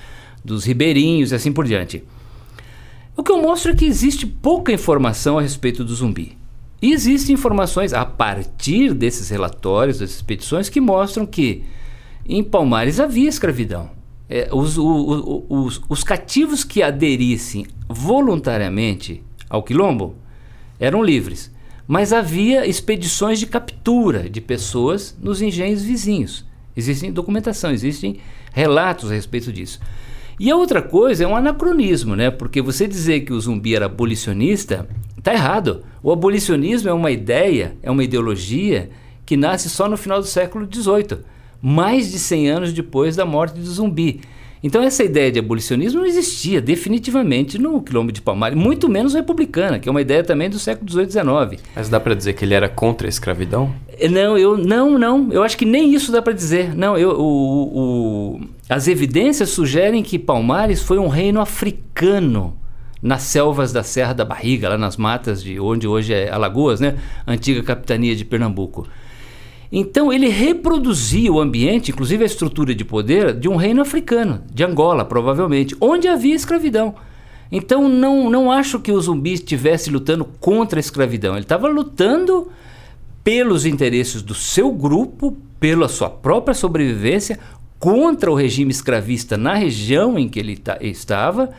dos 0.44 0.64
ribeirinhos 0.64 1.32
e 1.32 1.34
assim 1.34 1.52
por 1.52 1.64
diante. 1.64 2.04
O 3.16 3.22
que 3.22 3.32
eu 3.32 3.40
mostro 3.40 3.72
é 3.72 3.74
que 3.74 3.86
existe 3.86 4.26
pouca 4.26 4.72
informação 4.72 5.38
a 5.38 5.42
respeito 5.42 5.82
do 5.84 5.94
zumbi. 5.94 6.39
E 6.82 6.92
existem 6.92 7.34
informações 7.34 7.92
a 7.92 8.04
partir 8.04 8.94
desses 8.94 9.28
relatórios, 9.28 9.98
dessas 9.98 10.22
petições, 10.22 10.68
que 10.68 10.80
mostram 10.80 11.26
que 11.26 11.64
em 12.26 12.42
Palmares 12.42 12.98
havia 12.98 13.28
escravidão. 13.28 13.90
É, 14.28 14.48
os, 14.52 14.78
o, 14.78 14.86
o, 14.86 15.64
os, 15.64 15.80
os 15.88 16.04
cativos 16.04 16.62
que 16.64 16.82
aderissem 16.82 17.66
voluntariamente 17.88 19.22
ao 19.48 19.62
quilombo 19.62 20.14
eram 20.78 21.02
livres, 21.02 21.52
mas 21.86 22.12
havia 22.12 22.66
expedições 22.66 23.40
de 23.40 23.46
captura 23.46 24.30
de 24.30 24.40
pessoas 24.40 25.16
nos 25.20 25.42
engenhos 25.42 25.82
vizinhos. 25.82 26.46
Existem 26.76 27.12
documentação, 27.12 27.72
existem 27.72 28.18
relatos 28.52 29.10
a 29.10 29.14
respeito 29.14 29.52
disso. 29.52 29.80
E 30.38 30.50
a 30.50 30.56
outra 30.56 30.80
coisa 30.80 31.24
é 31.24 31.26
um 31.26 31.36
anacronismo, 31.36 32.16
né? 32.16 32.30
Porque 32.30 32.62
você 32.62 32.88
dizer 32.88 33.20
que 33.20 33.32
o 33.32 33.40
zumbi 33.40 33.74
era 33.74 33.86
abolicionista 33.86 34.88
está 35.20 35.32
errado. 35.32 35.84
O 36.02 36.10
abolicionismo 36.10 36.88
é 36.88 36.92
uma 36.92 37.10
ideia, 37.10 37.76
é 37.82 37.90
uma 37.90 38.02
ideologia 38.02 38.90
que 39.24 39.36
nasce 39.36 39.70
só 39.70 39.88
no 39.88 39.96
final 39.96 40.18
do 40.18 40.26
século 40.26 40.66
XVIII, 40.70 41.20
mais 41.62 42.10
de 42.10 42.18
100 42.18 42.50
anos 42.50 42.72
depois 42.72 43.14
da 43.14 43.24
morte 43.24 43.60
do 43.60 43.70
zumbi. 43.70 44.20
Então 44.62 44.82
essa 44.82 45.02
ideia 45.02 45.32
de 45.32 45.38
abolicionismo 45.38 46.00
não 46.00 46.06
existia 46.06 46.60
definitivamente 46.60 47.58
no 47.58 47.80
quilombo 47.80 48.12
de 48.12 48.20
Palmares, 48.20 48.58
muito 48.58 48.88
menos 48.88 49.14
republicana, 49.14 49.78
que 49.78 49.88
é 49.88 49.90
uma 49.90 50.02
ideia 50.02 50.22
também 50.22 50.50
do 50.50 50.58
século 50.58 50.90
XVIII 50.90 51.06
e 51.06 51.10
XIX. 51.10 51.62
Mas 51.74 51.88
dá 51.88 51.98
para 51.98 52.14
dizer 52.14 52.34
que 52.34 52.44
ele 52.44 52.52
era 52.52 52.68
contra 52.68 53.06
a 53.06 53.08
escravidão? 53.08 53.72
É, 53.98 54.08
não, 54.08 54.36
eu 54.36 54.58
não, 54.58 54.98
não. 54.98 55.32
Eu 55.32 55.42
acho 55.42 55.56
que 55.56 55.64
nem 55.64 55.94
isso 55.94 56.12
dá 56.12 56.20
para 56.20 56.34
dizer. 56.34 56.74
Não, 56.74 56.98
eu, 56.98 57.10
o, 57.10 58.36
o, 58.36 58.40
as 58.68 58.86
evidências 58.86 59.48
sugerem 59.48 60.02
que 60.02 60.18
Palmares 60.18 60.82
foi 60.82 60.98
um 60.98 61.08
reino 61.08 61.40
africano 61.40 62.54
nas 63.02 63.22
selvas 63.22 63.72
da 63.72 63.82
Serra 63.82 64.12
da 64.12 64.24
Barriga, 64.24 64.68
lá 64.68 64.78
nas 64.78 64.96
matas 64.96 65.42
de 65.42 65.58
onde 65.58 65.86
hoje 65.86 66.12
é 66.12 66.30
Alagoas, 66.30 66.80
né? 66.80 66.96
Antiga 67.26 67.62
capitania 67.62 68.14
de 68.14 68.24
Pernambuco. 68.24 68.86
Então 69.72 70.12
ele 70.12 70.28
reproduzia 70.28 71.32
o 71.32 71.40
ambiente, 71.40 71.92
inclusive 71.92 72.24
a 72.24 72.26
estrutura 72.26 72.74
de 72.74 72.84
poder, 72.84 73.32
de 73.38 73.48
um 73.48 73.56
reino 73.56 73.80
africano, 73.80 74.42
de 74.52 74.64
Angola, 74.64 75.04
provavelmente, 75.04 75.76
onde 75.80 76.08
havia 76.08 76.34
escravidão. 76.34 76.94
Então 77.52 77.88
não, 77.88 78.28
não 78.28 78.50
acho 78.50 78.80
que 78.80 78.92
o 78.92 79.00
zumbi 79.00 79.32
estivesse 79.32 79.90
lutando 79.90 80.24
contra 80.24 80.78
a 80.78 80.80
escravidão. 80.80 81.34
Ele 81.34 81.42
estava 81.42 81.68
lutando 81.68 82.50
pelos 83.22 83.64
interesses 83.64 84.22
do 84.22 84.34
seu 84.34 84.72
grupo, 84.72 85.36
pela 85.58 85.88
sua 85.88 86.10
própria 86.10 86.54
sobrevivência, 86.54 87.38
contra 87.78 88.30
o 88.30 88.34
regime 88.34 88.70
escravista 88.70 89.36
na 89.36 89.54
região 89.54 90.18
em 90.18 90.28
que 90.28 90.38
ele 90.38 90.60
estava, 90.80 91.50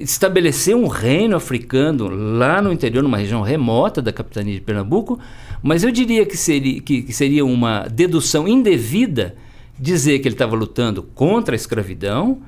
estabelecer 0.00 0.74
um 0.74 0.86
reino 0.86 1.36
africano 1.36 2.08
lá 2.08 2.60
no 2.60 2.72
interior, 2.72 3.02
numa 3.02 3.18
região 3.18 3.42
remota 3.42 4.00
da 4.00 4.12
capitania 4.12 4.54
de 4.54 4.60
Pernambuco, 4.60 5.18
mas 5.62 5.84
eu 5.84 5.90
diria 5.90 6.26
que 6.26 6.36
seria, 6.36 6.80
que, 6.80 7.02
que 7.02 7.12
seria 7.12 7.44
uma 7.44 7.86
dedução 7.88 8.46
indevida 8.46 9.34
dizer 9.78 10.18
que 10.20 10.28
ele 10.28 10.34
estava 10.34 10.54
lutando 10.54 11.02
contra 11.02 11.54
a 11.54 11.56
escravidão 11.56 12.38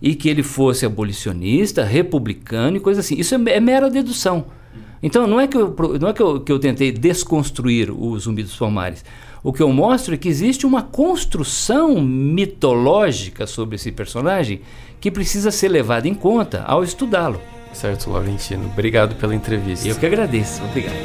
e 0.00 0.14
que 0.14 0.28
ele 0.28 0.42
fosse 0.42 0.84
abolicionista, 0.84 1.84
republicano 1.84 2.76
e 2.76 2.80
coisa 2.80 3.00
assim. 3.00 3.16
Isso 3.16 3.34
é, 3.34 3.38
é 3.50 3.60
mera 3.60 3.90
dedução. 3.90 4.46
Então 5.02 5.26
não 5.26 5.40
é 5.40 5.46
que 5.46 5.56
eu, 5.56 5.74
não 6.00 6.08
é 6.08 6.12
que 6.12 6.22
eu, 6.22 6.40
que 6.40 6.52
eu 6.52 6.58
tentei 6.58 6.90
desconstruir 6.92 7.90
o 7.90 8.18
Zumbi 8.18 8.42
dos 8.42 8.56
Palmares. 8.56 9.04
O 9.42 9.52
que 9.52 9.62
eu 9.62 9.72
mostro 9.72 10.14
é 10.14 10.16
que 10.16 10.28
existe 10.28 10.66
uma 10.66 10.82
construção 10.82 12.00
mitológica 12.00 13.46
sobre 13.46 13.76
esse 13.76 13.92
personagem 13.92 14.60
que 15.06 15.10
precisa 15.12 15.52
ser 15.52 15.68
levada 15.68 16.08
em 16.08 16.14
conta 16.14 16.64
ao 16.66 16.82
estudá-lo. 16.82 17.40
Certo, 17.72 18.10
Laurentino. 18.10 18.66
Obrigado 18.66 19.14
pela 19.14 19.36
entrevista. 19.36 19.86
Eu 19.86 19.94
que 19.94 20.04
agradeço. 20.04 20.60
Obrigado. 20.64 20.96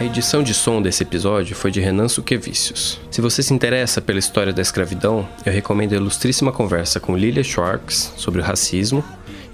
edição 0.00 0.42
de 0.42 0.54
som 0.54 0.80
desse 0.80 1.02
episódio 1.02 1.54
foi 1.54 1.70
de 1.70 1.80
Renan 1.80 2.08
Suquevicius. 2.08 2.98
Se 3.10 3.20
você 3.20 3.42
se 3.42 3.52
interessa 3.52 4.00
pela 4.00 4.18
história 4.18 4.52
da 4.52 4.62
escravidão, 4.62 5.28
eu 5.44 5.52
recomendo 5.52 5.92
a 5.92 5.96
ilustríssima 5.96 6.50
conversa 6.50 6.98
com 6.98 7.14
Lilia 7.14 7.44
Schwartz 7.44 8.14
sobre 8.16 8.40
o 8.40 8.44
racismo 8.44 9.04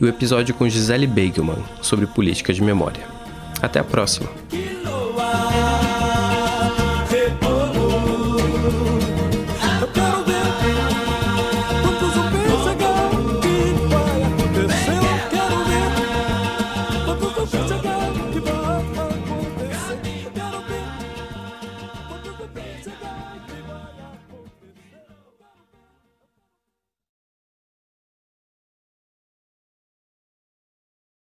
e 0.00 0.04
o 0.04 0.08
episódio 0.08 0.54
com 0.54 0.68
Gisele 0.68 1.08
Beigelman 1.08 1.58
sobre 1.82 2.06
política 2.06 2.52
de 2.52 2.62
memória. 2.62 3.02
Até 3.60 3.80
a 3.80 3.84
próxima! 3.84 4.30